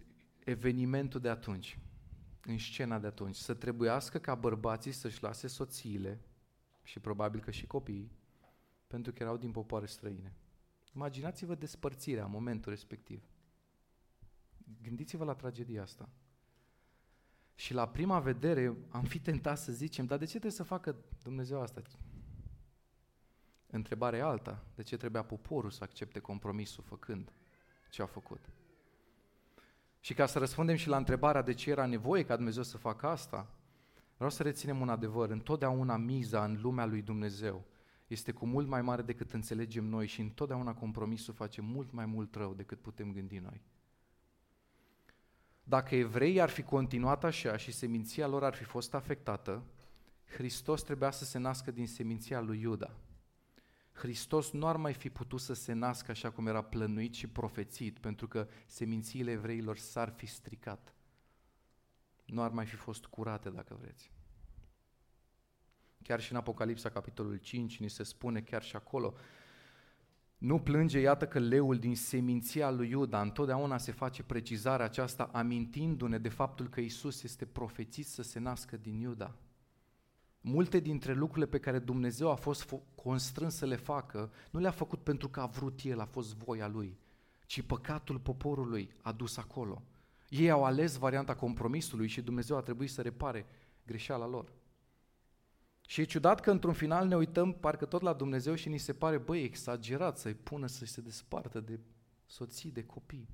evenimentul 0.44 1.20
de 1.20 1.28
atunci, 1.28 1.78
în 2.44 2.58
scena 2.58 2.98
de 2.98 3.06
atunci, 3.06 3.36
să 3.36 3.54
trebuiască 3.54 4.18
ca 4.18 4.34
bărbații 4.34 4.92
să-și 4.92 5.22
lase 5.22 5.46
soțiile 5.46 6.20
și 6.88 7.00
probabil 7.00 7.40
că 7.40 7.50
și 7.50 7.66
copiii, 7.66 8.12
pentru 8.86 9.12
că 9.12 9.22
erau 9.22 9.36
din 9.36 9.50
popoare 9.50 9.86
străine. 9.86 10.32
Imaginați-vă 10.94 11.54
despărțirea 11.54 12.24
în 12.24 12.30
momentul 12.30 12.72
respectiv. 12.72 13.22
Gândiți-vă 14.82 15.24
la 15.24 15.34
tragedia 15.34 15.82
asta. 15.82 16.08
Și 17.54 17.74
la 17.74 17.88
prima 17.88 18.20
vedere 18.20 18.76
am 18.88 19.04
fi 19.04 19.20
tentat 19.20 19.58
să 19.58 19.72
zicem, 19.72 20.06
dar 20.06 20.18
de 20.18 20.24
ce 20.24 20.30
trebuie 20.30 20.50
să 20.52 20.62
facă 20.62 20.96
Dumnezeu 21.22 21.60
asta? 21.60 21.82
Întrebarea 23.66 24.18
e 24.18 24.22
alta. 24.22 24.64
De 24.74 24.82
ce 24.82 24.96
trebuia 24.96 25.22
poporul 25.22 25.70
să 25.70 25.84
accepte 25.84 26.18
compromisul 26.18 26.84
făcând 26.84 27.32
ce 27.90 28.02
a 28.02 28.06
făcut? 28.06 28.50
Și 30.00 30.14
ca 30.14 30.26
să 30.26 30.38
răspundem 30.38 30.76
și 30.76 30.88
la 30.88 30.96
întrebarea 30.96 31.42
de 31.42 31.54
ce 31.54 31.70
era 31.70 31.86
nevoie 31.86 32.24
ca 32.24 32.36
Dumnezeu 32.36 32.62
să 32.62 32.76
facă 32.76 33.06
asta, 33.06 33.57
vreau 34.18 34.30
să 34.30 34.42
reținem 34.42 34.80
un 34.80 34.88
adevăr. 34.88 35.30
Întotdeauna 35.30 35.96
miza 35.96 36.44
în 36.44 36.58
lumea 36.60 36.86
lui 36.86 37.02
Dumnezeu 37.02 37.64
este 38.06 38.32
cu 38.32 38.46
mult 38.46 38.68
mai 38.68 38.82
mare 38.82 39.02
decât 39.02 39.32
înțelegem 39.32 39.84
noi 39.84 40.06
și 40.06 40.20
întotdeauna 40.20 40.74
compromisul 40.74 41.34
face 41.34 41.60
mult 41.60 41.92
mai 41.92 42.06
mult 42.06 42.34
rău 42.34 42.54
decât 42.54 42.80
putem 42.80 43.12
gândi 43.12 43.38
noi. 43.38 43.62
Dacă 45.64 45.94
evreii 45.94 46.40
ar 46.40 46.48
fi 46.48 46.62
continuat 46.62 47.24
așa 47.24 47.56
și 47.56 47.72
seminția 47.72 48.26
lor 48.26 48.44
ar 48.44 48.54
fi 48.54 48.64
fost 48.64 48.94
afectată, 48.94 49.62
Hristos 50.24 50.82
trebuia 50.82 51.10
să 51.10 51.24
se 51.24 51.38
nască 51.38 51.70
din 51.70 51.86
seminția 51.86 52.40
lui 52.40 52.60
Iuda. 52.60 52.94
Hristos 53.92 54.50
nu 54.50 54.66
ar 54.66 54.76
mai 54.76 54.92
fi 54.92 55.10
putut 55.10 55.40
să 55.40 55.52
se 55.52 55.72
nască 55.72 56.10
așa 56.10 56.30
cum 56.30 56.46
era 56.46 56.62
plănuit 56.62 57.14
și 57.14 57.26
profețit, 57.26 57.98
pentru 57.98 58.28
că 58.28 58.48
semințiile 58.66 59.30
evreilor 59.30 59.78
s-ar 59.78 60.10
fi 60.10 60.26
stricat. 60.26 60.94
Nu 62.28 62.42
ar 62.42 62.50
mai 62.50 62.66
fi 62.66 62.76
fost 62.76 63.06
curate, 63.06 63.50
dacă 63.50 63.76
vreți. 63.80 64.12
Chiar 66.02 66.20
și 66.20 66.32
în 66.32 66.38
Apocalipsa, 66.38 66.90
capitolul 66.90 67.36
5, 67.36 67.78
ni 67.78 67.88
se 67.88 68.02
spune 68.02 68.40
chiar 68.40 68.62
și 68.62 68.76
acolo, 68.76 69.14
nu 70.38 70.60
plânge, 70.60 70.98
iată 70.98 71.26
că 71.26 71.38
leul 71.38 71.78
din 71.78 71.96
seminția 71.96 72.70
lui 72.70 72.88
Iuda, 72.88 73.20
întotdeauna 73.20 73.78
se 73.78 73.92
face 73.92 74.22
precizarea 74.22 74.84
aceasta, 74.84 75.30
amintindu-ne 75.32 76.18
de 76.18 76.28
faptul 76.28 76.68
că 76.68 76.80
Isus 76.80 77.22
este 77.22 77.46
profețit 77.46 78.06
să 78.06 78.22
se 78.22 78.38
nască 78.38 78.76
din 78.76 79.00
Iuda. 79.00 79.34
Multe 80.40 80.80
dintre 80.80 81.12
lucrurile 81.12 81.46
pe 81.46 81.58
care 81.58 81.78
Dumnezeu 81.78 82.30
a 82.30 82.34
fost 82.34 82.74
constrâns 82.94 83.54
să 83.54 83.66
le 83.66 83.76
facă, 83.76 84.32
nu 84.50 84.60
le-a 84.60 84.70
făcut 84.70 85.02
pentru 85.02 85.28
că 85.28 85.40
a 85.40 85.46
vrut 85.46 85.80
El, 85.82 86.00
a 86.00 86.04
fost 86.04 86.36
voia 86.36 86.68
Lui, 86.68 86.98
ci 87.46 87.62
păcatul 87.62 88.18
poporului 88.18 88.90
a 89.02 89.12
dus 89.12 89.36
acolo. 89.36 89.82
Ei 90.28 90.50
au 90.50 90.64
ales 90.64 90.96
varianta 90.96 91.34
compromisului 91.34 92.06
și 92.06 92.22
Dumnezeu 92.22 92.56
a 92.56 92.60
trebuit 92.60 92.90
să 92.90 93.02
repare 93.02 93.46
greșeala 93.86 94.26
lor. 94.26 94.52
Și 95.86 96.00
e 96.00 96.04
ciudat 96.04 96.40
că 96.40 96.50
într-un 96.50 96.72
final 96.72 97.06
ne 97.06 97.16
uităm 97.16 97.52
parcă 97.52 97.84
tot 97.84 98.02
la 98.02 98.12
Dumnezeu 98.12 98.54
și 98.54 98.68
ni 98.68 98.78
se 98.78 98.92
pare, 98.92 99.18
băi, 99.18 99.42
exagerat 99.42 100.18
să-i 100.18 100.34
pună 100.34 100.66
să 100.66 100.84
se 100.84 101.00
despartă 101.00 101.60
de 101.60 101.80
soții, 102.26 102.70
de 102.70 102.84
copii. 102.84 103.28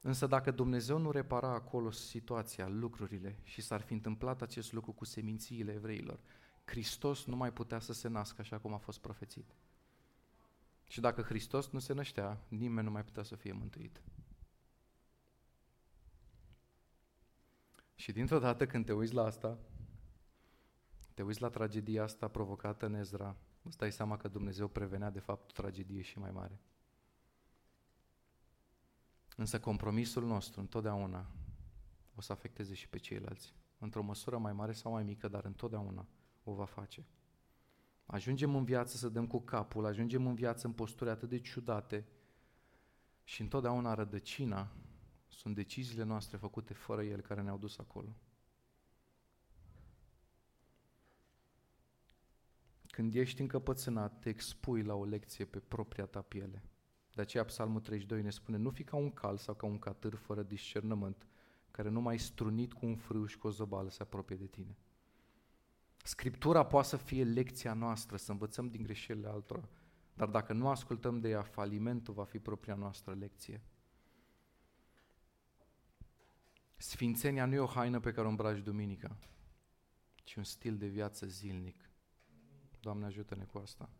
Însă 0.00 0.26
dacă 0.26 0.50
Dumnezeu 0.50 0.98
nu 0.98 1.10
repara 1.10 1.48
acolo 1.48 1.90
situația, 1.90 2.68
lucrurile 2.68 3.38
și 3.42 3.60
s-ar 3.60 3.80
fi 3.80 3.92
întâmplat 3.92 4.42
acest 4.42 4.72
lucru 4.72 4.92
cu 4.92 5.04
semințiile 5.04 5.72
evreilor, 5.72 6.20
Hristos 6.64 7.24
nu 7.24 7.36
mai 7.36 7.52
putea 7.52 7.78
să 7.78 7.92
se 7.92 8.08
nască 8.08 8.40
așa 8.40 8.58
cum 8.58 8.72
a 8.72 8.78
fost 8.78 8.98
profețit. 8.98 9.54
Și 10.88 11.00
dacă 11.00 11.22
Hristos 11.22 11.70
nu 11.70 11.78
se 11.78 11.92
năștea, 11.92 12.40
nimeni 12.48 12.86
nu 12.86 12.92
mai 12.92 13.04
putea 13.04 13.22
să 13.22 13.36
fie 13.36 13.52
mântuit. 13.52 14.02
Și 17.98 18.12
dintr-o 18.12 18.38
dată 18.38 18.66
când 18.66 18.84
te 18.84 18.92
uiți 18.92 19.14
la 19.14 19.24
asta, 19.24 19.58
te 21.14 21.22
uiți 21.22 21.40
la 21.40 21.48
tragedia 21.48 22.02
asta 22.02 22.28
provocată 22.28 22.86
în 22.86 22.94
Ezra, 22.94 23.36
îți 23.62 23.76
dai 23.76 23.92
seama 23.92 24.16
că 24.16 24.28
Dumnezeu 24.28 24.68
prevenea 24.68 25.10
de 25.10 25.18
fapt 25.18 25.50
o 25.50 25.52
tragedie 25.52 26.02
și 26.02 26.18
mai 26.18 26.30
mare. 26.30 26.60
Însă 29.36 29.60
compromisul 29.60 30.24
nostru 30.24 30.60
întotdeauna 30.60 31.30
o 32.14 32.20
să 32.20 32.32
afecteze 32.32 32.74
și 32.74 32.88
pe 32.88 32.98
ceilalți. 32.98 33.54
Într-o 33.78 34.02
măsură 34.02 34.38
mai 34.38 34.52
mare 34.52 34.72
sau 34.72 34.92
mai 34.92 35.02
mică, 35.02 35.28
dar 35.28 35.44
întotdeauna 35.44 36.06
o 36.44 36.52
va 36.52 36.64
face. 36.64 37.06
Ajungem 38.06 38.54
în 38.54 38.64
viață 38.64 38.96
să 38.96 39.08
dăm 39.08 39.26
cu 39.26 39.40
capul, 39.40 39.86
ajungem 39.86 40.26
în 40.26 40.34
viață 40.34 40.66
în 40.66 40.72
posturi 40.72 41.10
atât 41.10 41.28
de 41.28 41.38
ciudate 41.38 42.06
și 43.24 43.40
întotdeauna 43.40 43.94
rădăcina 43.94 44.72
sunt 45.28 45.54
deciziile 45.54 46.02
noastre 46.02 46.36
făcute 46.36 46.74
fără 46.74 47.02
El 47.02 47.20
care 47.20 47.42
ne-au 47.42 47.58
dus 47.58 47.78
acolo. 47.78 48.16
Când 52.86 53.14
ești 53.14 53.40
încăpățânat, 53.40 54.18
te 54.20 54.28
expui 54.28 54.82
la 54.82 54.94
o 54.94 55.04
lecție 55.04 55.44
pe 55.44 55.58
propria 55.58 56.04
ta 56.06 56.20
piele. 56.20 56.62
De 57.14 57.20
aceea 57.20 57.44
Psalmul 57.44 57.80
32 57.80 58.22
ne 58.22 58.30
spune, 58.30 58.56
nu 58.56 58.70
fi 58.70 58.84
ca 58.84 58.96
un 58.96 59.10
cal 59.10 59.36
sau 59.36 59.54
ca 59.54 59.66
un 59.66 59.78
catâr 59.78 60.14
fără 60.14 60.42
discernământ, 60.42 61.26
care 61.70 61.88
nu 61.88 62.00
mai 62.00 62.18
strunit 62.18 62.72
cu 62.72 62.86
un 62.86 62.96
frâu 62.96 63.24
și 63.24 63.38
cu 63.38 63.46
o 63.46 63.50
zăbală 63.50 63.90
se 63.90 64.02
apropie 64.02 64.36
de 64.36 64.46
tine. 64.46 64.76
Scriptura 66.02 66.66
poate 66.66 66.88
să 66.88 66.96
fie 66.96 67.24
lecția 67.24 67.74
noastră, 67.74 68.16
să 68.16 68.30
învățăm 68.30 68.68
din 68.68 68.82
greșelile 68.82 69.28
altora, 69.28 69.68
dar 70.14 70.28
dacă 70.28 70.52
nu 70.52 70.68
ascultăm 70.68 71.20
de 71.20 71.28
ea, 71.28 71.42
falimentul 71.42 72.14
va 72.14 72.24
fi 72.24 72.38
propria 72.38 72.74
noastră 72.74 73.14
lecție. 73.14 73.62
Sfințenia 76.80 77.46
nu 77.46 77.54
e 77.54 77.58
o 77.58 77.66
haină 77.66 78.00
pe 78.00 78.12
care 78.12 78.26
o 78.26 78.30
îmbraci 78.30 78.62
duminica, 78.62 79.16
ci 80.14 80.34
un 80.34 80.44
stil 80.44 80.76
de 80.76 80.86
viață 80.86 81.26
zilnic. 81.26 81.90
Doamne 82.80 83.06
ajută-ne 83.06 83.44
cu 83.44 83.58
asta. 83.58 83.90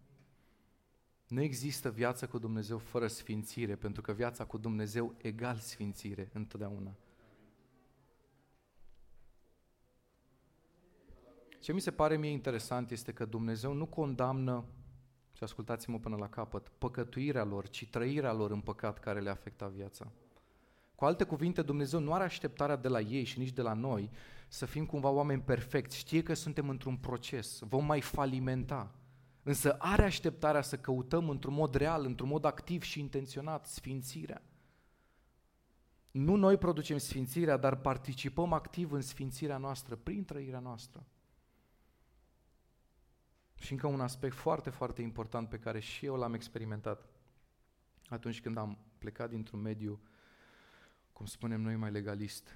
Nu 1.28 1.40
există 1.40 1.90
viață 1.90 2.26
cu 2.26 2.38
Dumnezeu 2.38 2.78
fără 2.78 3.06
sfințire, 3.06 3.76
pentru 3.76 4.02
că 4.02 4.12
viața 4.12 4.44
cu 4.44 4.58
Dumnezeu 4.58 5.14
egal 5.16 5.56
sfințire 5.56 6.30
întotdeauna. 6.32 6.96
Ce 11.60 11.72
mi 11.72 11.80
se 11.80 11.90
pare 11.90 12.16
mie 12.16 12.30
interesant 12.30 12.90
este 12.90 13.12
că 13.12 13.24
Dumnezeu 13.24 13.72
nu 13.72 13.86
condamnă, 13.86 14.64
și 15.32 15.42
ascultați-mă 15.42 15.98
până 15.98 16.16
la 16.16 16.28
capăt, 16.28 16.68
păcătuirea 16.68 17.44
lor, 17.44 17.68
ci 17.68 17.88
trăirea 17.88 18.32
lor 18.32 18.50
în 18.50 18.60
păcat 18.60 18.98
care 18.98 19.20
le 19.20 19.30
afecta 19.30 19.66
viața. 19.66 20.12
Cu 20.98 21.04
alte 21.04 21.24
cuvinte, 21.24 21.62
Dumnezeu 21.62 22.00
nu 22.00 22.12
are 22.12 22.24
așteptarea 22.24 22.76
de 22.76 22.88
la 22.88 23.00
ei 23.00 23.24
și 23.24 23.38
nici 23.38 23.52
de 23.52 23.62
la 23.62 23.72
noi 23.72 24.10
să 24.48 24.66
fim 24.66 24.86
cumva 24.86 25.08
oameni 25.08 25.42
perfecți. 25.42 25.96
Știe 25.96 26.22
că 26.22 26.34
suntem 26.34 26.68
într-un 26.68 26.96
proces, 26.96 27.58
vom 27.60 27.84
mai 27.84 28.00
falimenta. 28.00 28.94
Însă 29.42 29.76
are 29.78 30.02
așteptarea 30.02 30.62
să 30.62 30.78
căutăm 30.78 31.28
într-un 31.28 31.54
mod 31.54 31.74
real, 31.74 32.04
într-un 32.04 32.28
mod 32.28 32.44
activ 32.44 32.82
și 32.82 33.00
intenționat 33.00 33.66
sfințirea. 33.66 34.42
Nu 36.10 36.36
noi 36.36 36.56
producem 36.56 36.98
sfințirea, 36.98 37.56
dar 37.56 37.76
participăm 37.76 38.52
activ 38.52 38.92
în 38.92 39.00
sfințirea 39.00 39.58
noastră, 39.58 39.96
prin 39.96 40.24
trăirea 40.24 40.60
noastră. 40.60 41.06
Și 43.54 43.72
încă 43.72 43.86
un 43.86 44.00
aspect 44.00 44.34
foarte, 44.34 44.70
foarte 44.70 45.02
important 45.02 45.48
pe 45.48 45.58
care 45.58 45.80
și 45.80 46.06
eu 46.06 46.16
l-am 46.16 46.34
experimentat 46.34 47.08
atunci 48.08 48.40
când 48.40 48.56
am 48.56 48.78
plecat 48.98 49.30
dintr-un 49.30 49.60
mediu, 49.60 50.00
cum 51.18 51.26
spunem 51.26 51.60
noi, 51.60 51.76
mai 51.76 51.90
legalist. 51.90 52.54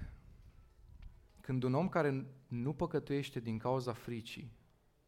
Când 1.41 1.63
un 1.63 1.73
om 1.73 1.89
care 1.89 2.25
nu 2.47 2.73
păcătuiește 2.73 3.39
din 3.39 3.57
cauza 3.57 3.93
fricii, 3.93 4.51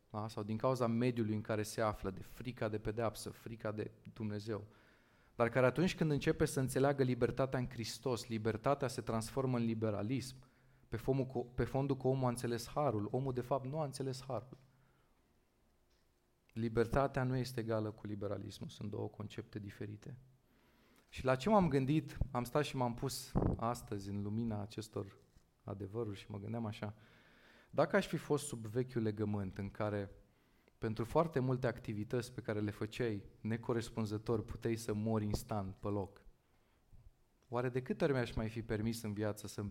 da? 0.10 0.28
sau 0.28 0.44
din 0.44 0.58
cauza 0.58 0.88
mediului 0.88 1.36
în 1.36 1.42
care 1.42 1.64
se 1.64 1.82
află, 1.82 2.10
de 2.12 2.22
frica 2.22 2.70
de 2.70 2.78
pedeapsă, 2.78 3.30
frica 3.30 3.72
de 3.72 3.92
Dumnezeu, 4.14 4.68
dar 5.36 5.50
care 5.50 5.66
atunci 5.66 5.96
când 5.96 6.12
începe 6.12 6.46
să 6.46 6.60
înțeleagă 6.60 7.04
libertatea 7.04 7.60
în 7.60 7.70
Hristos, 7.70 8.28
libertatea 8.28 8.88
se 8.88 9.02
transformă 9.02 9.58
în 9.58 9.66
liberalism, 9.66 10.36
pe, 10.88 10.98
fondul, 10.98 11.52
pe 11.56 11.64
fondul 11.64 11.98
că 11.98 12.08
omul 12.08 12.26
a 12.26 12.30
înțeles 12.30 12.68
harul, 12.68 13.08
omul 13.12 13.34
de 13.34 13.42
fapt 13.42 13.66
nu 13.66 13.80
a 13.80 13.86
înțeles 13.86 14.24
harul. 14.28 14.58
Libertatea 16.54 17.24
nu 17.24 17.36
este 17.36 17.60
egală 17.60 17.92
cu 17.92 18.08
liberalismul, 18.08 18.70
sunt 18.70 18.90
două 18.90 19.08
concepte 19.08 19.60
diferite. 19.60 20.18
Și 21.16 21.26
la 21.26 21.36
ce 21.36 21.50
m-am 21.50 21.68
gândit, 21.68 22.18
am 22.32 22.44
stat 22.44 22.64
și 22.64 22.76
m-am 22.76 22.94
pus 22.94 23.32
astăzi 23.56 24.10
în 24.10 24.22
lumina 24.22 24.62
acestor 24.62 25.18
adevăruri 25.64 26.18
și 26.18 26.32
mă 26.32 26.40
gândeam 26.40 26.66
așa, 26.66 26.96
dacă 27.70 27.96
aș 27.96 28.08
fi 28.08 28.18
fost 28.18 28.48
sub 28.48 28.66
vechiul 28.66 29.02
legământ 29.02 29.58
în 29.58 29.70
care 29.70 30.12
pentru 30.78 31.04
foarte 31.04 31.40
multe 31.40 31.68
activități 31.68 32.34
pe 32.34 32.42
care 32.42 32.60
le 32.60 32.72
făceai 32.72 33.24
necorespunzător 33.42 34.44
puteai 34.44 34.76
să 34.76 34.94
mori 34.94 35.26
instant 35.26 35.76
pe 35.76 35.88
loc, 35.88 36.26
oare 37.48 37.70
de 37.70 37.82
câte 37.82 38.04
ori 38.04 38.14
mi-aș 38.14 38.34
mai 38.34 38.50
fi 38.50 38.62
permis 38.62 39.02
în 39.02 39.14
viață 39.14 39.48
să 39.48 39.66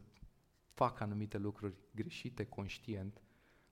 fac 0.73 1.01
anumite 1.01 1.39
lucruri 1.39 1.75
greșite, 1.95 2.45
conștient, 2.45 3.23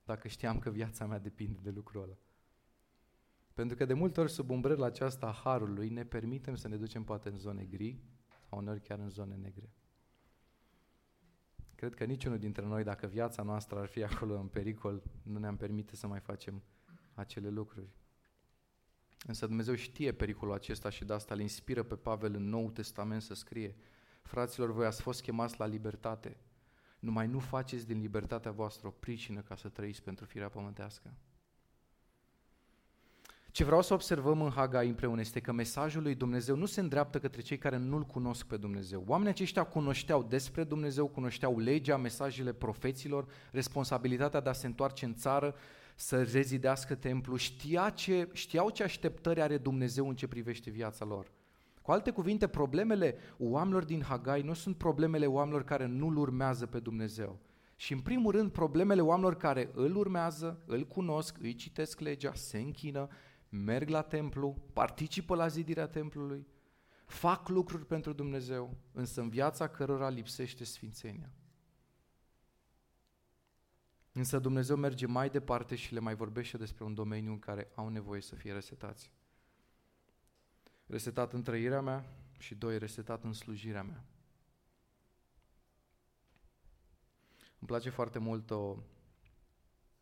dacă 0.05 0.29
știam 0.29 0.59
că 0.59 0.71
viața 0.71 1.07
mea 1.07 1.19
depinde 1.19 1.59
de 1.63 1.71
lucrul 1.71 2.03
ăla? 2.03 2.17
Pentru 3.55 3.77
că 3.77 3.85
de 3.85 3.95
multe 3.95 4.21
ori 4.21 4.31
sub 4.31 4.51
umbrela 4.51 4.87
aceasta 4.87 5.27
a 5.27 5.41
Harului 5.45 5.89
ne 5.89 6.05
permitem 6.05 6.55
să 6.55 6.69
ne 6.69 6.77
ducem 6.77 7.05
poate 7.05 7.29
în 7.29 7.37
zone 7.37 7.65
gri 7.65 7.99
sau 8.49 8.59
uneori 8.59 8.81
chiar 8.81 8.99
în 8.99 9.09
zone 9.09 9.35
negre. 9.35 9.71
Cred 11.75 11.95
că 11.95 12.05
niciunul 12.05 12.39
dintre 12.39 12.65
noi, 12.65 12.83
dacă 12.83 13.07
viața 13.07 13.43
noastră 13.43 13.79
ar 13.79 13.87
fi 13.87 14.03
acolo 14.03 14.39
în 14.39 14.47
pericol, 14.47 15.03
nu 15.23 15.39
ne-am 15.39 15.57
permite 15.57 15.97
să 15.97 16.07
mai 16.07 16.21
facem 16.21 16.63
acele 17.15 17.49
lucruri. 17.49 17.89
Însă 19.27 19.47
Dumnezeu 19.47 19.75
știe 19.75 20.13
pericolul 20.13 20.55
acesta 20.55 20.91
și 20.91 21.05
de 21.05 21.13
asta 21.13 21.35
îl 21.35 21.41
inspiră 21.41 21.83
pe 21.83 21.97
Pavel 21.97 22.35
în 22.35 22.49
Nou 22.49 22.71
Testament 22.71 23.23
să 23.23 23.35
scrie 23.35 23.77
Fraților, 24.23 24.73
voi 24.73 24.87
ați 24.87 25.03
fost 25.03 25.23
chemați 25.23 25.59
la 25.59 25.67
libertate, 25.67 26.37
numai 26.99 27.27
nu 27.27 27.39
faceți 27.39 27.87
din 27.87 28.01
libertatea 28.01 28.51
voastră 28.51 28.87
o 28.87 28.91
pricină 28.91 29.41
ca 29.41 29.57
să 29.57 29.69
trăiți 29.69 30.03
pentru 30.03 30.25
firea 30.25 30.49
pământească. 30.49 31.15
Ce 33.53 33.65
vreau 33.65 33.83
să 33.83 33.95
observăm 33.95 34.43
în 34.43 34.51
Hagai 34.51 34.89
împreună 34.89 35.21
este 35.21 35.41
că 35.41 35.53
mesajul 35.53 36.03
lui 36.03 36.15
Dumnezeu 36.15 36.57
nu 36.57 36.67
se 36.67 36.81
îndreaptă 36.81 37.19
către 37.19 37.41
cei 37.41 37.59
care 37.59 37.77
nu-L 37.77 38.03
cunosc 38.03 38.47
pe 38.47 38.57
Dumnezeu. 38.57 39.05
Oamenii 39.07 39.33
aceștia 39.33 39.65
cunoșteau 39.65 40.23
despre 40.23 40.65
Dumnezeu, 40.65 41.07
cunoșteau 41.07 41.59
legea, 41.59 41.97
mesajele 41.97 42.53
profeților, 42.53 43.27
responsabilitatea 43.51 44.41
de 44.41 44.49
a 44.49 44.53
se 44.53 44.67
întoarce 44.67 45.05
în 45.05 45.15
țară, 45.15 45.55
să 45.95 46.23
rezidească 46.23 46.95
templu, 46.95 47.37
știa 47.37 47.91
ce, 47.91 48.29
știau 48.33 48.71
ce 48.71 48.83
așteptări 48.83 49.41
are 49.41 49.59
Dumnezeu 49.59 50.09
în 50.09 50.15
ce 50.15 50.27
privește 50.27 50.71
viața 50.71 51.05
lor. 51.05 51.31
Cu 51.83 51.91
alte 51.91 52.11
cuvinte, 52.11 52.47
problemele 52.47 53.17
oamenilor 53.39 53.85
din 53.85 54.03
Hagai 54.03 54.43
nu 54.43 54.53
sunt 54.53 54.77
problemele 54.77 55.27
oamenilor 55.27 55.65
care 55.65 55.87
nu-L 55.87 56.17
urmează 56.17 56.67
pe 56.67 56.79
Dumnezeu. 56.79 57.39
Și 57.77 57.93
în 57.93 58.01
primul 58.01 58.33
rând, 58.33 58.51
problemele 58.51 59.01
oamenilor 59.01 59.37
care 59.37 59.71
îl 59.75 59.97
urmează, 59.97 60.63
îl 60.67 60.85
cunosc, 60.85 61.37
îi 61.41 61.55
citesc 61.55 62.01
legea, 62.01 62.33
se 62.35 62.59
închină 62.59 63.09
merg 63.55 63.89
la 63.89 64.03
templu, 64.03 64.57
participă 64.73 65.35
la 65.35 65.49
zidirea 65.49 65.87
templului, 65.89 66.47
fac 67.05 67.49
lucruri 67.49 67.87
pentru 67.87 68.13
Dumnezeu, 68.13 68.77
însă 68.93 69.21
în 69.21 69.29
viața 69.29 69.69
cărora 69.69 70.09
lipsește 70.09 70.65
sfințenia. 70.65 71.33
Însă 74.13 74.39
Dumnezeu 74.39 74.77
merge 74.77 75.07
mai 75.07 75.31
departe 75.31 75.75
și 75.75 75.93
le 75.93 76.01
mai 76.01 76.15
vorbește 76.15 76.57
despre 76.57 76.85
un 76.85 76.95
domeniu 76.95 77.31
în 77.31 77.39
care 77.39 77.71
au 77.75 77.89
nevoie 77.89 78.21
să 78.21 78.35
fie 78.35 78.53
resetați. 78.53 79.11
Resetat 80.87 81.33
în 81.33 81.43
trăirea 81.43 81.81
mea 81.81 82.05
și 82.39 82.55
doi, 82.55 82.79
resetat 82.79 83.25
în 83.25 83.33
slujirea 83.33 83.83
mea. 83.83 84.05
Îmi 87.59 87.67
place 87.67 87.91
foarte 87.91 88.19
mult 88.19 88.51
o, 88.51 88.77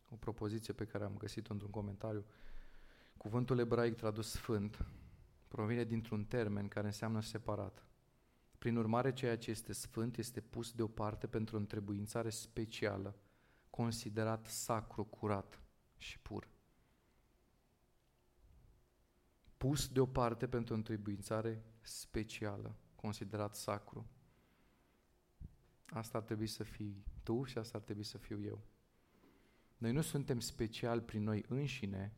o 0.08 0.16
propoziție 0.18 0.72
pe 0.74 0.84
care 0.84 1.04
am 1.04 1.16
găsit-o 1.16 1.52
într-un 1.52 1.70
comentariu 1.70 2.24
Cuvântul 3.20 3.58
ebraic 3.58 3.96
tradus 3.96 4.30
sfânt 4.30 4.84
provine 5.48 5.84
dintr-un 5.84 6.24
termen 6.24 6.68
care 6.68 6.86
înseamnă 6.86 7.20
separat. 7.20 7.84
Prin 8.58 8.76
urmare, 8.76 9.12
ceea 9.12 9.38
ce 9.38 9.50
este 9.50 9.72
sfânt 9.72 10.16
este 10.16 10.40
pus 10.40 10.72
deoparte 10.72 11.26
pentru 11.26 11.56
o 11.56 11.58
întrebuințare 11.58 12.30
specială, 12.30 13.16
considerat 13.70 14.46
sacru, 14.46 15.04
curat 15.04 15.60
și 15.96 16.18
pur. 16.18 16.48
Pus 19.56 19.88
deoparte 19.88 20.48
pentru 20.48 20.74
o 20.74 20.76
întrebuințare 20.76 21.64
specială, 21.80 22.76
considerat 22.94 23.54
sacru. 23.54 24.06
Asta 25.86 26.18
ar 26.18 26.24
trebui 26.24 26.46
să 26.46 26.62
fii 26.62 27.04
tu 27.22 27.44
și 27.44 27.58
asta 27.58 27.78
ar 27.78 27.84
trebui 27.84 28.04
să 28.04 28.18
fiu 28.18 28.42
eu. 28.42 28.60
Noi 29.78 29.92
nu 29.92 30.00
suntem 30.00 30.40
speciali 30.40 31.00
prin 31.00 31.22
noi 31.22 31.44
înșine, 31.48 32.14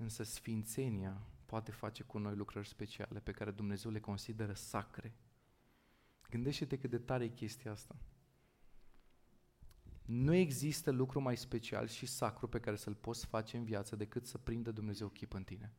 Însă 0.00 0.22
sfințenia 0.22 1.22
poate 1.46 1.70
face 1.70 2.02
cu 2.02 2.18
noi 2.18 2.34
lucrări 2.34 2.68
speciale 2.68 3.20
pe 3.20 3.32
care 3.32 3.50
Dumnezeu 3.50 3.90
le 3.90 4.00
consideră 4.00 4.52
sacre. 4.52 5.14
Gândește-te 6.30 6.78
cât 6.78 6.90
de 6.90 6.98
tare 6.98 7.24
e 7.24 7.28
chestia 7.28 7.70
asta. 7.70 7.96
Nu 10.04 10.34
există 10.34 10.90
lucru 10.90 11.20
mai 11.20 11.36
special 11.36 11.86
și 11.86 12.06
sacru 12.06 12.48
pe 12.48 12.60
care 12.60 12.76
să-l 12.76 12.94
poți 12.94 13.26
face 13.26 13.56
în 13.56 13.64
viață 13.64 13.96
decât 13.96 14.26
să 14.26 14.38
prindă 14.38 14.70
Dumnezeu 14.70 15.08
chip 15.08 15.32
în 15.32 15.44
tine. 15.44 15.72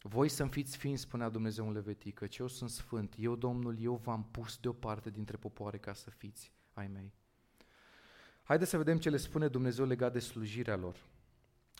Voi 0.00 0.28
să-mi 0.28 0.50
fiți 0.50 0.72
sfinți, 0.72 1.02
spunea 1.02 1.28
Dumnezeu 1.28 1.66
în 1.66 1.72
Levitic, 1.72 2.14
că 2.14 2.26
eu 2.38 2.46
sunt 2.46 2.70
sfânt, 2.70 3.14
eu, 3.18 3.36
Domnul, 3.36 3.80
eu 3.80 3.94
v-am 3.94 4.24
pus 4.24 4.58
deoparte 4.58 5.10
dintre 5.10 5.36
popoare 5.36 5.78
ca 5.78 5.92
să 5.92 6.10
fiți 6.10 6.52
ai 6.72 6.88
mei. 6.88 7.12
Haideți 8.42 8.70
să 8.70 8.76
vedem 8.76 8.98
ce 8.98 9.10
le 9.10 9.16
spune 9.16 9.48
Dumnezeu 9.48 9.86
legat 9.86 10.12
de 10.12 10.18
slujirea 10.18 10.76
lor. 10.76 11.06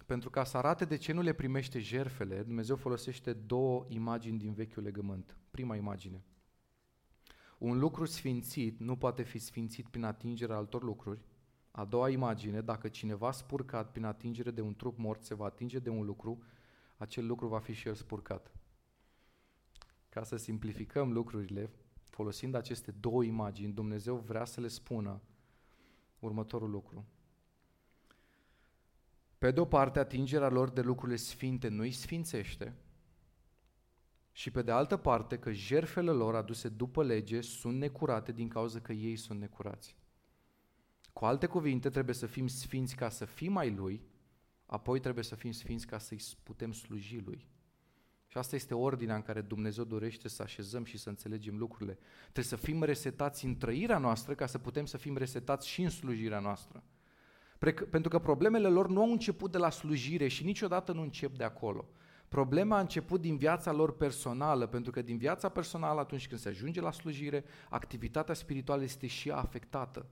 Pentru 0.09 0.31
ca 0.31 0.45
să 0.45 0.57
arate 0.57 0.85
de 0.85 0.97
ce 0.97 1.13
nu 1.13 1.21
le 1.21 1.33
primește 1.33 1.79
jerfele, 1.79 2.43
Dumnezeu 2.43 2.77
folosește 2.77 3.33
două 3.33 3.85
imagini 3.89 4.39
din 4.39 4.53
Vechiul 4.53 4.83
Legământ. 4.83 5.37
Prima 5.51 5.77
imagine. 5.77 6.25
Un 7.59 7.79
lucru 7.79 8.05
sfințit 8.05 8.79
nu 8.79 8.97
poate 8.97 9.23
fi 9.23 9.39
sfințit 9.39 9.89
prin 9.89 10.05
atingerea 10.05 10.57
altor 10.57 10.83
lucruri. 10.83 11.21
A 11.71 11.85
doua 11.85 12.09
imagine, 12.09 12.61
dacă 12.61 12.89
cineva 12.89 13.31
spurcat 13.31 13.93
prin 13.93 14.05
atingere 14.05 14.51
de 14.51 14.61
un 14.61 14.75
trup 14.75 14.99
mort 14.99 15.25
se 15.25 15.35
va 15.35 15.45
atinge 15.45 15.79
de 15.79 15.91
un 15.91 16.05
lucru, 16.05 16.43
acel 16.97 17.27
lucru 17.27 17.47
va 17.49 17.59
fi 17.59 17.73
și 17.73 17.89
el 17.89 17.95
spurcat. 17.95 18.53
Ca 20.09 20.23
să 20.23 20.37
simplificăm 20.37 21.13
lucrurile, 21.13 21.71
folosind 22.05 22.55
aceste 22.55 22.91
două 22.91 23.25
imagini, 23.25 23.73
Dumnezeu 23.73 24.17
vrea 24.17 24.45
să 24.45 24.61
le 24.61 24.69
spună 24.69 25.21
următorul 26.19 26.71
lucru. 26.71 27.05
Pe 29.39 29.51
de 29.51 29.61
o 29.61 29.65
parte, 29.65 29.99
atingerea 29.99 30.49
lor 30.49 30.71
de 30.71 30.81
lucrurile 30.81 31.17
sfinte 31.17 31.69
nu 31.69 31.83
îi 31.83 31.93
sfințește 31.93 32.77
și 34.33 34.51
pe 34.51 34.63
de 34.63 34.71
altă 34.71 34.97
parte 34.97 35.39
că 35.39 35.53
jerfele 35.53 36.11
lor 36.11 36.35
aduse 36.35 36.69
după 36.69 37.03
lege 37.03 37.41
sunt 37.41 37.79
necurate 37.79 38.33
din 38.33 38.49
cauza 38.49 38.81
că 38.81 38.93
ei 38.93 39.17
sunt 39.17 39.41
necurați. 39.41 39.97
Cu 41.13 41.25
alte 41.25 41.47
cuvinte, 41.47 41.91
trebuie 41.91 42.15
să 42.15 42.27
fim 42.27 42.47
sfinți 42.47 42.97
ca 42.97 43.09
să 43.09 43.25
fim 43.25 43.53
mai 43.53 43.71
Lui, 43.71 44.03
apoi 44.67 45.01
trebuie 45.01 45.25
să 45.25 45.35
fim 45.35 45.51
sfinți 45.51 45.87
ca 45.87 45.99
să-i 45.99 46.21
putem 46.43 46.73
sluji 46.73 47.19
Lui. 47.19 47.49
Și 48.27 48.39
asta 48.39 48.57
este 48.57 48.75
ordinea 48.75 49.15
în 49.15 49.23
care 49.23 49.41
Dumnezeu 49.41 49.85
dorește 49.85 50.29
să 50.29 50.43
așezăm 50.43 50.85
și 50.85 50.99
să 50.99 51.09
înțelegem 51.09 51.59
lucrurile. 51.59 51.99
Trebuie 52.23 52.45
să 52.45 52.57
fim 52.57 52.83
resetați 52.83 53.45
în 53.45 53.57
trăirea 53.57 53.99
noastră 53.99 54.35
ca 54.35 54.47
să 54.47 54.59
putem 54.59 54.87
să 54.87 54.97
fim 54.97 55.17
resetați 55.17 55.69
și 55.69 55.83
în 55.83 55.91
slujirea 55.91 56.39
noastră. 56.39 56.83
Pentru 57.91 58.09
că 58.09 58.19
problemele 58.19 58.69
lor 58.69 58.89
nu 58.89 59.03
au 59.03 59.11
început 59.11 59.53
de 59.53 59.59
la 59.59 59.71
slujire 59.71 60.29
și 60.29 60.45
niciodată 60.45 60.93
nu 60.93 61.03
încep 61.03 61.37
de 61.37 61.45
acolo. 61.45 61.89
Problema 62.29 62.77
a 62.77 62.81
început 62.81 63.21
din 63.21 63.37
viața 63.37 63.73
lor 63.73 63.97
personală, 63.97 64.67
pentru 64.67 64.91
că 64.93 65.03
din 65.03 65.19
viața 65.19 65.49
personală, 65.49 66.01
atunci 66.01 66.29
când 66.29 66.41
se 66.41 66.49
ajunge 66.49 66.81
la 66.81 66.93
slujire, 66.93 67.45
activitatea 67.69 68.35
spirituală 68.35 68.83
este 68.83 69.07
și 69.07 69.31
afectată. 69.31 70.07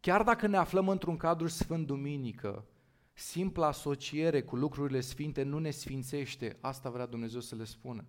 Chiar 0.00 0.22
dacă 0.22 0.46
ne 0.46 0.56
aflăm 0.56 0.88
într-un 0.88 1.16
cadru 1.16 1.46
sfânt 1.46 1.86
duminică, 1.86 2.64
simpla 3.12 3.66
asociere 3.66 4.42
cu 4.42 4.56
lucrurile 4.56 5.00
sfinte 5.00 5.42
nu 5.42 5.58
ne 5.58 5.70
sfințește, 5.70 6.56
asta 6.60 6.90
vrea 6.90 7.06
Dumnezeu 7.06 7.40
să 7.40 7.54
le 7.54 7.64
spună. 7.64 8.04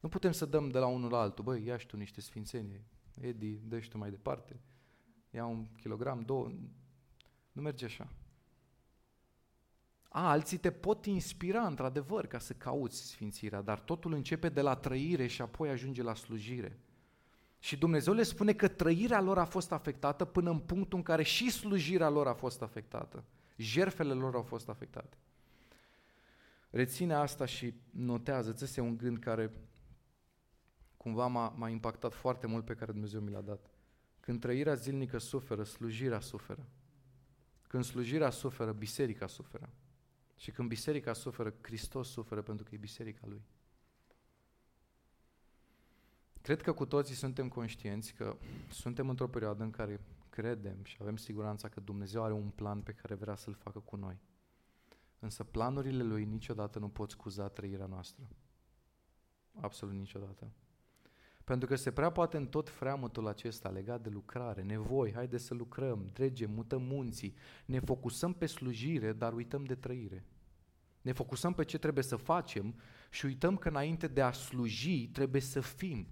Nu 0.00 0.08
putem 0.08 0.32
să 0.32 0.46
dăm 0.46 0.68
de 0.68 0.78
la 0.78 0.86
unul 0.86 1.10
la 1.10 1.20
altul, 1.20 1.44
băi, 1.44 1.64
ia 1.64 1.76
și 1.76 1.86
tu 1.86 1.96
niște 1.96 2.20
sfințenie, 2.20 2.84
Edi, 3.20 3.60
dă 3.64 3.78
tu 3.78 3.98
mai 3.98 4.10
departe, 4.10 4.60
ia 5.30 5.46
un 5.46 5.66
kilogram, 5.76 6.20
două, 6.20 6.50
nu 7.58 7.64
merge 7.64 7.84
așa. 7.84 8.08
A, 10.08 10.30
alții 10.30 10.58
te 10.58 10.70
pot 10.70 11.06
inspira 11.06 11.66
într-adevăr 11.66 12.26
ca 12.26 12.38
să 12.38 12.52
cauți 12.52 13.06
sfințirea, 13.06 13.62
dar 13.62 13.80
totul 13.80 14.12
începe 14.12 14.48
de 14.48 14.60
la 14.60 14.74
trăire 14.74 15.26
și 15.26 15.42
apoi 15.42 15.68
ajunge 15.68 16.02
la 16.02 16.14
slujire. 16.14 16.78
Și 17.58 17.76
Dumnezeu 17.76 18.14
le 18.14 18.22
spune 18.22 18.52
că 18.52 18.68
trăirea 18.68 19.20
lor 19.20 19.38
a 19.38 19.44
fost 19.44 19.72
afectată 19.72 20.24
până 20.24 20.50
în 20.50 20.58
punctul 20.58 20.98
în 20.98 21.04
care 21.04 21.22
și 21.22 21.50
slujirea 21.50 22.08
lor 22.08 22.26
a 22.26 22.34
fost 22.34 22.62
afectată. 22.62 23.24
Jerfele 23.56 24.12
lor 24.12 24.34
au 24.34 24.42
fost 24.42 24.68
afectate. 24.68 25.16
Reține 26.70 27.14
asta 27.14 27.44
și 27.44 27.74
notează, 27.90 28.52
ți 28.52 28.64
este 28.64 28.80
un 28.80 28.96
gând 28.96 29.18
care 29.18 29.52
cumva 30.96 31.26
m-a, 31.26 31.48
m-a 31.48 31.68
impactat 31.68 32.14
foarte 32.14 32.46
mult 32.46 32.64
pe 32.64 32.74
care 32.74 32.92
Dumnezeu 32.92 33.20
mi 33.20 33.30
l-a 33.30 33.40
dat. 33.40 33.70
Când 34.20 34.40
trăirea 34.40 34.74
zilnică 34.74 35.18
suferă, 35.18 35.62
slujirea 35.62 36.20
suferă. 36.20 36.66
Când 37.68 37.84
slujirea 37.84 38.30
suferă, 38.30 38.72
biserica 38.72 39.26
suferă. 39.26 39.68
Și 40.36 40.50
când 40.50 40.68
biserica 40.68 41.12
suferă, 41.12 41.54
Hristos 41.60 42.08
suferă 42.08 42.42
pentru 42.42 42.64
că 42.64 42.74
e 42.74 42.78
biserica 42.78 43.26
Lui. 43.26 43.42
Cred 46.42 46.62
că 46.62 46.72
cu 46.72 46.86
toții 46.86 47.14
suntem 47.14 47.48
conștienți 47.48 48.12
că 48.14 48.36
suntem 48.70 49.08
într-o 49.08 49.28
perioadă 49.28 49.62
în 49.62 49.70
care 49.70 50.00
credem 50.28 50.84
și 50.84 50.96
avem 51.00 51.16
siguranța 51.16 51.68
că 51.68 51.80
Dumnezeu 51.80 52.22
are 52.24 52.32
un 52.32 52.48
plan 52.48 52.80
pe 52.80 52.92
care 52.92 53.14
vrea 53.14 53.34
să-l 53.34 53.54
facă 53.54 53.78
cu 53.78 53.96
noi. 53.96 54.18
Însă 55.18 55.44
planurile 55.44 56.02
Lui 56.02 56.24
niciodată 56.24 56.78
nu 56.78 56.88
pot 56.88 57.10
scuza 57.10 57.48
trăirea 57.48 57.86
noastră. 57.86 58.28
Absolut 59.60 59.94
niciodată. 59.94 60.50
Pentru 61.48 61.68
că 61.68 61.76
se 61.76 61.90
prea 61.90 62.10
poate 62.10 62.36
în 62.36 62.46
tot 62.46 62.68
freamătul 62.68 63.26
acesta 63.26 63.68
legat 63.68 64.02
de 64.02 64.08
lucrare, 64.08 64.62
nevoi, 64.62 65.12
haide 65.12 65.38
să 65.38 65.54
lucrăm, 65.54 66.10
dregem, 66.12 66.50
mutăm 66.50 66.82
munții, 66.82 67.34
ne 67.66 67.78
focusăm 67.78 68.32
pe 68.32 68.46
slujire, 68.46 69.12
dar 69.12 69.32
uităm 69.32 69.64
de 69.64 69.74
trăire. 69.74 70.24
Ne 71.02 71.12
focusăm 71.12 71.54
pe 71.54 71.64
ce 71.64 71.78
trebuie 71.78 72.04
să 72.04 72.16
facem 72.16 72.74
și 73.10 73.26
uităm 73.26 73.56
că 73.56 73.68
înainte 73.68 74.06
de 74.06 74.20
a 74.20 74.32
sluji 74.32 75.08
trebuie 75.08 75.40
să 75.40 75.60
fim. 75.60 76.06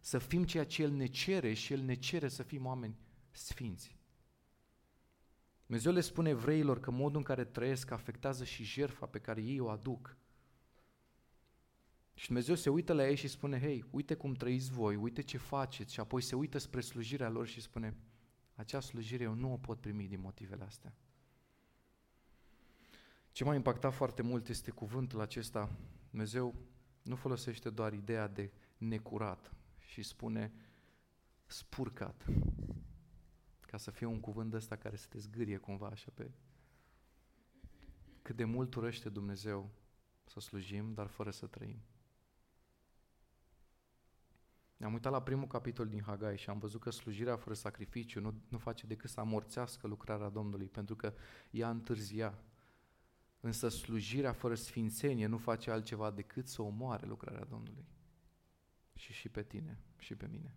Să 0.00 0.18
fim 0.18 0.44
ceea 0.44 0.64
ce 0.64 0.82
El 0.82 0.90
ne 0.90 1.06
cere 1.06 1.52
și 1.52 1.72
El 1.72 1.80
ne 1.80 1.94
cere 1.94 2.28
să 2.28 2.42
fim 2.42 2.66
oameni 2.66 2.98
sfinți. 3.30 3.96
Dumnezeu 5.66 5.92
le 5.92 6.00
spune 6.00 6.28
evreilor 6.28 6.80
că 6.80 6.90
modul 6.90 7.16
în 7.16 7.22
care 7.22 7.44
trăiesc 7.44 7.90
afectează 7.90 8.44
și 8.44 8.64
jertfa 8.64 9.06
pe 9.06 9.18
care 9.18 9.42
ei 9.42 9.60
o 9.60 9.68
aduc. 9.68 10.16
Și 12.18 12.26
Dumnezeu 12.26 12.54
se 12.54 12.70
uită 12.70 12.92
la 12.92 13.08
ei 13.08 13.16
și 13.16 13.28
spune, 13.28 13.60
hei, 13.60 13.84
uite 13.90 14.14
cum 14.14 14.34
trăiți 14.34 14.70
voi, 14.70 14.96
uite 14.96 15.22
ce 15.22 15.38
faceți 15.38 15.92
și 15.92 16.00
apoi 16.00 16.20
se 16.20 16.36
uită 16.36 16.58
spre 16.58 16.80
slujirea 16.80 17.28
lor 17.28 17.46
și 17.46 17.60
spune, 17.60 17.96
acea 18.54 18.80
slujire 18.80 19.22
eu 19.22 19.34
nu 19.34 19.52
o 19.52 19.56
pot 19.56 19.80
primi 19.80 20.08
din 20.08 20.20
motivele 20.20 20.64
astea. 20.64 20.94
Ce 23.32 23.44
m-a 23.44 23.54
impactat 23.54 23.94
foarte 23.94 24.22
mult 24.22 24.48
este 24.48 24.70
cuvântul 24.70 25.20
acesta. 25.20 25.70
Dumnezeu 26.10 26.54
nu 27.02 27.16
folosește 27.16 27.70
doar 27.70 27.92
ideea 27.92 28.26
de 28.26 28.52
necurat 28.78 29.52
și 29.78 30.02
spune 30.02 30.52
spurcat. 31.46 32.26
Ca 33.60 33.76
să 33.76 33.90
fie 33.90 34.06
un 34.06 34.20
cuvânt 34.20 34.54
ăsta 34.54 34.76
care 34.76 34.96
să 34.96 35.06
te 35.08 35.18
zgârie 35.18 35.56
cumva 35.56 35.86
așa 35.86 36.10
pe 36.14 36.30
cât 38.22 38.36
de 38.36 38.44
mult 38.44 38.74
urăște 38.74 39.08
Dumnezeu 39.08 39.70
să 40.24 40.40
slujim, 40.40 40.94
dar 40.94 41.06
fără 41.06 41.30
să 41.30 41.46
trăim. 41.46 41.82
Ne-am 44.78 44.92
uitat 44.92 45.12
la 45.12 45.22
primul 45.22 45.46
capitol 45.46 45.88
din 45.88 46.02
Hagai 46.02 46.38
și 46.38 46.50
am 46.50 46.58
văzut 46.58 46.80
că 46.80 46.90
slujirea 46.90 47.36
fără 47.36 47.54
sacrificiu 47.54 48.20
nu, 48.20 48.34
nu 48.48 48.58
face 48.58 48.86
decât 48.86 49.10
să 49.10 49.20
amorțească 49.20 49.86
lucrarea 49.86 50.28
Domnului, 50.28 50.66
pentru 50.66 50.96
că 50.96 51.14
ea 51.50 51.70
întârzia. 51.70 52.38
Însă 53.40 53.68
slujirea 53.68 54.32
fără 54.32 54.54
sfințenie 54.54 55.26
nu 55.26 55.38
face 55.38 55.70
altceva 55.70 56.10
decât 56.10 56.48
să 56.48 56.62
omoare 56.62 57.06
lucrarea 57.06 57.44
Domnului. 57.44 57.86
Și 58.94 59.12
și 59.12 59.28
pe 59.28 59.42
tine, 59.42 59.78
și 59.96 60.14
pe 60.14 60.26
mine. 60.26 60.54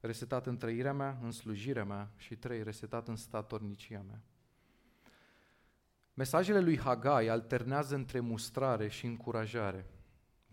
Resetat 0.00 0.46
în 0.46 0.56
trăirea 0.56 0.92
mea, 0.92 1.18
în 1.22 1.30
slujirea 1.30 1.84
mea 1.84 2.10
și 2.16 2.36
trei, 2.36 2.62
resetat 2.62 3.08
în 3.08 3.16
statornicia 3.16 4.02
mea. 4.02 4.22
Mesajele 6.14 6.60
lui 6.60 6.78
Hagai 6.78 7.26
alternează 7.26 7.94
între 7.94 8.20
mustrare 8.20 8.88
și 8.88 9.06
încurajare. 9.06 9.86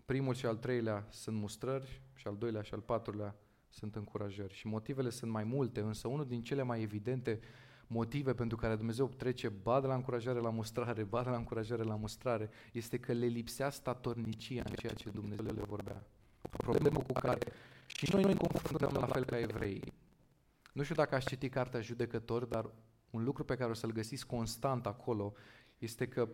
Primul 0.06 0.34
și 0.34 0.46
al 0.46 0.56
treilea 0.56 1.06
sunt 1.10 1.36
mustrări 1.36 2.02
și 2.14 2.26
al 2.26 2.36
doilea 2.36 2.62
și 2.62 2.74
al 2.74 2.80
patrulea 2.80 3.34
sunt 3.68 3.96
încurajări. 3.96 4.54
Și 4.54 4.66
motivele 4.66 5.10
sunt 5.10 5.30
mai 5.30 5.44
multe, 5.44 5.80
însă 5.80 6.08
unul 6.08 6.26
din 6.26 6.42
cele 6.42 6.62
mai 6.62 6.82
evidente 6.82 7.40
motive 7.86 8.34
pentru 8.34 8.56
care 8.56 8.76
Dumnezeu 8.76 9.08
trece 9.08 9.48
ba 9.48 9.80
de 9.80 9.86
la 9.86 9.94
încurajare 9.94 10.38
la 10.38 10.50
mustrare, 10.50 11.04
ba 11.04 11.22
de 11.22 11.28
la 11.28 11.36
încurajare 11.36 11.82
la 11.82 11.96
mustrare, 11.96 12.50
este 12.72 12.98
că 12.98 13.12
le 13.12 13.26
lipsea 13.26 13.70
statornicia 13.70 14.62
în 14.66 14.74
ceea 14.74 14.92
ce 14.92 15.10
Dumnezeu 15.10 15.54
le 15.54 15.62
vorbea. 15.62 16.06
O 16.42 16.56
problemă 16.56 16.98
cu 16.98 17.12
care 17.12 17.52
și 17.86 18.12
noi 18.12 18.24
ne 18.24 18.34
confruntăm 18.34 18.92
la 19.00 19.06
fel 19.06 19.24
ca 19.24 19.38
evrei. 19.38 19.92
Nu 20.72 20.82
știu 20.82 20.94
dacă 20.94 21.14
aș 21.14 21.24
citi 21.24 21.48
cartea 21.48 21.80
Judecător, 21.80 22.44
dar 22.44 22.70
un 23.10 23.24
lucru 23.24 23.44
pe 23.44 23.56
care 23.56 23.70
o 23.70 23.74
să-l 23.74 23.92
găsiți 23.92 24.26
constant 24.26 24.86
acolo 24.86 25.32
este 25.78 26.08
că 26.08 26.28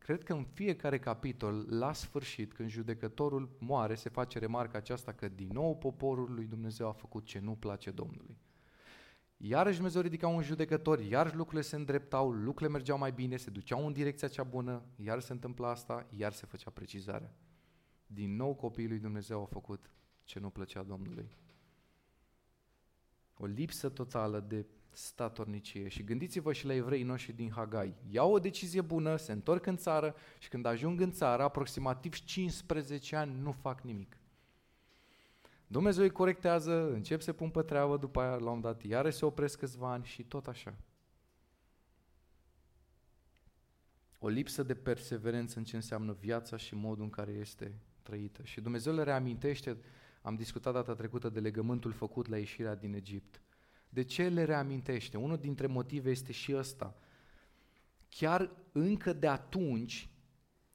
cred 0.00 0.22
că 0.22 0.32
în 0.32 0.44
fiecare 0.44 0.98
capitol, 0.98 1.66
la 1.68 1.92
sfârșit, 1.92 2.52
când 2.52 2.68
judecătorul 2.68 3.56
moare, 3.58 3.94
se 3.94 4.08
face 4.08 4.38
remarca 4.38 4.78
aceasta 4.78 5.12
că 5.12 5.28
din 5.28 5.48
nou 5.52 5.76
poporul 5.76 6.34
lui 6.34 6.46
Dumnezeu 6.46 6.88
a 6.88 6.92
făcut 6.92 7.24
ce 7.24 7.38
nu 7.38 7.54
place 7.54 7.90
Domnului. 7.90 8.38
Iarăși 9.36 9.76
Dumnezeu 9.76 10.00
ridica 10.00 10.28
un 10.28 10.42
judecător, 10.42 11.00
iarăși 11.00 11.34
lucrurile 11.34 11.62
se 11.62 11.76
îndreptau, 11.76 12.30
lucrurile 12.30 12.76
mergeau 12.76 12.98
mai 12.98 13.12
bine, 13.12 13.36
se 13.36 13.50
duceau 13.50 13.86
în 13.86 13.92
direcția 13.92 14.28
cea 14.28 14.42
bună, 14.42 14.82
iar 14.96 15.20
se 15.20 15.32
întâmpla 15.32 15.70
asta, 15.70 16.06
iar 16.16 16.32
se 16.32 16.46
făcea 16.46 16.70
precizarea. 16.70 17.34
Din 18.06 18.36
nou 18.36 18.54
copiii 18.54 18.88
lui 18.88 18.98
Dumnezeu 18.98 19.38
au 19.38 19.44
făcut 19.44 19.90
ce 20.24 20.38
nu 20.38 20.50
plăcea 20.50 20.82
Domnului. 20.82 21.30
O 23.34 23.46
lipsă 23.46 23.88
totală 23.88 24.40
de 24.40 24.66
statornicie. 24.92 25.88
Și 25.88 26.04
gândiți-vă 26.04 26.52
și 26.52 26.66
la 26.66 26.74
evrei 26.74 27.02
noștri 27.02 27.32
din 27.32 27.50
Hagai. 27.50 27.94
Iau 28.10 28.32
o 28.32 28.38
decizie 28.38 28.80
bună, 28.80 29.16
se 29.16 29.32
întorc 29.32 29.66
în 29.66 29.76
țară 29.76 30.14
și 30.38 30.48
când 30.48 30.66
ajung 30.66 31.00
în 31.00 31.12
țară, 31.12 31.42
aproximativ 31.42 32.14
15 32.14 33.16
ani, 33.16 33.40
nu 33.40 33.52
fac 33.52 33.80
nimic. 33.80 34.16
Dumnezeu 35.66 36.02
îi 36.02 36.10
corectează, 36.10 36.92
încep 36.92 37.20
să 37.20 37.32
pun 37.32 37.50
pe 37.50 37.62
treabă, 37.62 37.96
după 37.96 38.20
aia 38.20 38.36
la 38.36 38.50
un 38.50 38.60
dat 38.60 38.82
iarăși 38.82 39.16
se 39.16 39.24
opresc 39.24 39.58
câțiva 39.58 39.92
ani 39.92 40.04
și 40.04 40.22
tot 40.22 40.46
așa. 40.46 40.74
O 44.18 44.28
lipsă 44.28 44.62
de 44.62 44.74
perseverență 44.74 45.58
în 45.58 45.64
ce 45.64 45.76
înseamnă 45.76 46.16
viața 46.20 46.56
și 46.56 46.74
modul 46.74 47.04
în 47.04 47.10
care 47.10 47.30
este 47.30 47.74
trăită. 48.02 48.42
Și 48.42 48.60
Dumnezeu 48.60 48.94
le 48.94 49.02
reamintește, 49.02 49.76
am 50.22 50.34
discutat 50.34 50.72
data 50.72 50.94
trecută 50.94 51.28
de 51.28 51.40
legământul 51.40 51.92
făcut 51.92 52.26
la 52.26 52.38
ieșirea 52.38 52.74
din 52.74 52.94
Egipt. 52.94 53.40
De 53.92 54.02
ce 54.02 54.28
le 54.28 54.44
reamintește? 54.44 55.16
Unul 55.16 55.36
dintre 55.36 55.66
motive 55.66 56.10
este 56.10 56.32
și 56.32 56.54
ăsta. 56.56 56.94
Chiar 58.08 58.50
încă 58.72 59.12
de 59.12 59.26
atunci, 59.26 60.08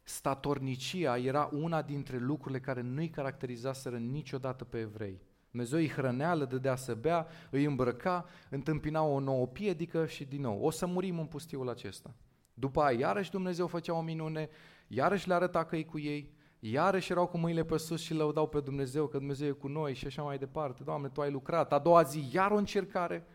statornicia 0.04 1.18
era 1.18 1.50
una 1.52 1.82
dintre 1.82 2.18
lucrurile 2.18 2.60
care 2.60 2.82
nu-i 2.82 3.10
caracterizaseră 3.10 3.98
niciodată 3.98 4.64
pe 4.64 4.80
evrei. 4.80 5.22
Dumnezeu 5.50 5.80
îi 5.80 5.90
hrănea, 5.90 6.34
le 6.34 6.46
dădea 6.46 6.76
să 6.76 6.94
bea, 6.94 7.28
îi 7.50 7.64
îmbrăca, 7.64 8.26
întâmpina 8.50 9.02
o 9.02 9.20
nouă 9.20 9.48
piedică 9.48 10.06
și 10.06 10.26
din 10.26 10.42
nou, 10.42 10.62
o 10.62 10.70
să 10.70 10.86
murim 10.86 11.20
în 11.20 11.26
pustiul 11.26 11.70
acesta. 11.70 12.16
După 12.54 12.82
aia, 12.82 13.00
iarăși 13.00 13.32
Dumnezeu 13.32 13.68
făcea 13.68 13.94
o 13.94 14.02
minune, 14.02 14.50
iarăși 14.88 15.28
le 15.28 15.34
arăta 15.34 15.66
că 15.66 15.76
e 15.76 15.84
cu 15.84 16.00
ei, 16.00 16.35
iarăși 16.72 17.12
erau 17.12 17.28
cu 17.28 17.38
mâinile 17.38 17.66
pe 17.66 17.78
sus 17.78 18.02
și 18.02 18.14
lăudau 18.14 18.48
pe 18.48 18.60
Dumnezeu, 18.60 19.08
că 19.08 19.18
Dumnezeu 19.18 19.48
e 19.48 19.52
cu 19.52 19.68
noi 19.68 19.94
și 19.94 20.06
așa 20.06 20.22
mai 20.22 20.38
departe. 20.38 20.84
Doamne, 20.84 21.10
Tu 21.10 21.22
ai 21.22 21.32
lucrat. 21.32 21.74
A 21.74 21.80
doua 21.80 22.02
zi, 22.02 22.30
iar 22.32 22.52
o 22.52 22.56
încercare 22.56 23.26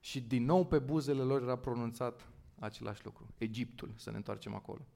și 0.00 0.20
din 0.20 0.44
nou 0.44 0.66
pe 0.66 0.78
buzele 0.78 1.22
lor 1.22 1.42
era 1.42 1.56
pronunțat 1.56 2.28
același 2.58 3.04
lucru. 3.04 3.34
Egiptul, 3.38 3.92
să 3.96 4.10
ne 4.10 4.16
întoarcem 4.16 4.54
acolo. 4.54 4.86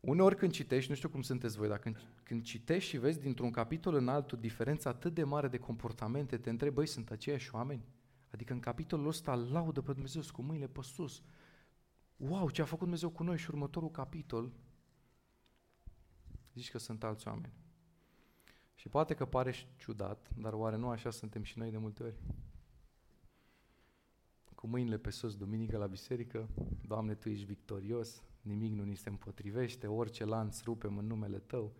Uneori 0.00 0.36
când 0.36 0.52
citești, 0.52 0.90
nu 0.90 0.96
știu 0.96 1.08
cum 1.08 1.22
sunteți 1.22 1.56
voi, 1.56 1.68
dar 1.68 1.78
când, 1.78 1.96
când 2.22 2.42
citești 2.42 2.88
și 2.88 2.98
vezi 2.98 3.20
dintr-un 3.20 3.50
capitol 3.50 3.94
în 3.94 4.08
altul 4.08 4.38
diferența 4.38 4.90
atât 4.90 5.14
de 5.14 5.24
mare 5.24 5.48
de 5.48 5.58
comportamente, 5.58 6.36
te 6.36 6.50
întrebi, 6.50 6.74
băi, 6.74 6.86
sunt 6.86 7.10
aceiași 7.10 7.54
oameni? 7.54 7.84
Adică 8.30 8.52
în 8.52 8.60
capitolul 8.60 9.06
ăsta 9.06 9.34
laudă 9.34 9.80
pe 9.80 9.92
Dumnezeu 9.92 10.22
cu 10.32 10.42
mâinile 10.42 10.66
pe 10.66 10.80
sus. 10.82 11.22
Wow, 12.16 12.50
ce 12.50 12.62
a 12.62 12.64
făcut 12.64 12.82
Dumnezeu 12.82 13.10
cu 13.10 13.22
noi 13.22 13.38
și 13.38 13.50
următorul 13.50 13.90
capitol, 13.90 14.52
zici 16.54 16.70
că 16.70 16.78
sunt 16.78 17.04
alți 17.04 17.28
oameni. 17.28 17.52
Și 18.74 18.88
poate 18.88 19.14
că 19.14 19.24
pare 19.24 19.54
ciudat, 19.76 20.34
dar 20.36 20.52
oare 20.52 20.76
nu 20.76 20.88
așa 20.88 21.10
suntem 21.10 21.42
și 21.42 21.58
noi 21.58 21.70
de 21.70 21.78
multe 21.78 22.02
ori? 22.02 22.16
Cu 24.54 24.66
mâinile 24.66 24.98
pe 24.98 25.10
sus, 25.10 25.36
duminică 25.36 25.76
la 25.76 25.86
biserică, 25.86 26.48
Doamne, 26.86 27.14
Tu 27.14 27.28
ești 27.28 27.44
victorios, 27.44 28.22
nimic 28.40 28.72
nu 28.72 28.84
ni 28.84 28.94
se 28.94 29.08
împotrivește, 29.08 29.86
orice 29.86 30.24
lanț 30.24 30.62
rupem 30.62 30.98
în 30.98 31.06
numele 31.06 31.38
Tău, 31.38 31.76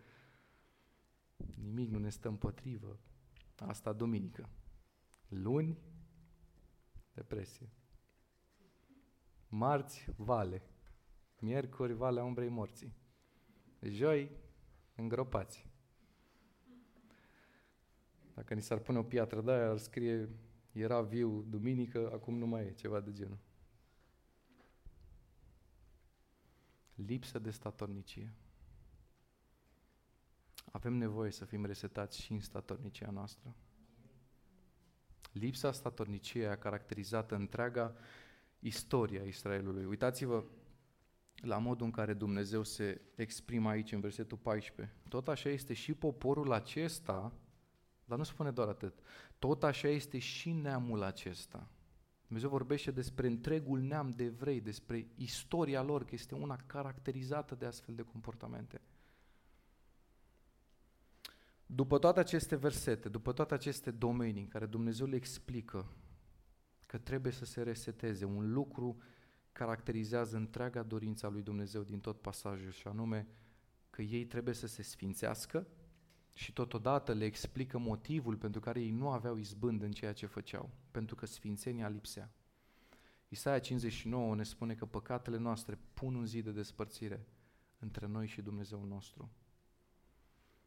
nimic 1.55 1.89
nu 1.89 1.99
ne 1.99 2.09
stă 2.09 2.27
împotrivă. 2.27 2.99
Asta 3.55 3.93
duminică. 3.93 4.49
Luni, 5.27 5.77
depresie. 7.13 7.69
Marți, 9.47 10.05
vale. 10.15 10.61
Miercuri, 11.39 11.93
valea 11.93 12.23
umbrei 12.23 12.49
morții. 12.49 12.93
Joi, 13.81 14.31
îngropați. 14.95 15.67
Dacă 18.33 18.53
ni 18.53 18.61
s-ar 18.61 18.77
pune 18.77 18.97
o 18.97 19.03
piatră 19.03 19.41
de 19.41 19.51
aia, 19.51 19.69
ar 19.69 19.77
scrie 19.77 20.29
era 20.71 21.01
viu 21.01 21.41
duminică, 21.41 22.11
acum 22.13 22.37
nu 22.37 22.45
mai 22.45 22.65
e, 22.65 22.71
ceva 22.71 22.99
de 22.99 23.11
genul. 23.11 23.39
lipsă 26.95 27.39
de 27.39 27.51
statornicie. 27.51 28.33
Avem 30.71 30.93
nevoie 30.93 31.31
să 31.31 31.45
fim 31.45 31.65
resetați 31.65 32.21
și 32.21 32.31
în 32.31 32.39
statornicia 32.39 33.09
noastră. 33.09 33.55
Lipsa 35.31 35.71
statorniciei 35.71 36.47
a 36.47 36.57
caracterizat 36.57 37.31
întreaga 37.31 37.95
istoria 38.59 39.23
Israelului. 39.23 39.85
Uitați-vă 39.85 40.43
la 41.35 41.57
modul 41.57 41.85
în 41.85 41.91
care 41.91 42.13
Dumnezeu 42.13 42.63
se 42.63 43.01
exprimă 43.15 43.69
aici 43.69 43.91
în 43.91 43.99
versetul 43.99 44.37
14. 44.37 44.95
Tot 45.09 45.27
așa 45.27 45.49
este 45.49 45.73
și 45.73 45.93
poporul 45.93 46.51
acesta, 46.51 47.33
dar 48.05 48.17
nu 48.17 48.23
spune 48.23 48.51
doar 48.51 48.67
atât, 48.67 48.99
tot 49.39 49.63
așa 49.63 49.87
este 49.87 50.19
și 50.19 50.51
neamul 50.51 51.03
acesta. 51.03 51.67
Dumnezeu 52.25 52.49
vorbește 52.49 52.91
despre 52.91 53.27
întregul 53.27 53.79
neam 53.79 54.13
de 54.15 54.23
evrei, 54.23 54.61
despre 54.61 55.07
istoria 55.15 55.81
lor, 55.81 56.03
că 56.03 56.09
este 56.13 56.35
una 56.35 56.55
caracterizată 56.65 57.55
de 57.55 57.65
astfel 57.65 57.95
de 57.95 58.01
comportamente. 58.01 58.81
După 61.65 61.99
toate 61.99 62.19
aceste 62.19 62.55
versete, 62.55 63.09
după 63.09 63.33
toate 63.33 63.53
aceste 63.53 63.91
domenii 63.91 64.41
în 64.41 64.47
care 64.47 64.65
Dumnezeu 64.65 65.05
le 65.05 65.15
explică 65.15 65.87
că 66.87 66.97
trebuie 66.97 67.31
să 67.31 67.45
se 67.45 67.61
reseteze, 67.61 68.25
un 68.25 68.53
lucru 68.53 68.97
caracterizează 69.53 70.37
întreaga 70.37 70.83
dorință 70.83 71.25
a 71.25 71.29
lui 71.29 71.41
Dumnezeu 71.41 71.83
din 71.83 71.99
tot 71.99 72.21
pasajul 72.21 72.71
și 72.71 72.87
anume 72.87 73.27
că 73.89 74.01
ei 74.01 74.25
trebuie 74.25 74.53
să 74.53 74.67
se 74.67 74.81
sfințească 74.81 75.67
și 76.35 76.53
totodată 76.53 77.13
le 77.13 77.25
explică 77.25 77.77
motivul 77.77 78.35
pentru 78.35 78.59
care 78.59 78.81
ei 78.81 78.91
nu 78.91 79.09
aveau 79.09 79.37
izbând 79.37 79.81
în 79.81 79.91
ceea 79.91 80.13
ce 80.13 80.25
făceau, 80.25 80.69
pentru 80.91 81.15
că 81.15 81.25
sfințenia 81.25 81.89
lipsea. 81.89 82.31
Isaia 83.27 83.59
59 83.59 84.35
ne 84.35 84.43
spune 84.43 84.75
că 84.75 84.85
păcatele 84.85 85.37
noastre 85.37 85.79
pun 85.93 86.15
un 86.15 86.25
zid 86.25 86.43
de 86.43 86.51
despărțire 86.51 87.27
între 87.79 88.07
noi 88.07 88.27
și 88.27 88.41
Dumnezeul 88.41 88.87
nostru 88.87 89.31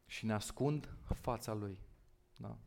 și 0.05 0.25
ne 0.25 0.33
ascund 0.33 0.97
fața 1.01 1.53
Lui. 1.53 1.79
Da? 2.35 2.57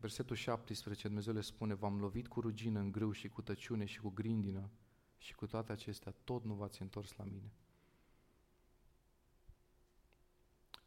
Versetul 0.00 0.36
17, 0.36 1.06
Dumnezeu 1.06 1.32
le 1.32 1.40
spune, 1.40 1.74
v-am 1.74 2.00
lovit 2.00 2.28
cu 2.28 2.40
rugină 2.40 2.78
în 2.78 2.92
grâu 2.92 3.12
și 3.12 3.28
cu 3.28 3.42
tăciune 3.42 3.84
și 3.84 4.00
cu 4.00 4.08
grindină 4.08 4.70
și 5.18 5.34
cu 5.34 5.46
toate 5.46 5.72
acestea 5.72 6.14
tot 6.24 6.44
nu 6.44 6.54
v-ați 6.54 6.82
întors 6.82 7.16
la 7.16 7.24
mine. 7.24 7.52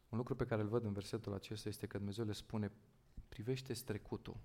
Un 0.08 0.18
lucru 0.18 0.34
pe 0.34 0.46
care 0.46 0.62
îl 0.62 0.68
văd 0.68 0.84
în 0.84 0.92
versetul 0.92 1.32
acesta 1.32 1.68
este 1.68 1.86
că 1.86 1.96
Dumnezeu 1.96 2.24
le 2.24 2.32
spune, 2.32 2.72
privește 3.28 3.72
trecutul, 3.72 4.36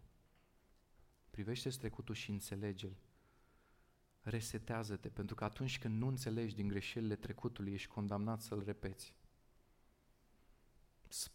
privește 1.30 1.70
trecutul 1.70 2.16
și 2.16 2.32
înțelege-l. 2.32 2.98
Resetează-te, 4.22 5.10
pentru 5.10 5.36
că 5.36 5.44
atunci 5.44 5.80
când 5.80 5.98
nu 5.98 6.08
înțelegi 6.08 6.56
din 6.56 6.68
greșelile 6.68 7.16
trecutului, 7.16 7.74
ești 7.74 7.88
condamnat 7.88 8.42
să-l 8.42 8.64
repeți. 8.64 9.16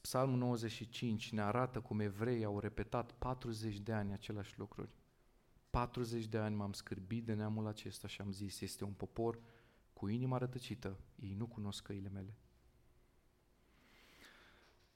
Psalmul 0.00 0.38
95 0.38 1.32
ne 1.32 1.42
arată 1.42 1.80
cum 1.80 2.00
evreii 2.00 2.44
au 2.44 2.58
repetat 2.58 3.12
40 3.12 3.78
de 3.78 3.92
ani 3.92 4.12
aceleași 4.12 4.58
lucruri. 4.58 4.90
40 5.70 6.26
de 6.26 6.38
ani 6.38 6.54
m-am 6.54 6.72
scârbit 6.72 7.24
de 7.24 7.34
neamul 7.34 7.66
acesta 7.66 8.08
și 8.08 8.20
am 8.20 8.32
zis, 8.32 8.60
este 8.60 8.84
un 8.84 8.92
popor 8.92 9.38
cu 9.92 10.08
inima 10.08 10.38
rătăcită, 10.38 10.98
ei 11.16 11.34
nu 11.38 11.46
cunosc 11.46 11.82
căile 11.82 12.08
mele. 12.08 12.34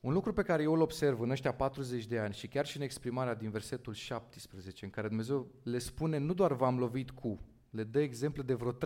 Un 0.01 0.13
lucru 0.13 0.33
pe 0.33 0.43
care 0.43 0.63
eu 0.63 0.73
îl 0.73 0.81
observ 0.81 1.21
în 1.21 1.31
ăștia 1.31 1.55
40 1.55 2.07
de 2.07 2.19
ani 2.19 2.35
și 2.35 2.49
chiar 2.49 2.67
și 2.67 2.77
în 2.77 2.83
exprimarea 2.83 3.35
din 3.35 3.51
versetul 3.51 3.93
17, 3.93 4.85
în 4.85 4.91
care 4.91 5.09
Dumnezeu 5.09 5.47
le 5.63 5.79
spune 5.79 6.19
nu 6.19 6.35
doar 6.35 6.53
v-am 6.53 6.79
lovit 6.79 7.11
cu, 7.11 7.41
le 7.71 7.85
dă 7.85 8.01
exemple 8.01 8.43
de 8.43 8.55
vreo 8.55 8.73
3-4 8.73 8.77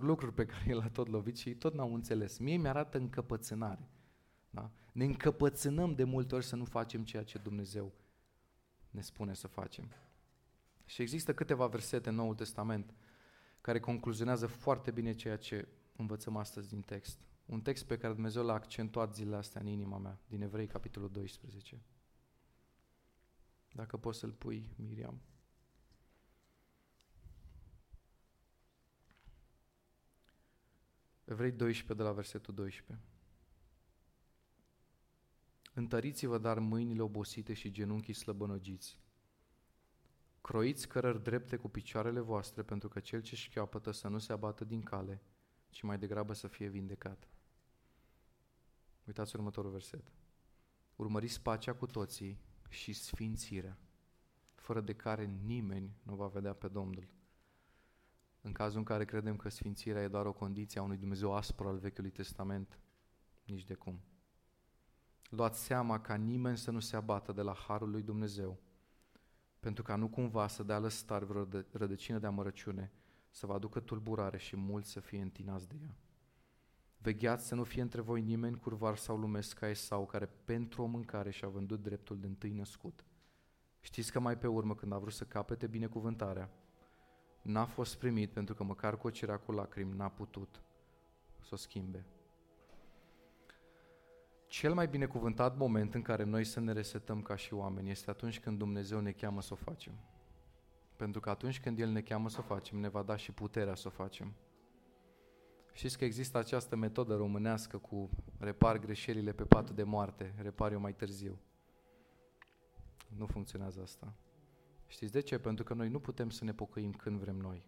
lucruri 0.00 0.34
pe 0.34 0.44
care 0.44 0.64
el 0.66 0.80
a 0.80 0.88
tot 0.88 1.08
lovit 1.08 1.36
și 1.36 1.48
ei 1.48 1.54
tot 1.54 1.74
n-au 1.74 1.94
înțeles. 1.94 2.38
Mie 2.38 2.56
mi-arată 2.56 2.98
încăpățânare. 2.98 3.88
Da? 4.50 4.70
Ne 4.92 5.04
încăpățânăm 5.04 5.94
de 5.94 6.04
multe 6.04 6.34
ori 6.34 6.44
să 6.44 6.56
nu 6.56 6.64
facem 6.64 7.04
ceea 7.04 7.24
ce 7.24 7.38
Dumnezeu 7.38 7.92
ne 8.90 9.00
spune 9.00 9.34
să 9.34 9.46
facem. 9.46 9.92
Și 10.84 11.02
există 11.02 11.34
câteva 11.34 11.66
versete 11.66 12.08
în 12.08 12.14
Noul 12.14 12.34
Testament 12.34 12.94
care 13.60 13.80
concluzionează 13.80 14.46
foarte 14.46 14.90
bine 14.90 15.14
ceea 15.14 15.36
ce 15.36 15.68
învățăm 15.96 16.36
astăzi 16.36 16.68
din 16.68 16.80
text. 16.80 17.18
Un 17.46 17.60
text 17.60 17.84
pe 17.84 17.98
care 17.98 18.12
Dumnezeu 18.12 18.44
l-a 18.44 18.52
accentuat 18.52 19.14
zilele 19.14 19.36
astea 19.36 19.60
în 19.60 19.66
inima 19.66 19.98
mea, 19.98 20.18
din 20.26 20.42
Evrei, 20.42 20.66
capitolul 20.66 21.10
12. 21.10 21.82
Dacă 23.72 23.96
poți 23.96 24.18
să-l 24.18 24.32
pui, 24.32 24.70
Miriam. 24.76 25.20
Evrei 31.24 31.52
12, 31.52 31.94
de 31.94 32.02
la 32.02 32.12
versetul 32.12 32.54
12. 32.54 33.06
Întăriți-vă 35.74 36.38
dar 36.38 36.58
mâinile 36.58 37.02
obosite 37.02 37.52
și 37.52 37.70
genunchii 37.70 38.14
slăbănogiți. 38.14 39.00
Croiți 40.40 40.88
cărări 40.88 41.22
drepte 41.22 41.56
cu 41.56 41.68
picioarele 41.68 42.20
voastre, 42.20 42.62
pentru 42.62 42.88
că 42.88 43.00
cel 43.00 43.22
ce 43.22 43.36
șchiopătă 43.36 43.90
să 43.90 44.08
nu 44.08 44.18
se 44.18 44.32
abată 44.32 44.64
din 44.64 44.82
cale, 44.82 45.22
ci 45.70 45.82
mai 45.82 45.98
degrabă 45.98 46.32
să 46.32 46.48
fie 46.48 46.68
vindecat. 46.68 47.28
Uitați 49.04 49.36
următorul 49.36 49.70
verset. 49.70 50.12
Urmăriți 50.96 51.42
pacea 51.42 51.74
cu 51.74 51.86
toții 51.86 52.40
și 52.68 52.92
sfințirea, 52.92 53.78
fără 54.54 54.80
de 54.80 54.94
care 54.94 55.24
nimeni 55.24 55.96
nu 56.02 56.14
va 56.14 56.26
vedea 56.26 56.52
pe 56.52 56.68
Domnul. 56.68 57.08
În 58.40 58.52
cazul 58.52 58.78
în 58.78 58.84
care 58.84 59.04
credem 59.04 59.36
că 59.36 59.48
sfințirea 59.48 60.02
e 60.02 60.08
doar 60.08 60.26
o 60.26 60.32
condiție 60.32 60.80
a 60.80 60.82
unui 60.82 60.96
Dumnezeu 60.96 61.34
aspru 61.34 61.68
al 61.68 61.78
Vechiului 61.78 62.10
Testament, 62.10 62.78
nici 63.44 63.64
de 63.64 63.74
cum. 63.74 64.00
Luați 65.34 65.64
seama 65.64 66.00
ca 66.00 66.14
nimeni 66.14 66.56
să 66.56 66.70
nu 66.70 66.80
se 66.80 66.96
abată 66.96 67.32
de 67.32 67.42
la 67.42 67.54
Harul 67.54 67.90
lui 67.90 68.02
Dumnezeu, 68.02 68.58
pentru 69.60 69.82
ca 69.82 69.96
nu 69.96 70.08
cumva 70.08 70.46
să 70.46 70.62
dea 70.62 70.78
lăstar 70.78 71.24
vreo 71.24 71.46
rădăcină 71.72 72.18
de 72.18 72.26
amărăciune, 72.26 72.92
să 73.30 73.46
vă 73.46 73.52
aducă 73.52 73.80
tulburare 73.80 74.38
și 74.38 74.56
mulți 74.56 74.90
să 74.90 75.00
fie 75.00 75.20
întinați 75.20 75.68
de 75.68 75.76
ea. 75.82 75.96
Vegheați 76.98 77.46
să 77.46 77.54
nu 77.54 77.64
fie 77.64 77.82
între 77.82 78.00
voi 78.00 78.20
nimeni 78.20 78.56
curvar 78.56 78.96
sau 78.96 79.16
lumesc 79.16 79.58
ca 79.58 79.68
Esau, 79.68 80.06
care 80.06 80.26
pentru 80.44 80.82
o 80.82 80.86
mâncare 80.86 81.30
și-a 81.30 81.48
vândut 81.48 81.82
dreptul 81.82 82.20
de 82.20 82.26
întâi 82.26 82.52
născut. 82.52 83.04
Știți 83.80 84.12
că 84.12 84.20
mai 84.20 84.38
pe 84.38 84.46
urmă, 84.46 84.74
când 84.74 84.92
a 84.92 84.98
vrut 84.98 85.12
să 85.12 85.24
capete 85.24 85.66
binecuvântarea, 85.66 86.50
n-a 87.42 87.64
fost 87.64 87.96
primit 87.98 88.32
pentru 88.32 88.54
că 88.54 88.64
măcar 88.64 88.96
cu 88.96 89.06
o 89.06 89.10
cerea 89.10 89.38
cu 89.38 89.52
lacrimi 89.52 89.96
n-a 89.96 90.08
putut 90.08 90.62
să 91.40 91.48
o 91.52 91.56
schimbe. 91.56 92.06
Cel 94.52 94.74
mai 94.74 94.88
binecuvântat 94.88 95.56
moment 95.56 95.94
în 95.94 96.02
care 96.02 96.24
noi 96.24 96.44
să 96.44 96.60
ne 96.60 96.72
resetăm 96.72 97.22
ca 97.22 97.36
și 97.36 97.54
oameni 97.54 97.90
este 97.90 98.10
atunci 98.10 98.40
când 98.40 98.58
Dumnezeu 98.58 99.00
ne 99.00 99.12
cheamă 99.12 99.42
să 99.42 99.52
o 99.52 99.56
facem. 99.56 99.92
Pentru 100.96 101.20
că 101.20 101.30
atunci 101.30 101.60
când 101.60 101.78
El 101.78 101.88
ne 101.88 102.00
cheamă 102.00 102.28
să 102.28 102.36
o 102.40 102.42
facem, 102.42 102.78
ne 102.78 102.88
va 102.88 103.02
da 103.02 103.16
și 103.16 103.32
puterea 103.32 103.74
să 103.74 103.88
o 103.88 103.90
facem. 103.90 104.34
Știți 105.72 105.98
că 105.98 106.04
există 106.04 106.38
această 106.38 106.76
metodă 106.76 107.16
românească 107.16 107.78
cu 107.78 108.10
repar 108.38 108.78
greșelile 108.78 109.32
pe 109.32 109.44
patul 109.44 109.74
de 109.74 109.82
moarte, 109.82 110.34
repar 110.36 110.72
eu 110.72 110.80
mai 110.80 110.94
târziu. 110.94 111.38
Nu 113.16 113.26
funcționează 113.26 113.80
asta. 113.82 114.14
Știți 114.86 115.12
de 115.12 115.20
ce? 115.20 115.38
Pentru 115.38 115.64
că 115.64 115.74
noi 115.74 115.88
nu 115.88 116.00
putem 116.00 116.30
să 116.30 116.44
ne 116.44 116.52
pocăim 116.52 116.92
când 116.92 117.18
vrem 117.18 117.36
noi. 117.36 117.62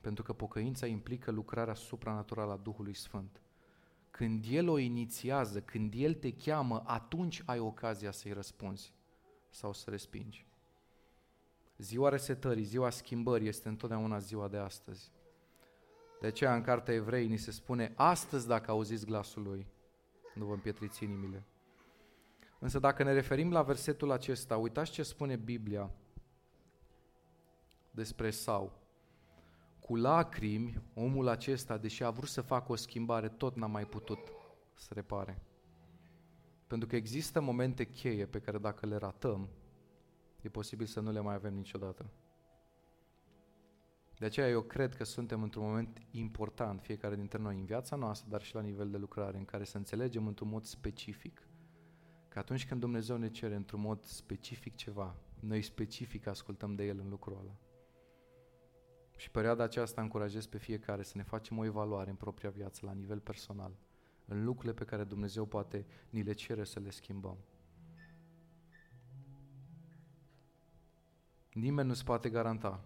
Pentru 0.00 0.22
că 0.22 0.32
pocăința 0.32 0.86
implică 0.86 1.30
lucrarea 1.30 1.74
supranaturală 1.74 2.52
a 2.52 2.56
Duhului 2.56 2.94
Sfânt. 2.94 3.42
Când 4.12 4.44
El 4.48 4.68
o 4.68 4.78
inițiază, 4.78 5.60
când 5.60 5.92
El 5.96 6.14
te 6.14 6.32
cheamă, 6.32 6.82
atunci 6.86 7.42
ai 7.44 7.58
ocazia 7.58 8.10
să-i 8.10 8.32
răspunzi 8.32 8.92
sau 9.50 9.72
să 9.72 9.90
respingi. 9.90 10.46
Ziua 11.78 12.08
resetării, 12.08 12.64
ziua 12.64 12.90
schimbării 12.90 13.48
este 13.48 13.68
întotdeauna 13.68 14.18
ziua 14.18 14.48
de 14.48 14.56
astăzi. 14.56 15.10
De 16.20 16.26
aceea 16.26 16.54
în 16.54 16.62
Cartea 16.62 16.94
Evrei 16.94 17.26
ni 17.26 17.36
se 17.36 17.50
spune, 17.50 17.92
astăzi 17.96 18.46
dacă 18.46 18.70
auziți 18.70 19.06
glasul 19.06 19.42
Lui, 19.42 19.66
nu 20.34 20.44
vă 20.44 20.52
împietriți 20.52 21.04
inimile. 21.04 21.44
Însă 22.58 22.78
dacă 22.78 23.02
ne 23.02 23.12
referim 23.12 23.52
la 23.52 23.62
versetul 23.62 24.10
acesta, 24.10 24.56
uitați 24.56 24.90
ce 24.90 25.02
spune 25.02 25.36
Biblia 25.36 25.90
despre 27.90 28.30
Sau. 28.30 28.81
Cu 29.82 29.96
lacrimi, 29.96 30.82
omul 30.94 31.28
acesta, 31.28 31.78
deși 31.78 32.02
a 32.02 32.10
vrut 32.10 32.28
să 32.28 32.40
facă 32.40 32.72
o 32.72 32.76
schimbare, 32.76 33.28
tot 33.28 33.56
n-a 33.56 33.66
mai 33.66 33.86
putut 33.86 34.18
să 34.74 34.94
repare. 34.94 35.42
Pentru 36.66 36.88
că 36.88 36.96
există 36.96 37.40
momente 37.40 37.84
cheie 37.84 38.26
pe 38.26 38.40
care 38.40 38.58
dacă 38.58 38.86
le 38.86 38.96
ratăm, 38.96 39.48
e 40.40 40.48
posibil 40.48 40.86
să 40.86 41.00
nu 41.00 41.10
le 41.10 41.20
mai 41.20 41.34
avem 41.34 41.54
niciodată. 41.54 42.10
De 44.18 44.24
aceea 44.24 44.48
eu 44.48 44.62
cred 44.62 44.94
că 44.94 45.04
suntem 45.04 45.42
într-un 45.42 45.64
moment 45.64 45.98
important, 46.10 46.80
fiecare 46.80 47.16
dintre 47.16 47.38
noi, 47.38 47.58
în 47.58 47.64
viața 47.64 47.96
noastră, 47.96 48.30
dar 48.30 48.42
și 48.42 48.54
la 48.54 48.60
nivel 48.60 48.90
de 48.90 48.96
lucrare, 48.96 49.38
în 49.38 49.44
care 49.44 49.64
să 49.64 49.76
înțelegem 49.76 50.26
într-un 50.26 50.48
mod 50.48 50.64
specific 50.64 51.48
că 52.28 52.38
atunci 52.38 52.66
când 52.66 52.80
Dumnezeu 52.80 53.16
ne 53.16 53.30
cere 53.30 53.54
într-un 53.54 53.80
mod 53.80 54.04
specific 54.04 54.74
ceva, 54.74 55.16
noi 55.40 55.62
specific 55.62 56.26
ascultăm 56.26 56.74
de 56.74 56.84
El 56.84 56.98
în 56.98 57.08
lucrul 57.08 57.38
ăla. 57.40 57.56
Și 59.22 59.30
perioada 59.30 59.62
aceasta 59.62 60.00
încurajez 60.00 60.46
pe 60.46 60.58
fiecare 60.58 61.02
să 61.02 61.12
ne 61.16 61.22
facem 61.22 61.58
o 61.58 61.64
evaluare 61.64 62.10
în 62.10 62.16
propria 62.16 62.50
viață, 62.50 62.86
la 62.86 62.92
nivel 62.92 63.20
personal, 63.20 63.72
în 64.24 64.44
lucrurile 64.44 64.72
pe 64.72 64.84
care 64.84 65.04
Dumnezeu 65.04 65.44
poate 65.44 65.86
ni 66.10 66.22
le 66.22 66.32
cere 66.32 66.64
să 66.64 66.80
le 66.80 66.90
schimbăm. 66.90 67.36
Nimeni 71.52 71.88
nu-ți 71.88 72.04
poate 72.04 72.30
garanta 72.30 72.84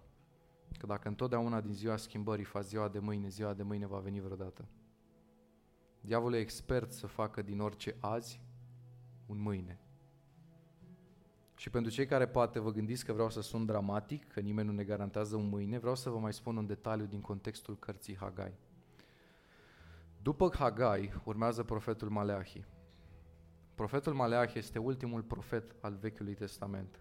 că 0.79 0.87
dacă 0.87 1.09
întotdeauna 1.09 1.61
din 1.61 1.73
ziua 1.73 1.97
schimbării 1.97 2.45
faci 2.45 2.65
ziua 2.65 2.89
de 2.89 2.99
mâine, 2.99 3.29
ziua 3.29 3.55
de 3.55 3.63
mâine 3.63 3.87
va 3.87 3.99
veni 3.99 4.21
vreodată. 4.21 4.69
Diavolul 6.01 6.37
e 6.37 6.41
expert 6.41 6.93
să 6.93 7.07
facă 7.07 7.43
din 7.43 7.61
orice 7.61 7.97
azi 8.01 8.41
un 9.27 9.39
mâine. 9.39 9.86
Și 11.57 11.71
pentru 11.71 11.93
cei 11.93 12.07
care 12.07 12.27
poate 12.27 12.59
vă 12.59 12.71
gândiți 12.71 13.05
că 13.05 13.13
vreau 13.13 13.31
să 13.31 13.41
sun 13.41 13.67
dramatic, 13.67 14.33
că 14.33 14.41
nimeni 14.41 14.69
nu 14.69 14.75
ne 14.75 14.85
garantează 14.85 15.37
un 15.37 15.49
mâine, 15.49 15.79
vreau 15.79 15.95
să 15.95 16.11
vă 16.11 16.19
mai 16.19 16.33
spun 16.33 16.57
un 16.57 16.67
detaliu 16.67 17.05
din 17.05 17.21
contextul 17.21 17.79
cărții 17.79 18.17
Hagai. 18.17 18.53
După 20.23 20.51
Hagai 20.59 21.13
urmează 21.25 21.63
profetul 21.63 22.09
Maleahi. 22.09 22.65
Profetul 23.75 24.15
Maleahi 24.15 24.59
este 24.59 24.79
ultimul 24.79 25.23
profet 25.23 25.75
al 25.81 25.95
Vechiului 26.01 26.35
Testament. 26.35 27.01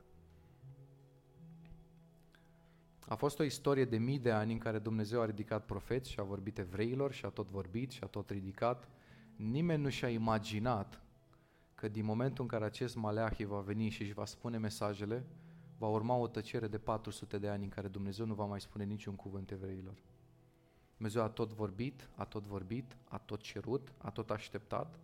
A 3.07 3.15
fost 3.15 3.39
o 3.39 3.43
istorie 3.43 3.85
de 3.85 3.97
mii 3.97 4.19
de 4.19 4.31
ani 4.31 4.51
în 4.51 4.57
care 4.57 4.79
Dumnezeu 4.79 5.21
a 5.21 5.25
ridicat 5.25 5.65
profeți 5.65 6.11
și 6.11 6.19
a 6.19 6.23
vorbit 6.23 6.57
evreilor 6.57 7.11
și 7.11 7.25
a 7.25 7.29
tot 7.29 7.49
vorbit 7.49 7.91
și 7.91 8.03
a 8.03 8.07
tot 8.07 8.29
ridicat. 8.29 8.87
Nimeni 9.35 9.81
nu 9.81 9.89
și-a 9.89 10.09
imaginat 10.09 11.04
că 11.75 11.87
din 11.87 12.05
momentul 12.05 12.43
în 12.43 12.49
care 12.49 12.65
acest 12.65 12.95
Maleahi 12.95 13.43
va 13.43 13.59
veni 13.59 13.89
și 13.89 14.01
își 14.01 14.13
va 14.13 14.25
spune 14.25 14.57
mesajele, 14.57 15.25
va 15.77 15.87
urma 15.87 16.15
o 16.15 16.27
tăcere 16.27 16.67
de 16.67 16.77
400 16.77 17.37
de 17.37 17.47
ani 17.47 17.63
în 17.63 17.69
care 17.69 17.87
Dumnezeu 17.87 18.25
nu 18.25 18.33
va 18.33 18.45
mai 18.45 18.61
spune 18.61 18.83
niciun 18.83 19.15
cuvânt 19.15 19.51
evreilor. 19.51 20.03
Dumnezeu 20.95 21.21
a 21.21 21.29
tot 21.29 21.53
vorbit, 21.53 22.09
a 22.15 22.25
tot 22.25 22.45
vorbit, 22.45 22.97
a 23.07 23.17
tot 23.17 23.41
cerut, 23.41 23.93
a 23.97 24.09
tot 24.09 24.29
așteptat 24.29 24.99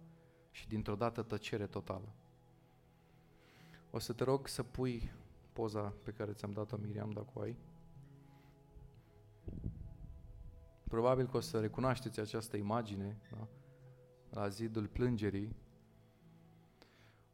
și 0.52 0.68
dintr-o 0.68 0.96
dată 0.96 1.22
tăcere 1.22 1.68
totală. 1.68 2.16
O 3.90 4.00
să 4.00 4.14
te 4.14 4.24
rog 4.24 4.48
să 4.48 4.64
pui 4.64 5.12
poza 5.54 5.94
pe 6.04 6.12
care 6.12 6.34
ți-am 6.34 6.52
dat-o, 6.52 6.78
Miriam, 6.78 7.12
dacă 7.12 7.30
o 7.34 7.40
ai. 7.40 7.58
Probabil 10.88 11.28
că 11.28 11.38
o 11.38 11.40
să 11.40 11.60
recunoașteți 11.60 12.20
această 12.20 12.58
imagine 12.58 13.18
da? 13.32 13.48
la 14.30 14.48
zidul 14.48 14.88
plângerii 14.88 15.56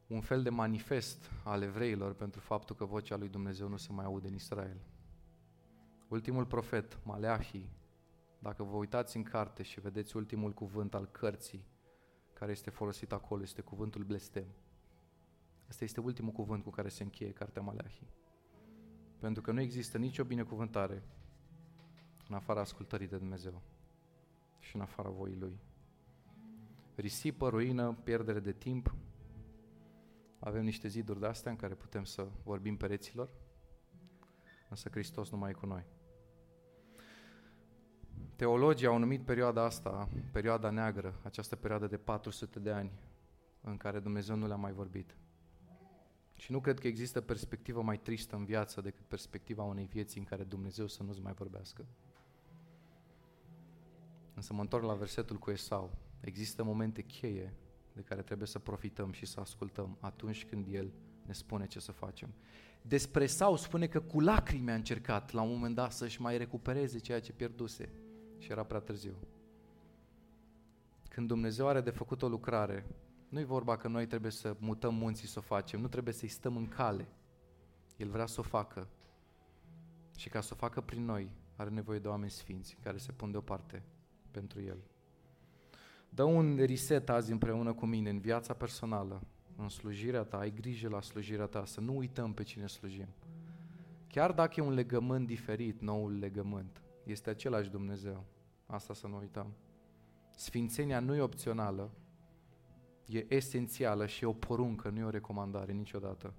un 0.07 0.21
fel 0.21 0.43
de 0.43 0.49
manifest 0.49 1.31
al 1.43 1.61
evreilor 1.61 2.13
pentru 2.13 2.39
faptul 2.39 2.75
că 2.75 2.85
vocea 2.85 3.17
lui 3.17 3.29
Dumnezeu 3.29 3.67
nu 3.67 3.77
se 3.77 3.91
mai 3.91 4.05
aude 4.05 4.27
în 4.27 4.33
Israel. 4.33 4.77
Ultimul 6.07 6.45
profet, 6.45 6.99
Maleahi, 7.03 7.69
dacă 8.39 8.63
vă 8.63 8.75
uitați 8.75 9.17
în 9.17 9.23
carte 9.23 9.63
și 9.63 9.79
vedeți 9.79 10.17
ultimul 10.17 10.51
cuvânt 10.53 10.93
al 10.93 11.05
cărții 11.05 11.65
care 12.33 12.51
este 12.51 12.69
folosit 12.69 13.11
acolo, 13.11 13.41
este 13.41 13.61
cuvântul 13.61 14.03
blestem. 14.03 14.47
Asta 15.67 15.83
este 15.83 15.99
ultimul 15.99 16.31
cuvânt 16.31 16.63
cu 16.63 16.69
care 16.69 16.89
se 16.89 17.03
încheie 17.03 17.31
cartea 17.31 17.61
Maleahi. 17.61 18.07
Pentru 19.19 19.41
că 19.41 19.51
nu 19.51 19.61
există 19.61 19.97
nicio 19.97 20.23
binecuvântare 20.23 21.03
în 22.27 22.35
afara 22.35 22.59
ascultării 22.59 23.07
de 23.07 23.17
Dumnezeu 23.17 23.61
și 24.59 24.75
în 24.75 24.81
afara 24.81 25.09
voii 25.09 25.35
Lui. 25.35 25.59
Risipă, 26.95 27.49
ruină, 27.49 27.93
pierdere 28.03 28.39
de 28.39 28.51
timp, 28.51 28.95
avem 30.39 30.63
niște 30.63 30.87
ziduri 30.87 31.19
de 31.19 31.25
astea 31.25 31.51
în 31.51 31.57
care 31.57 31.73
putem 31.73 32.03
să 32.03 32.27
vorbim 32.43 32.77
pereților, 32.77 33.29
însă 34.69 34.89
Hristos 34.89 35.29
nu 35.29 35.37
mai 35.37 35.49
e 35.49 35.53
cu 35.53 35.65
noi. 35.65 35.85
Teologii 38.35 38.87
au 38.87 38.97
numit 38.97 39.25
perioada 39.25 39.63
asta, 39.63 40.09
perioada 40.31 40.69
neagră, 40.69 41.19
această 41.23 41.55
perioadă 41.55 41.87
de 41.87 41.97
400 41.97 42.59
de 42.59 42.71
ani 42.71 42.91
în 43.61 43.77
care 43.77 43.99
Dumnezeu 43.99 44.35
nu 44.35 44.47
le-a 44.47 44.55
mai 44.55 44.71
vorbit. 44.71 45.17
Și 46.35 46.51
nu 46.51 46.59
cred 46.59 46.79
că 46.79 46.87
există 46.87 47.21
perspectivă 47.21 47.81
mai 47.81 47.99
tristă 47.99 48.35
în 48.35 48.45
viață 48.45 48.81
decât 48.81 49.05
perspectiva 49.05 49.63
unei 49.63 49.85
vieți 49.85 50.17
în 50.17 50.23
care 50.23 50.43
Dumnezeu 50.43 50.87
să 50.87 51.03
nu-ți 51.03 51.21
mai 51.21 51.33
vorbească. 51.33 51.85
Însă 54.33 54.53
mă 54.53 54.61
întorc 54.61 54.83
la 54.83 54.93
versetul 54.93 55.37
cu 55.37 55.51
Esau. 55.51 55.97
Există 56.19 56.63
momente 56.63 57.01
cheie 57.01 57.53
de 57.97 58.03
care 58.03 58.21
trebuie 58.21 58.47
să 58.47 58.59
profităm 58.59 59.11
și 59.11 59.25
să 59.25 59.39
ascultăm 59.39 59.97
atunci 59.99 60.45
când 60.45 60.67
El 60.71 60.91
ne 61.25 61.33
spune 61.33 61.67
ce 61.67 61.79
să 61.79 61.91
facem. 61.91 62.33
Despre 62.81 63.25
Sau 63.25 63.55
spune 63.55 63.87
că 63.87 63.99
cu 63.99 64.19
lacrimi 64.19 64.71
a 64.71 64.73
încercat 64.73 65.31
la 65.31 65.41
un 65.41 65.49
moment 65.49 65.75
dat 65.75 65.91
să-și 65.91 66.21
mai 66.21 66.37
recupereze 66.37 66.99
ceea 66.99 67.19
ce 67.19 67.33
pierduse 67.33 67.89
și 68.37 68.51
era 68.51 68.63
prea 68.63 68.79
târziu. 68.79 69.15
Când 71.09 71.27
Dumnezeu 71.27 71.67
are 71.67 71.81
de 71.81 71.89
făcut 71.89 72.21
o 72.21 72.27
lucrare, 72.27 72.85
nu-i 73.29 73.43
vorba 73.43 73.77
că 73.77 73.87
noi 73.87 74.07
trebuie 74.07 74.31
să 74.31 74.55
mutăm 74.59 74.95
munții 74.95 75.27
să 75.27 75.39
o 75.39 75.41
facem, 75.41 75.79
nu 75.79 75.87
trebuie 75.87 76.13
să-i 76.13 76.27
stăm 76.27 76.55
în 76.55 76.67
cale. 76.67 77.07
El 77.97 78.09
vrea 78.09 78.25
să 78.25 78.39
o 78.39 78.43
facă. 78.43 78.87
Și 80.17 80.29
ca 80.29 80.41
să 80.41 80.49
o 80.53 80.57
facă 80.57 80.81
prin 80.81 81.05
noi, 81.05 81.31
are 81.55 81.69
nevoie 81.69 81.99
de 81.99 82.07
oameni 82.07 82.31
sfinți 82.31 82.77
care 82.83 82.97
se 82.97 83.11
pun 83.11 83.31
deoparte 83.31 83.83
pentru 84.31 84.61
El. 84.61 84.77
Dă 86.09 86.23
un 86.23 86.57
reset 86.65 87.09
azi 87.09 87.31
împreună 87.31 87.73
cu 87.73 87.85
mine 87.85 88.09
în 88.09 88.19
viața 88.19 88.53
personală, 88.53 89.21
în 89.55 89.69
slujirea 89.69 90.23
ta, 90.23 90.37
ai 90.37 90.51
grijă 90.51 90.89
la 90.89 91.01
slujirea 91.01 91.45
ta, 91.45 91.65
să 91.65 91.81
nu 91.81 91.97
uităm 91.97 92.33
pe 92.33 92.43
cine 92.43 92.67
slujim. 92.67 93.07
Chiar 94.07 94.31
dacă 94.31 94.53
e 94.57 94.63
un 94.63 94.73
legământ 94.73 95.27
diferit, 95.27 95.81
noul 95.81 96.19
legământ, 96.19 96.81
este 97.03 97.29
același 97.29 97.69
Dumnezeu. 97.69 98.25
Asta 98.65 98.93
să 98.93 99.07
nu 99.07 99.17
uităm. 99.17 99.53
Sfințenia 100.35 100.99
nu 100.99 101.15
e 101.15 101.21
opțională, 101.21 101.91
e 103.05 103.33
esențială 103.33 104.05
și 104.05 104.23
e 104.23 104.27
o 104.27 104.33
poruncă, 104.33 104.89
nu 104.89 104.99
e 104.99 105.03
o 105.03 105.09
recomandare 105.09 105.71
niciodată. 105.71 106.33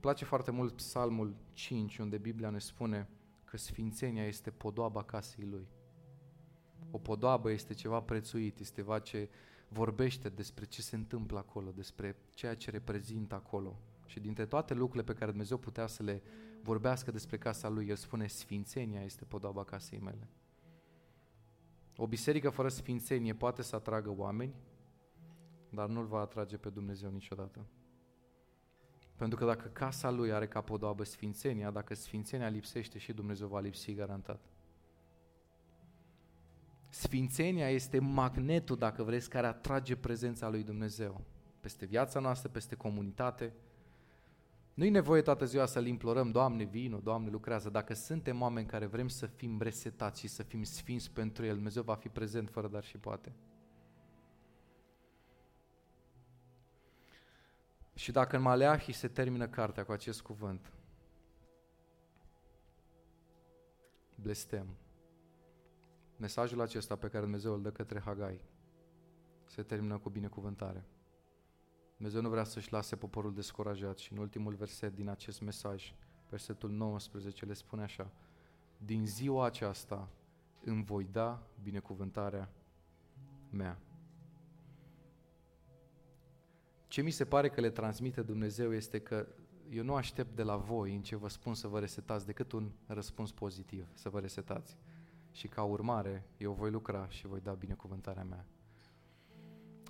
place 0.00 0.24
foarte 0.24 0.50
mult 0.50 0.72
psalmul 0.72 1.36
5, 1.52 1.98
unde 1.98 2.18
Biblia 2.18 2.50
ne 2.50 2.58
spune 2.58 3.08
că 3.44 3.56
sfințenia 3.56 4.26
este 4.26 4.50
podoaba 4.50 5.02
casei 5.02 5.44
lui. 5.44 5.68
O 6.90 6.98
podoabă 6.98 7.50
este 7.50 7.74
ceva 7.74 8.00
prețuit, 8.00 8.58
este 8.58 8.80
ceva 8.80 8.98
ce 8.98 9.28
vorbește 9.68 10.28
despre 10.28 10.64
ce 10.64 10.82
se 10.82 10.96
întâmplă 10.96 11.38
acolo, 11.38 11.70
despre 11.70 12.16
ceea 12.34 12.54
ce 12.54 12.70
reprezintă 12.70 13.34
acolo. 13.34 13.78
Și 14.06 14.20
dintre 14.20 14.46
toate 14.46 14.74
lucrurile 14.74 15.12
pe 15.12 15.18
care 15.18 15.30
Dumnezeu 15.30 15.56
putea 15.56 15.86
să 15.86 16.02
le 16.02 16.22
vorbească 16.62 17.10
despre 17.10 17.38
casa 17.38 17.68
lui, 17.68 17.88
El 17.88 17.96
spune, 17.96 18.26
sfințenia 18.26 19.02
este 19.02 19.24
podoaba 19.24 19.64
casei 19.64 19.98
mele. 19.98 20.28
O 21.96 22.06
biserică 22.06 22.50
fără 22.50 22.68
sfințenie 22.68 23.34
poate 23.34 23.62
să 23.62 23.76
atragă 23.76 24.14
oameni, 24.16 24.54
dar 25.68 25.88
nu-L 25.88 26.06
va 26.06 26.20
atrage 26.20 26.56
pe 26.56 26.68
Dumnezeu 26.68 27.10
niciodată. 27.10 27.66
Pentru 29.16 29.38
că 29.38 29.44
dacă 29.44 29.68
casa 29.68 30.10
lui 30.10 30.32
are 30.32 30.48
ca 30.48 30.60
podoabă 30.60 31.04
sfințenia, 31.04 31.70
dacă 31.70 31.94
sfințenia 31.94 32.48
lipsește 32.48 32.98
și 32.98 33.12
Dumnezeu 33.12 33.48
va 33.48 33.60
lipsi 33.60 33.94
garantat. 33.94 34.40
Sfințenia 36.90 37.70
este 37.70 37.98
magnetul, 37.98 38.76
dacă 38.76 39.02
vreți, 39.02 39.30
care 39.30 39.46
atrage 39.46 39.96
prezența 39.96 40.48
lui 40.48 40.62
Dumnezeu 40.62 41.20
peste 41.60 41.86
viața 41.86 42.20
noastră, 42.20 42.48
peste 42.48 42.74
comunitate. 42.74 43.52
Nu 44.74 44.84
e 44.84 44.90
nevoie 44.90 45.22
toată 45.22 45.44
ziua 45.44 45.66
să-L 45.66 45.86
implorăm, 45.86 46.30
Doamne, 46.30 46.64
vino, 46.64 46.98
Doamne, 46.98 47.30
lucrează. 47.30 47.70
Dacă 47.70 47.94
suntem 47.94 48.40
oameni 48.40 48.66
care 48.66 48.86
vrem 48.86 49.08
să 49.08 49.26
fim 49.26 49.60
resetați 49.60 50.20
și 50.20 50.28
să 50.28 50.42
fim 50.42 50.62
sfinți 50.62 51.10
pentru 51.10 51.44
El, 51.44 51.54
Dumnezeu 51.54 51.82
va 51.82 51.94
fi 51.94 52.08
prezent 52.08 52.50
fără 52.50 52.68
dar 52.68 52.84
și 52.84 52.98
poate. 52.98 53.32
Și 57.94 58.12
dacă 58.12 58.36
în 58.36 58.42
Maleahi 58.42 58.92
se 58.92 59.08
termină 59.08 59.48
cartea 59.48 59.84
cu 59.84 59.92
acest 59.92 60.22
cuvânt, 60.22 60.72
blestem. 64.14 64.66
Mesajul 66.20 66.60
acesta 66.60 66.96
pe 66.96 67.08
care 67.08 67.22
Dumnezeu 67.22 67.52
îl 67.52 67.62
dă 67.62 67.70
către 67.70 68.00
Hagai 68.00 68.40
se 69.44 69.62
termină 69.62 69.98
cu 69.98 70.08
binecuvântare. 70.10 70.84
Dumnezeu 71.96 72.20
nu 72.20 72.28
vrea 72.28 72.44
să-și 72.44 72.72
lase 72.72 72.96
poporul 72.96 73.34
descurajat 73.34 73.98
și 73.98 74.12
în 74.12 74.18
ultimul 74.18 74.54
verset 74.54 74.94
din 74.94 75.08
acest 75.08 75.40
mesaj, 75.40 75.94
versetul 76.28 76.70
19, 76.70 77.44
le 77.44 77.52
spune 77.52 77.82
așa, 77.82 78.12
din 78.76 79.06
ziua 79.06 79.44
aceasta 79.44 80.08
îmi 80.64 80.84
voi 80.84 81.04
da 81.04 81.46
binecuvântarea 81.62 82.52
mea. 83.50 83.78
Ce 86.88 87.02
mi 87.02 87.10
se 87.10 87.24
pare 87.24 87.48
că 87.48 87.60
le 87.60 87.70
transmite 87.70 88.22
Dumnezeu 88.22 88.74
este 88.74 89.00
că 89.00 89.26
eu 89.70 89.84
nu 89.84 89.94
aștept 89.94 90.36
de 90.36 90.42
la 90.42 90.56
voi 90.56 90.94
în 90.94 91.02
ce 91.02 91.16
vă 91.16 91.28
spun 91.28 91.54
să 91.54 91.68
vă 91.68 91.78
resetați 91.78 92.26
decât 92.26 92.52
un 92.52 92.70
răspuns 92.86 93.32
pozitiv, 93.32 93.88
să 93.94 94.08
vă 94.08 94.20
resetați. 94.20 94.76
Și 95.32 95.48
ca 95.48 95.62
urmare, 95.62 96.24
eu 96.36 96.52
voi 96.52 96.70
lucra 96.70 97.08
și 97.08 97.26
voi 97.26 97.40
da 97.40 97.52
binecuvântarea 97.52 98.24
mea. 98.24 98.46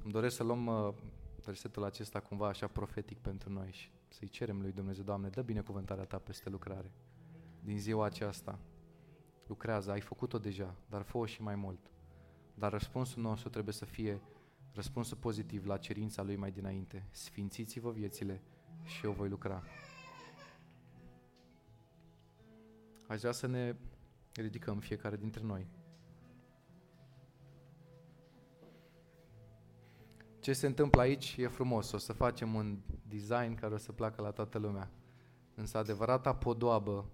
Îmi 0.02 0.12
doresc 0.12 0.36
să 0.36 0.42
luăm 0.42 0.66
uh, 0.66 0.94
versetul 1.44 1.84
acesta 1.84 2.20
cumva 2.20 2.48
așa 2.48 2.66
profetic 2.66 3.18
pentru 3.18 3.52
noi 3.52 3.70
și 3.70 3.90
să-i 4.08 4.28
cerem 4.28 4.60
lui 4.60 4.72
Dumnezeu, 4.72 5.04
Doamne, 5.04 5.28
dă 5.28 5.42
binecuvântarea 5.42 6.04
Ta 6.04 6.18
peste 6.18 6.48
lucrare. 6.48 6.92
Din 7.60 7.78
ziua 7.78 8.04
aceasta, 8.04 8.58
lucrează, 9.46 9.90
ai 9.90 10.00
făcut-o 10.00 10.38
deja, 10.38 10.74
dar 10.88 11.02
fă 11.02 11.26
și 11.26 11.42
mai 11.42 11.54
mult. 11.54 11.90
Dar 12.54 12.72
răspunsul 12.72 13.22
nostru 13.22 13.48
trebuie 13.48 13.74
să 13.74 13.84
fie 13.84 14.20
răspunsul 14.72 15.16
pozitiv 15.16 15.66
la 15.66 15.76
cerința 15.76 16.22
lui 16.22 16.36
mai 16.36 16.50
dinainte. 16.50 17.06
Sfințiți-vă 17.10 17.90
viețile 17.90 18.42
și 18.84 19.04
eu 19.04 19.12
voi 19.12 19.28
lucra. 19.28 19.62
Aș 23.06 23.20
vrea 23.20 23.32
să 23.32 23.46
ne 23.46 23.76
ridicăm 24.34 24.78
fiecare 24.78 25.16
dintre 25.16 25.42
noi. 25.42 25.66
Ce 30.40 30.52
se 30.52 30.66
întâmplă 30.66 31.00
aici 31.00 31.36
e 31.36 31.46
frumos, 31.46 31.92
o 31.92 31.98
să 31.98 32.12
facem 32.12 32.54
un 32.54 32.78
design 33.08 33.54
care 33.54 33.74
o 33.74 33.76
să 33.76 33.92
placă 33.92 34.22
la 34.22 34.30
toată 34.30 34.58
lumea. 34.58 34.90
Însă 35.54 35.78
adevărata 35.78 36.34
podoabă 36.34 37.10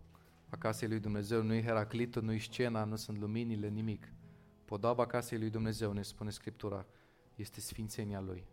a 0.49 0.57
casei 0.57 0.89
lui 0.89 1.01
Dumnezeu 1.01 1.43
nu 1.43 1.55
e 1.55 1.63
Heraclitul, 1.63 2.23
nu 2.23 2.33
e 2.33 2.39
scena, 2.39 2.85
nu 2.85 2.97
sunt 2.97 3.19
luminile, 3.19 3.69
nimic. 3.69 4.13
Podoaba 4.65 5.07
casei 5.07 5.39
lui 5.39 5.51
Dumnezeu, 5.51 5.93
ne 5.93 6.03
spune 6.03 6.31
Scriptura, 6.31 6.87
este 7.35 7.61
sfințenia 7.61 8.21
Lui. 8.21 8.47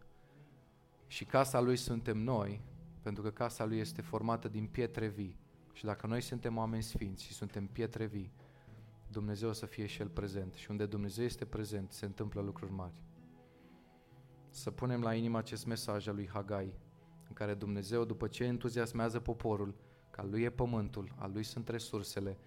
Și 1.08 1.26
casa 1.26 1.60
Lui 1.60 1.76
suntem 1.76 2.18
noi, 2.18 2.62
pentru 3.02 3.24
că 3.24 3.32
casa 3.32 3.66
Lui 3.66 3.80
este 3.80 4.02
formată 4.02 4.48
din 4.48 4.68
pietre 4.68 5.08
vii. 5.08 5.40
Și 5.74 5.86
dacă 5.86 6.08
noi 6.08 6.22
suntem 6.22 6.58
oameni 6.58 6.84
sfinți 6.84 7.24
și 7.24 7.34
suntem 7.34 7.68
pietre 7.68 8.06
vii, 8.06 8.34
Dumnezeu 9.14 9.50
o 9.50 9.54
să 9.54 9.66
fie 9.66 9.86
și 9.86 10.02
El 10.02 10.08
prezent. 10.08 10.54
Și 10.54 10.72
unde 10.72 10.86
Dumnezeu 10.86 11.26
este 11.26 11.46
prezent, 11.46 11.92
se 11.92 12.06
întâmplă 12.06 12.42
lucruri 12.42 12.72
mari. 12.72 13.02
Să 14.50 14.72
punem 14.72 15.02
la 15.02 15.14
inimă 15.14 15.38
acest 15.38 15.66
mesaj 15.66 16.08
al 16.08 16.16
lui 16.16 16.30
Hagai, 16.34 16.74
în 17.28 17.34
care 17.34 17.54
Dumnezeu, 17.54 18.06
după 18.06 18.28
ce 18.28 18.44
entuziasmează 18.44 19.20
poporul, 19.20 19.76
că 20.10 20.22
al 20.22 20.30
lui 20.30 20.42
e 20.42 20.50
pământul, 20.50 21.16
al 21.18 21.32
lui 21.32 21.44
sunt 21.44 21.68
resursele, 21.68 22.38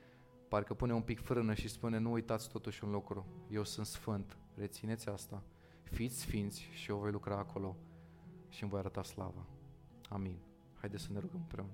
parcă 0.49 0.75
pune 0.75 0.95
un 0.95 1.03
pic 1.03 1.21
frână 1.21 1.55
și 1.55 1.69
spune, 1.69 1.99
nu 1.99 2.13
uitați 2.13 2.49
totuși 2.49 2.85
un 2.85 2.91
lucru, 2.91 3.27
eu 3.51 3.65
sunt 3.65 3.87
sfânt, 3.87 4.37
rețineți 4.55 5.09
asta 5.09 5.43
fiți 5.91 6.21
sfinți 6.21 6.61
și 6.61 6.91
eu 6.91 6.99
voi 6.99 7.11
lucra 7.11 7.39
acolo 7.39 7.77
și 8.49 8.63
îmi 8.63 8.71
voi 8.71 8.81
arăta 8.81 9.03
slava. 9.03 9.47
Amin. 10.09 10.39
Haideți 10.75 11.03
să 11.03 11.13
ne 11.13 11.19
rugăm 11.19 11.41
împreună. 11.41 11.73